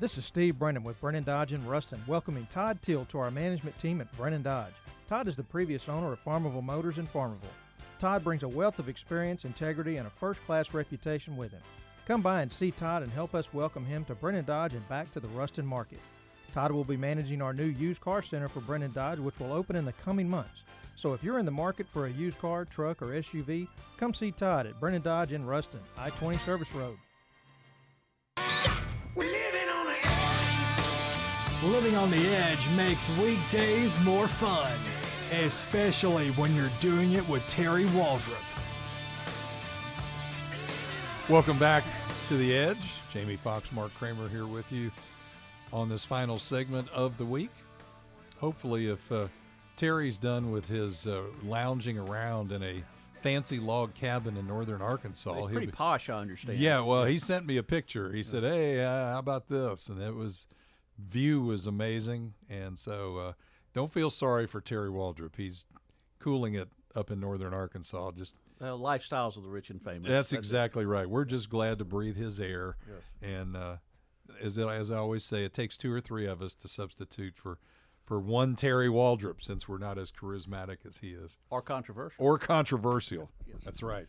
This 0.00 0.18
is 0.18 0.24
Steve 0.24 0.58
Brennan 0.58 0.82
with 0.82 1.00
Brennan 1.00 1.22
Dodge 1.22 1.52
in 1.52 1.64
Ruston, 1.64 2.02
welcoming 2.08 2.48
Todd 2.50 2.82
Till 2.82 3.04
to 3.04 3.20
our 3.20 3.30
management 3.30 3.78
team 3.78 4.00
at 4.00 4.12
Brennan 4.16 4.42
Dodge. 4.42 4.72
Todd 5.06 5.28
is 5.28 5.36
the 5.36 5.44
previous 5.44 5.88
owner 5.88 6.12
of 6.12 6.24
Farmerville 6.24 6.64
Motors 6.64 6.98
in 6.98 7.06
Farmerville. 7.06 7.54
Todd 8.00 8.24
brings 8.24 8.42
a 8.42 8.48
wealth 8.48 8.80
of 8.80 8.88
experience, 8.88 9.44
integrity, 9.44 9.98
and 9.98 10.08
a 10.08 10.10
first 10.10 10.44
class 10.46 10.74
reputation 10.74 11.36
with 11.36 11.52
him. 11.52 11.62
Come 12.08 12.22
by 12.22 12.42
and 12.42 12.50
see 12.50 12.72
Todd 12.72 13.04
and 13.04 13.12
help 13.12 13.36
us 13.36 13.54
welcome 13.54 13.86
him 13.86 14.04
to 14.06 14.16
Brennan 14.16 14.44
Dodge 14.44 14.74
and 14.74 14.86
back 14.88 15.12
to 15.12 15.20
the 15.20 15.28
Ruston 15.28 15.64
market. 15.64 16.00
Todd 16.52 16.72
will 16.72 16.82
be 16.82 16.96
managing 16.96 17.40
our 17.40 17.52
new 17.52 17.62
used 17.62 18.00
car 18.00 18.20
center 18.20 18.48
for 18.48 18.60
Brennan 18.62 18.92
Dodge, 18.92 19.20
which 19.20 19.38
will 19.38 19.52
open 19.52 19.76
in 19.76 19.84
the 19.84 19.92
coming 19.92 20.28
months. 20.28 20.64
So 20.96 21.12
if 21.12 21.22
you're 21.22 21.38
in 21.38 21.46
the 21.46 21.52
market 21.52 21.86
for 21.88 22.06
a 22.06 22.12
used 22.12 22.40
car, 22.40 22.64
truck, 22.64 23.00
or 23.00 23.12
SUV, 23.12 23.68
come 23.96 24.12
see 24.12 24.32
Todd 24.32 24.66
at 24.66 24.80
Brennan 24.80 25.02
Dodge 25.02 25.32
in 25.32 25.46
Ruston, 25.46 25.80
I 25.96 26.10
20 26.10 26.38
Service 26.38 26.74
Road. 26.74 26.98
Living 31.64 31.96
on 31.96 32.10
the 32.10 32.28
edge 32.36 32.68
makes 32.76 33.08
weekdays 33.18 33.98
more 34.00 34.28
fun, 34.28 34.70
especially 35.32 36.30
when 36.32 36.54
you're 36.54 36.70
doing 36.80 37.12
it 37.12 37.26
with 37.28 37.46
Terry 37.48 37.86
Waldrop. 37.86 38.42
Welcome 41.30 41.58
back 41.58 41.82
to 42.28 42.36
the 42.36 42.54
Edge. 42.54 42.92
Jamie 43.10 43.36
Fox, 43.36 43.72
Mark 43.72 43.94
Kramer 43.94 44.28
here 44.28 44.46
with 44.46 44.70
you 44.70 44.90
on 45.72 45.88
this 45.88 46.04
final 46.04 46.38
segment 46.38 46.88
of 46.90 47.16
the 47.16 47.24
week. 47.24 47.50
Hopefully, 48.40 48.88
if 48.88 49.10
uh, 49.10 49.28
Terry's 49.78 50.18
done 50.18 50.50
with 50.50 50.68
his 50.68 51.06
uh, 51.06 51.22
lounging 51.44 51.98
around 51.98 52.52
in 52.52 52.62
a 52.62 52.84
fancy 53.22 53.58
log 53.58 53.94
cabin 53.94 54.36
in 54.36 54.46
northern 54.46 54.82
Arkansas, 54.82 55.44
It's 55.44 55.52
pretty 55.52 55.66
be- 55.66 55.72
posh, 55.72 56.10
I 56.10 56.18
understand. 56.18 56.58
Yeah, 56.58 56.80
well, 56.80 57.04
he 57.06 57.18
sent 57.18 57.46
me 57.46 57.56
a 57.56 57.62
picture. 57.62 58.12
He 58.12 58.22
said, 58.22 58.42
"Hey, 58.42 58.84
uh, 58.84 59.12
how 59.12 59.18
about 59.18 59.48
this?" 59.48 59.88
And 59.88 60.02
it 60.02 60.14
was 60.14 60.46
view 60.98 61.42
was 61.42 61.66
amazing, 61.66 62.34
and 62.48 62.78
so 62.78 63.18
uh, 63.18 63.32
don't 63.72 63.92
feel 63.92 64.10
sorry 64.10 64.46
for 64.46 64.60
Terry 64.60 64.90
Waldrop. 64.90 65.36
He's 65.36 65.64
cooling 66.18 66.54
it 66.54 66.68
up 66.96 67.10
in 67.10 67.20
northern 67.20 67.52
Arkansas. 67.52 68.12
Just 68.12 68.34
Well, 68.60 68.78
lifestyles 68.78 69.36
of 69.36 69.42
the 69.42 69.48
rich 69.48 69.70
and 69.70 69.82
famous. 69.82 70.08
that's 70.08 70.32
exactly 70.32 70.84
right. 70.84 71.08
We're 71.08 71.24
just 71.24 71.50
glad 71.50 71.78
to 71.78 71.84
breathe 71.84 72.16
his 72.16 72.40
air. 72.40 72.76
Yes. 72.88 73.30
And 73.36 73.56
uh, 73.56 73.76
as 74.40 74.58
I- 74.58 74.74
as 74.76 74.90
I 74.90 74.96
always 74.96 75.24
say, 75.24 75.44
it 75.44 75.52
takes 75.52 75.76
two 75.76 75.92
or 75.92 76.00
three 76.00 76.26
of 76.26 76.40
us 76.42 76.54
to 76.56 76.68
substitute 76.68 77.34
for 77.36 77.58
for 78.06 78.20
one 78.20 78.54
Terry 78.54 78.88
Waldrop, 78.88 79.40
since 79.42 79.66
we're 79.66 79.78
not 79.78 79.96
as 79.96 80.12
charismatic 80.12 80.84
as 80.86 80.98
he 80.98 81.12
is, 81.12 81.38
Or 81.48 81.62
controversial. 81.62 82.22
or 82.22 82.36
controversial. 82.38 83.30
Yes. 83.46 83.62
That's 83.64 83.82
right. 83.82 84.06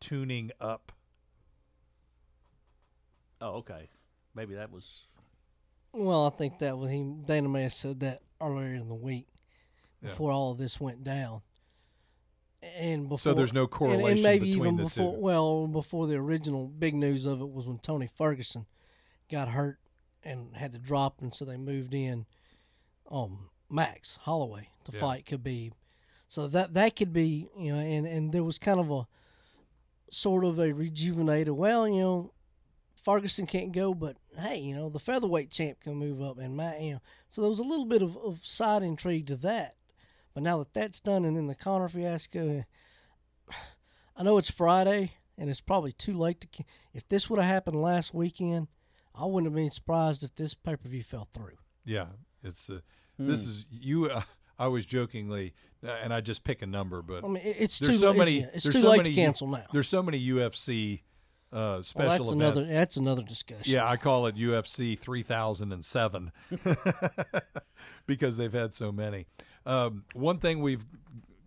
tuning 0.00 0.50
up. 0.58 0.90
Oh, 3.42 3.56
okay. 3.56 3.90
Maybe 4.34 4.54
that 4.54 4.72
was. 4.72 5.02
Well, 5.92 6.26
I 6.26 6.30
think 6.30 6.58
that 6.60 6.78
was 6.78 6.90
he. 6.90 7.04
Dana 7.26 7.48
may 7.48 7.64
have 7.64 7.74
said 7.74 8.00
that 8.00 8.22
earlier 8.40 8.72
in 8.74 8.88
the 8.88 8.94
week, 8.94 9.28
Yeah. 10.02 10.08
before 10.08 10.30
all 10.32 10.52
of 10.52 10.58
this 10.58 10.80
went 10.80 11.04
down. 11.04 11.42
And 12.62 13.04
before, 13.04 13.18
So 13.18 13.34
there's 13.34 13.52
no 13.52 13.62
and- 13.62 13.70
correlation 13.70 14.10
and, 14.12 14.22
maybe 14.22 14.46
between 14.52 14.62
even 14.64 14.76
the 14.76 14.82
before, 14.84 15.14
two. 15.14 15.20
Well, 15.20 15.66
before 15.66 16.06
the 16.06 16.16
original 16.16 16.66
big 16.68 16.94
news 16.94 17.26
of 17.26 17.40
it 17.42 17.50
was 17.52 17.66
when 17.68 17.78
Tony 17.78 18.06
Ferguson 18.06 18.64
got 19.30 19.48
hurt 19.48 19.78
and 20.22 20.56
had 20.56 20.72
to 20.72 20.78
drop, 20.78 21.20
and 21.20 21.34
so 21.34 21.44
they 21.44 21.58
moved 21.58 21.92
in 21.92 22.24
um 23.10 23.50
Max 23.68 24.16
Holloway 24.16 24.70
to 24.84 24.92
Yeah. 24.92 25.00
fight 25.00 25.26
Khabib. 25.26 25.72
So 26.28 26.46
that 26.48 26.74
that 26.74 26.96
could 26.96 27.12
be 27.12 27.48
you 27.56 27.72
know, 27.72 27.78
and 27.78 28.06
and 28.06 28.32
there 28.32 28.44
was 28.44 28.58
kind 28.58 28.80
of 28.80 28.90
a 28.90 29.06
sort 30.10 30.44
of 30.44 30.58
a 30.58 30.72
rejuvenated. 30.72 31.54
Well, 31.54 31.88
you 31.88 32.00
know, 32.00 32.32
Ferguson 33.00 33.46
can't 33.46 33.72
go, 33.72 33.94
but 33.94 34.16
hey, 34.38 34.58
you 34.58 34.74
know, 34.74 34.88
the 34.88 34.98
featherweight 34.98 35.50
champ 35.50 35.80
can 35.80 35.94
move 35.94 36.20
up, 36.22 36.38
and 36.38 36.56
Matt, 36.56 36.80
you 36.80 36.94
know, 36.94 37.00
so 37.30 37.40
there 37.42 37.50
was 37.50 37.58
a 37.58 37.64
little 37.64 37.86
bit 37.86 38.02
of, 38.02 38.16
of 38.16 38.44
side 38.44 38.82
intrigue 38.82 39.26
to 39.28 39.36
that. 39.36 39.74
But 40.34 40.42
now 40.42 40.58
that 40.58 40.74
that's 40.74 41.00
done, 41.00 41.24
and 41.24 41.36
then 41.36 41.46
the 41.46 41.54
Conor 41.54 41.88
fiasco, 41.88 42.64
I 44.16 44.22
know 44.22 44.38
it's 44.38 44.50
Friday, 44.50 45.12
and 45.38 45.48
it's 45.50 45.60
probably 45.60 45.92
too 45.92 46.16
late 46.16 46.40
to. 46.40 46.64
If 46.92 47.08
this 47.08 47.28
would 47.30 47.38
have 47.40 47.48
happened 47.48 47.80
last 47.80 48.14
weekend, 48.14 48.68
I 49.14 49.24
wouldn't 49.26 49.46
have 49.50 49.54
been 49.54 49.70
surprised 49.70 50.22
if 50.22 50.34
this 50.34 50.54
pay 50.54 50.76
per 50.76 50.88
view 50.88 51.02
fell 51.02 51.28
through. 51.32 51.56
Yeah, 51.84 52.06
it's 52.42 52.68
uh, 52.68 52.80
this 53.18 53.44
Hmm. 53.44 53.50
is 53.50 53.66
you. 53.70 54.06
Uh, 54.06 54.22
I 54.58 54.68
was 54.68 54.86
jokingly, 54.86 55.52
and 55.82 56.12
I 56.12 56.20
just 56.20 56.44
pick 56.44 56.62
a 56.62 56.66
number, 56.66 57.02
but 57.02 57.24
I 57.24 57.28
mean, 57.28 57.42
it's 57.44 57.78
too 57.78 57.92
so 57.92 58.12
many. 58.14 58.38
it's- 58.38 58.62
too 58.64 58.72
so 58.72 58.90
late 58.90 59.04
to 59.04 59.12
cancel 59.14 59.46
now. 59.48 59.64
There's 59.72 59.88
so 59.88 60.02
many 60.02 60.20
UFC 60.28 61.02
uh, 61.52 61.80
special 61.82 62.08
Well, 62.08 62.18
that's 62.18 62.30
events. 62.30 62.30
another 62.32 62.62
that's 62.74 62.96
another 62.96 63.22
discussion. 63.22 63.72
Yeah, 63.72 63.88
I 63.88 63.96
call 63.96 64.26
it 64.26 64.36
UFC 64.36 64.98
3007 64.98 66.32
because 68.06 68.36
they've 68.36 68.52
had 68.52 68.74
so 68.74 68.92
many. 68.92 69.26
Um, 69.64 70.04
one 70.14 70.38
thing 70.38 70.60
we've 70.60 70.84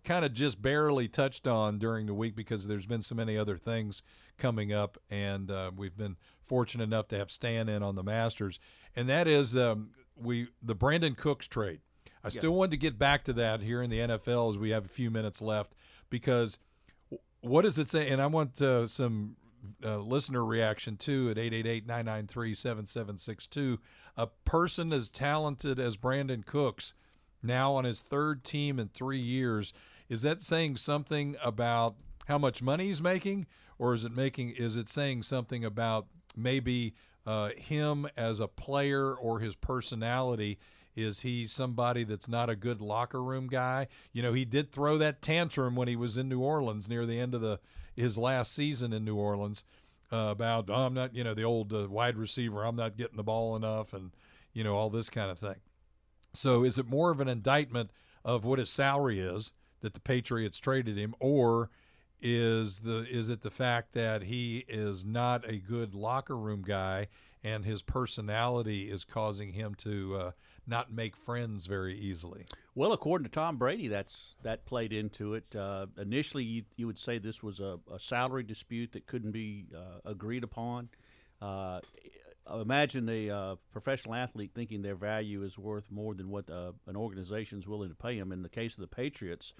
kind 0.04 0.24
of 0.24 0.32
just 0.32 0.60
barely 0.60 1.08
touched 1.08 1.46
on 1.46 1.78
during 1.78 2.06
the 2.06 2.14
week 2.14 2.34
because 2.34 2.66
there's 2.66 2.86
been 2.86 3.02
so 3.02 3.14
many 3.14 3.36
other 3.36 3.56
things 3.56 4.02
coming 4.38 4.72
up, 4.72 4.98
and 5.10 5.50
uh, 5.50 5.70
we've 5.76 5.96
been 5.96 6.16
fortunate 6.46 6.84
enough 6.84 7.08
to 7.08 7.18
have 7.18 7.30
Stan 7.30 7.68
in 7.68 7.82
on 7.82 7.94
the 7.94 8.02
Masters, 8.02 8.58
and 8.96 9.08
that 9.08 9.28
is 9.28 9.56
um, 9.56 9.90
we 10.16 10.48
the 10.62 10.74
Brandin 10.74 11.16
Cooks 11.16 11.46
trade. 11.46 11.80
I 12.22 12.28
still 12.28 12.52
wanted 12.52 12.72
to 12.72 12.76
get 12.76 12.98
back 12.98 13.24
to 13.24 13.32
that 13.34 13.62
here 13.62 13.82
in 13.82 13.90
the 13.90 13.98
NFL 13.98 14.50
as 14.50 14.58
we 14.58 14.70
have 14.70 14.84
a 14.84 14.88
few 14.88 15.10
minutes 15.10 15.40
left 15.40 15.72
because 16.10 16.58
what 17.40 17.62
does 17.62 17.78
it 17.78 17.90
say? 17.90 18.10
And 18.10 18.20
I 18.20 18.26
want 18.26 18.60
uh, 18.60 18.86
some 18.86 19.36
uh, 19.84 19.98
listener 19.98 20.44
reaction 20.44 20.96
too 20.96 21.30
at 21.30 21.36
888-993-7762. 21.36 23.78
A 24.16 24.26
person 24.44 24.92
as 24.92 25.08
talented 25.08 25.78
as 25.78 25.96
Brandin 25.96 26.44
Cooks, 26.44 26.94
now 27.42 27.74
on 27.74 27.84
his 27.84 28.00
third 28.00 28.44
team 28.44 28.78
in 28.78 28.88
three 28.88 29.20
years, 29.20 29.72
is 30.08 30.22
that 30.22 30.42
saying 30.42 30.76
something 30.76 31.36
about 31.42 31.94
how 32.26 32.38
much 32.38 32.62
money 32.62 32.88
he's 32.88 33.00
making, 33.00 33.46
or 33.78 33.94
is 33.94 34.04
it 34.04 34.14
making? 34.14 34.50
Is 34.50 34.76
it 34.76 34.88
saying 34.88 35.22
something 35.22 35.64
about 35.64 36.06
maybe 36.36 36.94
uh, 37.26 37.50
him 37.56 38.08
as 38.16 38.40
a 38.40 38.48
player 38.48 39.14
or 39.14 39.40
his 39.40 39.54
personality? 39.54 40.58
Is 41.02 41.20
he 41.20 41.46
somebody 41.46 42.04
that's 42.04 42.28
not 42.28 42.50
a 42.50 42.56
good 42.56 42.80
locker 42.80 43.22
room 43.22 43.48
guy? 43.48 43.88
You 44.12 44.22
know, 44.22 44.32
he 44.32 44.44
did 44.44 44.72
throw 44.72 44.98
that 44.98 45.22
tantrum 45.22 45.76
when 45.76 45.88
he 45.88 45.96
was 45.96 46.16
in 46.16 46.28
New 46.28 46.40
Orleans 46.40 46.88
near 46.88 47.06
the 47.06 47.18
end 47.18 47.34
of 47.34 47.40
the 47.40 47.60
his 47.96 48.16
last 48.16 48.52
season 48.52 48.92
in 48.92 49.04
New 49.04 49.16
Orleans 49.16 49.64
uh, 50.12 50.28
about 50.30 50.70
oh, 50.70 50.86
I'm 50.86 50.94
not, 50.94 51.14
you 51.14 51.24
know, 51.24 51.34
the 51.34 51.42
old 51.42 51.72
uh, 51.72 51.88
wide 51.88 52.16
receiver. 52.16 52.64
I'm 52.64 52.76
not 52.76 52.96
getting 52.96 53.16
the 53.16 53.22
ball 53.22 53.56
enough, 53.56 53.92
and 53.92 54.10
you 54.52 54.64
know 54.64 54.76
all 54.76 54.90
this 54.90 55.10
kind 55.10 55.30
of 55.30 55.38
thing. 55.38 55.56
So, 56.32 56.64
is 56.64 56.78
it 56.78 56.86
more 56.86 57.10
of 57.10 57.20
an 57.20 57.28
indictment 57.28 57.90
of 58.24 58.44
what 58.44 58.58
his 58.58 58.70
salary 58.70 59.20
is 59.20 59.52
that 59.80 59.94
the 59.94 60.00
Patriots 60.00 60.58
traded 60.58 60.96
him, 60.96 61.14
or 61.18 61.70
is 62.20 62.80
the 62.80 63.06
is 63.10 63.28
it 63.28 63.40
the 63.40 63.50
fact 63.50 63.92
that 63.94 64.24
he 64.24 64.64
is 64.68 65.04
not 65.04 65.48
a 65.48 65.56
good 65.56 65.94
locker 65.94 66.36
room 66.36 66.62
guy 66.62 67.08
and 67.42 67.64
his 67.64 67.82
personality 67.82 68.90
is 68.90 69.04
causing 69.04 69.52
him 69.52 69.74
to 69.74 70.16
uh, 70.16 70.30
not 70.70 70.92
make 70.92 71.16
friends 71.16 71.66
very 71.66 71.98
easily. 71.98 72.46
Well, 72.74 72.92
according 72.92 73.24
to 73.24 73.30
Tom 73.30 73.58
Brady, 73.58 73.88
that's 73.88 74.36
that 74.42 74.64
played 74.64 74.92
into 74.92 75.34
it. 75.34 75.54
Uh, 75.54 75.86
initially, 75.98 76.44
you, 76.44 76.62
you 76.76 76.86
would 76.86 76.98
say 76.98 77.18
this 77.18 77.42
was 77.42 77.60
a, 77.60 77.78
a 77.92 77.98
salary 77.98 78.44
dispute 78.44 78.92
that 78.92 79.06
couldn't 79.06 79.32
be 79.32 79.66
uh, 79.76 80.08
agreed 80.08 80.44
upon. 80.44 80.88
Uh, 81.42 81.80
imagine 82.60 83.06
the 83.06 83.30
uh, 83.30 83.56
professional 83.72 84.14
athlete 84.14 84.52
thinking 84.54 84.82
their 84.82 84.94
value 84.94 85.42
is 85.42 85.58
worth 85.58 85.90
more 85.90 86.14
than 86.14 86.30
what 86.30 86.48
uh, 86.48 86.72
an 86.86 86.96
organization 86.96 87.58
is 87.58 87.66
willing 87.66 87.88
to 87.88 87.94
pay 87.94 88.18
them. 88.18 88.32
In 88.32 88.42
the 88.42 88.48
case 88.48 88.74
of 88.74 88.80
the 88.80 88.86
Patriots, 88.86 89.52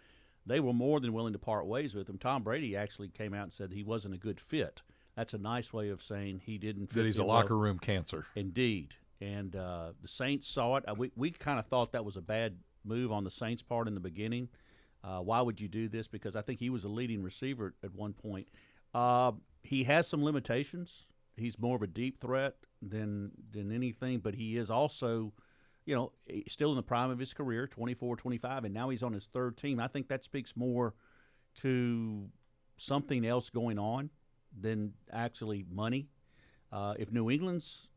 they 0.47 0.61
were 0.61 0.73
more 0.73 1.01
than 1.01 1.13
willing 1.13 1.33
to 1.33 1.39
part 1.39 1.67
ways 1.67 1.95
with 1.95 2.09
him. 2.09 2.19
Tom 2.19 2.43
Brady 2.43 2.77
actually 2.77 3.09
came 3.09 3.35
out 3.35 3.45
and 3.45 3.53
said 3.53 3.73
he 3.73 3.83
wasn't 3.83 4.15
a 4.15 4.19
good 4.19 4.41
fit. 4.41 4.81
That's 5.17 5.35
a 5.35 5.39
nice 5.39 5.73
way 5.73 5.91
of 5.91 6.03
saying 6.03 6.43
he 6.45 6.57
didn't 6.57 6.87
fit. 6.87 6.97
That 6.97 7.07
he's 7.07 7.19
a 7.19 7.25
locker 7.25 7.59
room 7.59 7.79
cancer. 7.79 8.27
Indeed. 8.35 8.95
And 9.21 9.55
uh, 9.55 9.93
the 10.01 10.09
Saints 10.09 10.49
saw 10.49 10.77
it. 10.77 10.89
Uh, 10.89 10.95
we, 10.95 11.11
we 11.17 11.31
kind 11.31 11.59
of 11.59 11.67
thought 11.67 11.93
that 11.93 12.05
was 12.05 12.17
a 12.17 12.23
bad 12.23 12.57
move 12.85 13.13
on 13.13 13.25
the 13.25 13.31
Saints' 13.31 13.63
part 13.63 13.87
in 13.87 13.95
the 13.95 14.01
beginning. 14.01 14.49
Uh, 15.03 15.21
why 15.21 15.41
would 15.41 15.61
you 15.61 15.69
do 15.69 15.89
this? 15.89 16.07
Because 16.07 16.37
I 16.37 16.43
think 16.43 16.59
he 16.59 16.71
was 16.71 16.85
a 16.85 16.89
leading 16.89 17.23
receiver 17.23 17.75
at 17.83 17.95
one 17.95 18.13
point. 18.13 18.49
Uh, 18.95 19.33
he 19.63 19.85
has 19.85 20.07
some 20.07 20.25
limitations. 20.25 21.07
He's 21.37 21.59
more 21.59 21.77
of 21.77 21.83
a 21.83 21.87
deep 21.87 22.21
threat 22.21 22.55
than 22.83 23.31
than 23.53 23.73
anything, 23.73 24.19
but 24.19 24.35
he 24.35 24.57
is 24.57 24.71
also, 24.71 25.33
you 25.87 25.95
know, 25.95 26.13
still 26.49 26.71
in 26.71 26.77
the 26.77 26.83
prime 26.83 27.11
of 27.11 27.19
his 27.19 27.33
career, 27.33 27.67
24, 27.67 28.17
25, 28.17 28.65
and 28.65 28.75
now 28.75 28.89
he's 28.89 29.03
on 29.03 29.13
his 29.13 29.27
third 29.27 29.57
team. 29.57 29.81
I 29.81 29.89
think 29.89 30.09
that 30.09 30.25
speaks 30.25 30.55
more 30.57 30.95
to 31.57 32.29
something 32.77 33.25
else 33.27 33.51
going 33.51 33.79
on 33.79 34.11
than 34.59 34.93
actually 35.13 35.65
money. 35.71 36.09
Uh, 36.73 36.95
if 36.99 37.11
New 37.11 37.31
England's, 37.31 37.89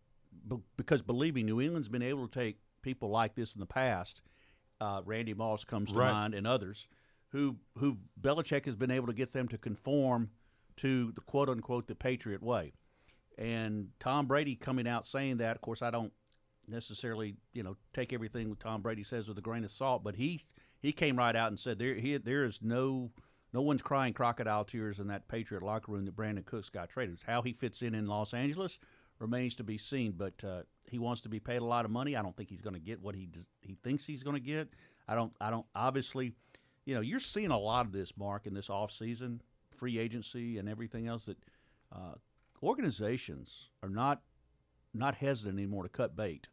because 0.78 1.02
believe 1.02 1.36
me, 1.36 1.44
New 1.44 1.62
England's 1.62 1.90
been 1.90 2.02
able 2.02 2.28
to 2.28 2.40
take 2.40 2.58
people 2.82 3.10
like 3.10 3.36
this 3.36 3.54
in 3.54 3.60
the 3.60 3.66
past. 3.66 4.22
Uh, 4.82 5.02
Randy 5.06 5.34
Moss 5.34 5.64
comes 5.64 5.92
to 5.92 5.98
Right. 5.98 6.12
mind, 6.12 6.34
and 6.34 6.46
others 6.46 6.88
who 7.30 7.58
who 7.78 7.98
Belichick 8.22 8.66
has 8.66 8.76
been 8.76 8.92
able 8.92 9.08
to 9.08 9.14
get 9.14 9.34
them 9.34 9.48
to 9.50 9.58
conform 9.58 10.30
to 10.78 11.12
the 11.12 11.22
quote 11.22 11.50
unquote 11.50 11.88
the 11.88 11.96
Patriot 11.96 12.42
way. 12.44 12.74
And 13.38 13.90
Tom 14.00 14.28
Brady 14.28 14.56
coming 14.56 14.88
out 14.88 15.08
saying 15.08 15.38
that, 15.38 15.56
of 15.56 15.62
course, 15.62 15.82
I 15.82 15.90
don't 15.92 16.14
necessarily 16.68 17.36
you 17.54 17.64
know 17.64 17.76
take 17.94 18.14
everything 18.14 18.56
Tom 18.58 18.82
Brady 18.82 19.04
says 19.04 19.28
with 19.28 19.38
a 19.38 19.42
grain 19.42 19.64
of 19.64 19.72
salt, 19.72 20.04
but 20.04 20.16
he 20.16 20.42
he 20.82 20.92
came 20.92 21.18
right 21.18 21.36
out 21.36 21.50
and 21.50 21.60
said 21.60 21.80
there 21.80 21.96
he, 21.96 22.18
there 22.18 22.46
is 22.46 22.60
no 22.62 23.12
no 23.54 23.62
one's 23.62 23.82
crying 23.82 24.14
crocodile 24.14 24.66
tears 24.66 25.00
in 25.00 25.08
that 25.08 25.28
Patriot 25.28 25.64
locker 25.64 25.92
room 25.92 26.06
that 26.06 26.16
Brandin 26.16 26.46
Cooks 26.46 26.70
got 26.70 26.90
traded. 26.90 27.20
How 27.26 27.42
he 27.42 27.54
fits 27.54 27.82
in 27.82 27.96
in 27.96 28.08
Los 28.08 28.34
Angeles 28.34 28.80
remains 29.24 29.56
to 29.56 29.64
be 29.64 29.78
seen, 29.78 30.14
but 30.16 30.44
uh, 30.44 30.62
he 30.90 31.00
wants 31.00 31.22
to 31.22 31.30
be 31.30 31.40
paid 31.40 31.62
a 31.62 31.66
lot 31.66 31.86
of 31.86 31.92
money. 31.92 32.16
I 32.16 32.22
don't 32.22 32.36
think 32.36 32.50
he's 32.50 32.62
going 32.62 32.76
to 32.76 32.80
get 32.80 33.02
what 33.02 33.16
he 33.16 33.30
he 33.62 33.76
thinks 33.84 34.06
he's 34.06 34.22
going 34.22 34.36
to 34.36 34.46
get. 34.46 34.70
I 35.08 35.16
don't 35.16 35.34
I 35.42 35.50
don't 35.50 35.66
obviously, 35.74 36.34
you 36.86 36.94
know, 36.94 37.02
you're 37.02 37.20
seeing 37.20 37.50
a 37.50 37.58
lot 37.58 37.86
of 37.86 37.92
this 37.92 38.16
Mark 38.18 38.46
in 38.46 38.54
this 38.54 38.70
off 38.70 38.92
season, 38.92 39.42
free 39.76 39.98
agency 39.98 40.60
and 40.60 40.70
everything 40.70 41.08
else 41.08 41.26
that 41.26 41.38
uh, 41.92 42.16
organizations 42.62 43.70
are 43.82 43.90
not 43.90 44.22
not 44.94 45.16
hesitant 45.16 45.58
anymore 45.58 45.84
to 45.84 45.90
cut 45.90 46.16
bait 46.16 46.48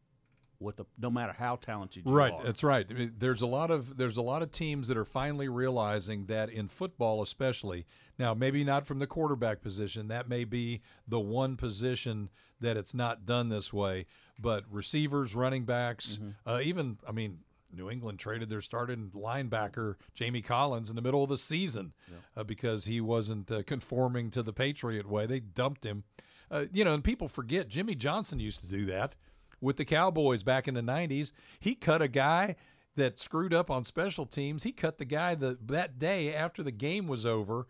with 0.60 0.76
the, 0.76 0.84
no 0.98 1.10
matter 1.10 1.32
how 1.32 1.56
talented 1.56 2.04
you 2.04 2.12
Right, 2.12 2.32
are. 2.32 2.44
that's 2.44 2.62
right. 2.62 2.86
I 2.88 2.92
mean, 2.92 3.14
there's 3.18 3.40
a 3.40 3.46
lot 3.46 3.70
of 3.70 3.96
there's 3.96 4.16
a 4.18 4.22
lot 4.22 4.42
of 4.42 4.52
teams 4.52 4.88
that 4.88 4.96
are 4.96 5.04
finally 5.06 5.48
realizing 5.48 6.26
that 6.26 6.50
in 6.50 6.68
football, 6.68 7.22
especially 7.22 7.86
now, 8.18 8.34
maybe 8.34 8.62
not 8.62 8.86
from 8.86 8.98
the 8.98 9.06
quarterback 9.06 9.62
position. 9.62 10.08
That 10.08 10.28
may 10.28 10.44
be 10.44 10.82
the 11.08 11.18
one 11.18 11.56
position 11.56 12.28
that 12.60 12.76
it's 12.76 12.92
not 12.94 13.24
done 13.24 13.48
this 13.48 13.72
way. 13.72 14.04
But 14.38 14.64
receivers, 14.70 15.34
running 15.34 15.64
backs, 15.64 16.18
uh, 16.46 16.60
even 16.62 16.98
I 17.08 17.12
mean, 17.12 17.38
New 17.74 17.88
England 17.90 18.18
traded 18.18 18.50
their 18.50 18.60
starting 18.60 19.10
linebacker 19.14 19.94
Jamie 20.14 20.42
Collins 20.42 20.90
in 20.90 20.96
the 20.96 21.02
middle 21.02 21.22
of 21.22 21.30
the 21.30 21.38
season 21.38 21.92
uh, 22.36 22.44
because 22.44 22.84
he 22.84 23.00
wasn't 23.00 23.50
uh, 23.50 23.62
conforming 23.62 24.30
to 24.32 24.42
the 24.42 24.52
Patriot 24.52 25.08
way. 25.08 25.24
They 25.26 25.40
dumped 25.40 25.84
him. 25.84 26.04
Uh, 26.50 26.64
you 26.72 26.84
know, 26.84 26.92
and 26.92 27.04
people 27.04 27.28
forget 27.28 27.68
Jimmy 27.68 27.94
Johnson 27.94 28.40
used 28.40 28.60
to 28.60 28.66
do 28.66 28.84
that 28.86 29.14
with 29.60 29.76
the 29.76 29.84
Cowboys 29.84 30.42
back 30.42 30.66
in 30.66 30.74
the 30.74 30.80
90s. 30.80 31.32
He 31.58 31.74
cut 31.74 32.02
a 32.02 32.08
guy 32.08 32.56
that 32.96 33.18
screwed 33.18 33.54
up 33.54 33.70
on 33.70 33.84
special 33.84 34.26
teams. 34.26 34.62
He 34.62 34.72
cut 34.72 34.98
the 34.98 35.04
guy 35.04 35.34
that 35.36 35.68
that 35.68 35.98
day 35.98 36.34
after 36.34 36.62
the 36.62 36.72
game 36.72 37.06
was 37.06 37.24
over. 37.24 37.66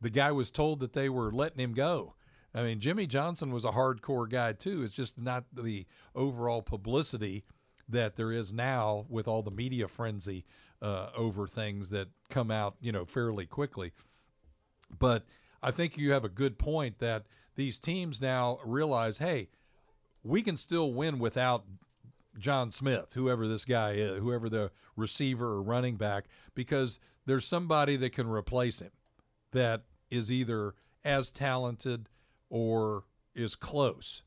The 0.00 0.10
guy 0.10 0.32
was 0.32 0.50
told 0.50 0.80
that 0.80 0.92
they 0.92 1.08
were 1.08 1.32
letting 1.32 1.60
him 1.60 1.74
go. 1.74 2.14
I 2.54 2.62
mean, 2.62 2.80
Jimmy 2.80 3.06
Johnson 3.06 3.50
was 3.52 3.64
a 3.64 3.72
hardcore 3.72 4.28
guy 4.28 4.52
too. 4.52 4.82
It's 4.82 4.94
just 4.94 5.18
not 5.18 5.44
the 5.52 5.86
overall 6.14 6.62
publicity 6.62 7.44
that 7.88 8.16
there 8.16 8.32
is 8.32 8.52
now 8.52 9.06
with 9.08 9.26
all 9.26 9.42
the 9.42 9.50
media 9.50 9.88
frenzy 9.88 10.44
uh, 10.80 11.08
over 11.16 11.46
things 11.46 11.90
that 11.90 12.08
come 12.30 12.50
out, 12.50 12.76
you 12.80 12.92
know, 12.92 13.04
fairly 13.04 13.46
quickly. 13.46 13.92
But 14.98 15.24
I 15.62 15.70
think 15.70 15.98
you 15.98 16.12
have 16.12 16.24
a 16.24 16.28
good 16.28 16.58
point 16.58 16.98
that 16.98 17.24
these 17.56 17.78
teams 17.78 18.20
now 18.20 18.58
realize, 18.64 19.18
hey, 19.18 19.48
we 20.24 20.42
can 20.42 20.56
still 20.56 20.92
win 20.92 21.18
without 21.18 21.64
John 22.38 22.70
Smith, 22.72 23.12
whoever 23.14 23.46
this 23.46 23.64
guy 23.64 23.92
is, 23.92 24.18
whoever 24.18 24.48
the 24.48 24.70
receiver 24.96 25.52
or 25.52 25.62
running 25.62 25.96
back, 25.96 26.24
because 26.54 26.98
there's 27.26 27.46
somebody 27.46 27.96
that 27.96 28.10
can 28.10 28.28
replace 28.28 28.80
him 28.80 28.90
that 29.52 29.82
is 30.10 30.32
either 30.32 30.74
as 31.04 31.30
talented 31.30 32.08
or 32.50 33.04
is 33.34 33.54
close. 33.54 34.22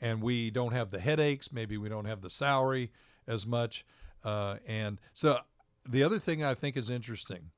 And 0.00 0.22
we 0.22 0.50
don't 0.50 0.72
have 0.72 0.90
the 0.90 1.00
headaches. 1.00 1.52
Maybe 1.52 1.76
we 1.76 1.88
don't 1.88 2.06
have 2.06 2.22
the 2.22 2.30
salary 2.30 2.90
as 3.26 3.46
much. 3.46 3.84
Uh, 4.24 4.56
and 4.66 4.98
so 5.12 5.38
the 5.86 6.02
other 6.02 6.18
thing 6.18 6.42
I 6.42 6.54
think 6.54 6.76
is 6.76 6.88
interesting 6.88 7.50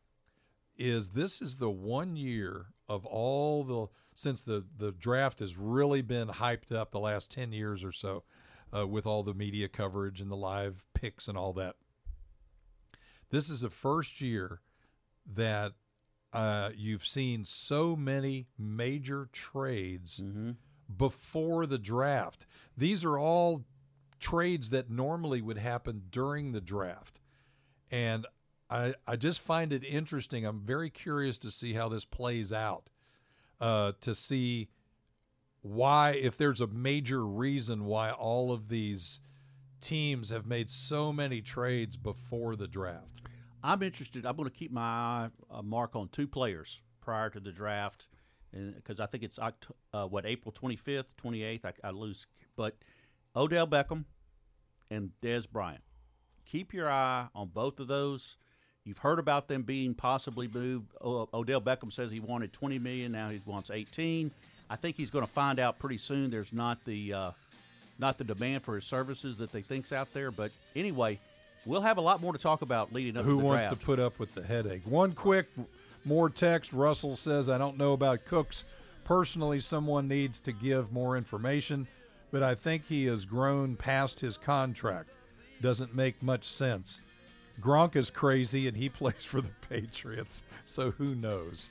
is 0.77 1.11
this 1.11 1.41
is 1.41 1.57
the 1.57 1.71
one 1.71 2.17
year 2.17 2.67
of 2.89 3.07
all 3.07 3.63
the 3.65 3.87
since 4.23 4.43
the 4.43 4.65
the 4.79 4.93
draft 4.93 5.41
has 5.41 5.57
really 5.57 6.03
been 6.03 6.29
hyped 6.29 6.73
up 6.73 6.91
the 6.91 7.01
last 7.01 7.31
10 7.31 7.53
years 7.53 7.85
or 7.85 7.93
so 7.93 8.25
uh, 8.77 8.87
with 8.87 9.07
all 9.07 9.23
the 9.23 9.35
media 9.35 9.69
coverage 9.69 10.21
and 10.21 10.31
the 10.31 10.37
live 10.37 10.85
picks 10.95 11.29
and 11.29 11.37
all 11.37 11.53
that. 11.53 11.77
This 13.31 13.51
is 13.51 13.63
the 13.63 13.71
first 13.71 14.21
year 14.21 14.61
that 15.35 15.73
uh, 16.33 16.71
you've 16.77 17.07
seen 17.07 17.45
so 17.45 17.95
many 17.97 18.49
major 18.59 19.29
trades 19.33 20.23
before 20.95 21.67
the 21.67 21.79
draft. 21.79 22.47
These 22.77 23.05
are 23.05 23.19
all 23.19 23.65
trades 24.19 24.71
that 24.71 24.91
normally 24.91 25.43
would 25.43 25.59
happen 25.59 26.05
during 26.11 26.53
the 26.53 26.61
draft. 26.61 27.21
And 27.91 28.27
I, 28.71 28.95
I 29.07 29.17
just 29.17 29.41
find 29.41 29.73
it 29.73 29.85
interesting. 29.85 30.47
I'm 30.47 30.61
very 30.61 30.89
curious 30.89 31.37
to 31.39 31.51
see 31.51 31.75
how 31.75 31.89
this 31.89 32.05
plays 32.05 32.53
out, 32.53 32.89
uh, 33.63 33.93
to 34.01 34.15
see 34.15 34.69
why, 35.63 36.11
if 36.11 36.37
there's 36.37 36.61
a 36.61 36.67
major 36.67 37.25
reason 37.25 37.85
why 37.85 38.11
all 38.11 38.53
of 38.53 38.69
these 38.69 39.21
teams 39.81 40.31
have 40.31 40.45
made 40.45 40.69
so 40.69 41.13
many 41.13 41.41
trades 41.41 41.97
before 41.97 42.57
the 42.57 42.67
draft. 42.67 43.21
I'm 43.63 43.83
interested. 43.85 44.27
I'm 44.27 44.37
going 44.37 44.49
to 44.49 44.55
keep 44.55 44.73
my 44.73 44.83
eye, 44.83 45.29
uh, 45.49 45.63
mark 45.63 45.95
on 45.95 46.09
two 46.09 46.27
players 46.27 46.81
prior 47.01 47.31
to 47.31 47.39
the 47.39 47.53
draft, 47.53 48.09
because 48.53 48.99
I 48.99 49.07
think 49.07 49.23
it's 49.23 49.39
uh, 49.39 50.07
what 50.07 50.27
April 50.27 50.53
25th, 50.53 51.05
28th. 51.25 51.65
I, 51.65 51.73
I 51.85 51.91
lose, 51.93 52.27
but 52.57 52.77
Odell 53.37 53.69
Beckham 53.69 54.07
and 54.91 55.11
Dez 55.23 55.49
Bryant. 55.49 55.83
Keep 56.45 56.75
your 56.75 56.91
eye 56.91 57.29
on 57.33 57.49
both 57.49 57.79
of 57.79 57.87
those. 57.87 58.37
You've 58.85 58.99
heard 58.99 59.19
about 59.19 59.47
them 59.49 59.63
being 59.63 59.95
possibly 59.95 60.49
moved. 60.49 60.87
O- 61.01 61.29
Odell 61.33 61.61
Beckham 61.61 61.93
says 61.93 62.11
he 62.11 62.21
wanted 62.21 62.53
20 62.53 62.79
million. 62.79 63.13
Now 63.13 63.31
he 63.31 63.41
wants 63.47 63.71
18. 63.71 64.31
I 64.69 64.77
think 64.77 64.97
he's 64.97 65.11
going 65.11 65.25
to 65.25 65.31
find 65.31 65.61
out 65.61 65.79
pretty 65.79 65.99
soon. 65.99 66.31
There's 66.31 66.53
not 66.53 66.85
the 66.85 67.13
uh, 67.13 67.31
not 67.99 68.19
the 68.19 68.25
demand 68.25 68.65
for 68.65 68.75
his 68.75 68.85
services 68.85 69.39
that 69.39 69.53
they 69.53 69.63
think's 69.63 69.93
out 69.93 70.13
there. 70.13 70.31
But 70.31 70.51
anyway, 70.75 71.21
we'll 71.65 71.83
have 71.83 71.99
a 71.99 72.01
lot 72.01 72.21
more 72.21 72.33
to 72.33 72.39
talk 72.39 72.63
about 72.63 72.93
leading 72.93 73.17
up 73.17 73.25
Who 73.25 73.33
to 73.33 73.37
the 73.37 73.37
wheel. 73.37 73.43
Who 73.43 73.49
wants 73.49 73.65
draft. 73.67 73.81
to 73.81 73.87
put 73.87 74.01
up 74.01 74.19
with 74.19 74.35
the 74.35 74.43
headache? 74.43 74.83
One 74.85 75.13
quick 75.13 75.47
more 76.05 76.29
text. 76.29 76.73
Russell 76.73 77.15
says, 77.17 77.49
I 77.49 77.59
don't 77.59 77.79
know 77.79 77.93
about 77.93 78.25
Cooks. 78.25 78.65
Personally, 79.05 79.61
someone 79.61 80.09
needs 80.09 80.41
to 80.41 80.53
give 80.53 80.93
more 80.93 81.17
information, 81.17 81.87
but 82.31 82.43
I 82.43 82.55
think 82.55 82.87
he 82.87 83.05
has 83.07 83.25
grown 83.25 83.77
past 83.77 84.21
his 84.21 84.37
contract. 84.37 85.11
Doesn't 85.61 85.95
make 85.95 86.23
much 86.23 86.49
sense. 86.49 87.01
Gronk 87.61 87.97
is 87.97 88.11
crazy 88.11 88.67
and 88.67 88.77
he 88.77 88.89
plays 88.89 89.25
for 89.25 89.41
the 89.41 89.51
Patriots, 89.69 90.43
so 90.65 90.93
who 90.93 91.15
knows? 91.15 91.71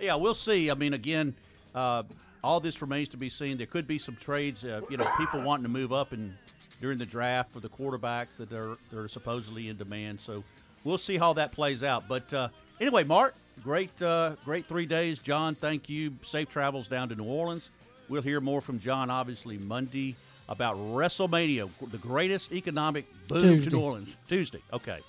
Yeah, 0.00 0.14
we'll 0.14 0.34
see. 0.34 0.70
I 0.70 0.74
mean, 0.74 0.94
again, 0.94 1.34
uh, 1.74 2.04
all 2.42 2.60
this 2.60 2.80
remains 2.80 3.08
to 3.10 3.16
be 3.16 3.28
seen. 3.28 3.56
There 3.56 3.66
could 3.66 3.86
be 3.86 3.98
some 3.98 4.16
trades. 4.16 4.64
Uh, 4.64 4.82
you 4.90 4.96
know, 4.96 5.08
people 5.16 5.42
wanting 5.42 5.64
to 5.64 5.68
move 5.68 5.92
up 5.92 6.12
and 6.12 6.36
during 6.80 6.98
the 6.98 7.06
draft 7.06 7.52
for 7.52 7.60
the 7.60 7.68
quarterbacks 7.68 8.36
that 8.36 8.52
are 8.52 8.76
that 8.90 8.98
are 8.98 9.08
supposedly 9.08 9.68
in 9.68 9.76
demand. 9.76 10.20
So 10.20 10.44
we'll 10.84 10.98
see 10.98 11.18
how 11.18 11.32
that 11.34 11.52
plays 11.52 11.82
out. 11.82 12.08
But 12.08 12.32
uh, 12.32 12.48
anyway, 12.80 13.04
Mark, 13.04 13.34
great 13.62 14.00
uh, 14.00 14.36
great 14.44 14.66
three 14.66 14.86
days. 14.86 15.18
John, 15.18 15.54
thank 15.54 15.88
you. 15.88 16.14
Safe 16.22 16.48
travels 16.48 16.88
down 16.88 17.08
to 17.08 17.16
New 17.16 17.24
Orleans. 17.24 17.70
we'll 18.08 18.22
hear 18.22 18.40
more 18.40 18.60
from 18.60 18.78
John, 18.78 19.10
obviously, 19.10 19.58
Monday 19.58 20.14
about 20.48 20.76
WrestleMania, 20.76 21.68
the 21.90 21.98
greatest 21.98 22.52
economic 22.52 23.06
boom 23.28 23.40
Tuesday. 23.40 23.70
to 23.70 23.76
New 23.76 23.82
Orleans. 23.82 24.16
Tuesday, 24.28 24.62
okay. 24.72 25.00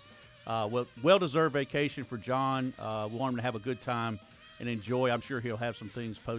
Uh, 0.47 0.67
well, 0.69 0.87
well-deserved 1.03 1.53
vacation 1.53 2.03
for 2.03 2.17
John. 2.17 2.73
Uh, 2.79 3.07
we 3.11 3.17
want 3.17 3.31
him 3.31 3.37
to 3.37 3.43
have 3.43 3.55
a 3.55 3.59
good 3.59 3.81
time 3.81 4.19
and 4.59 4.67
enjoy. 4.67 5.09
I'm 5.11 5.21
sure 5.21 5.39
he'll 5.39 5.57
have 5.57 5.77
some 5.77 5.89
things 5.89 6.17
posted 6.17 6.37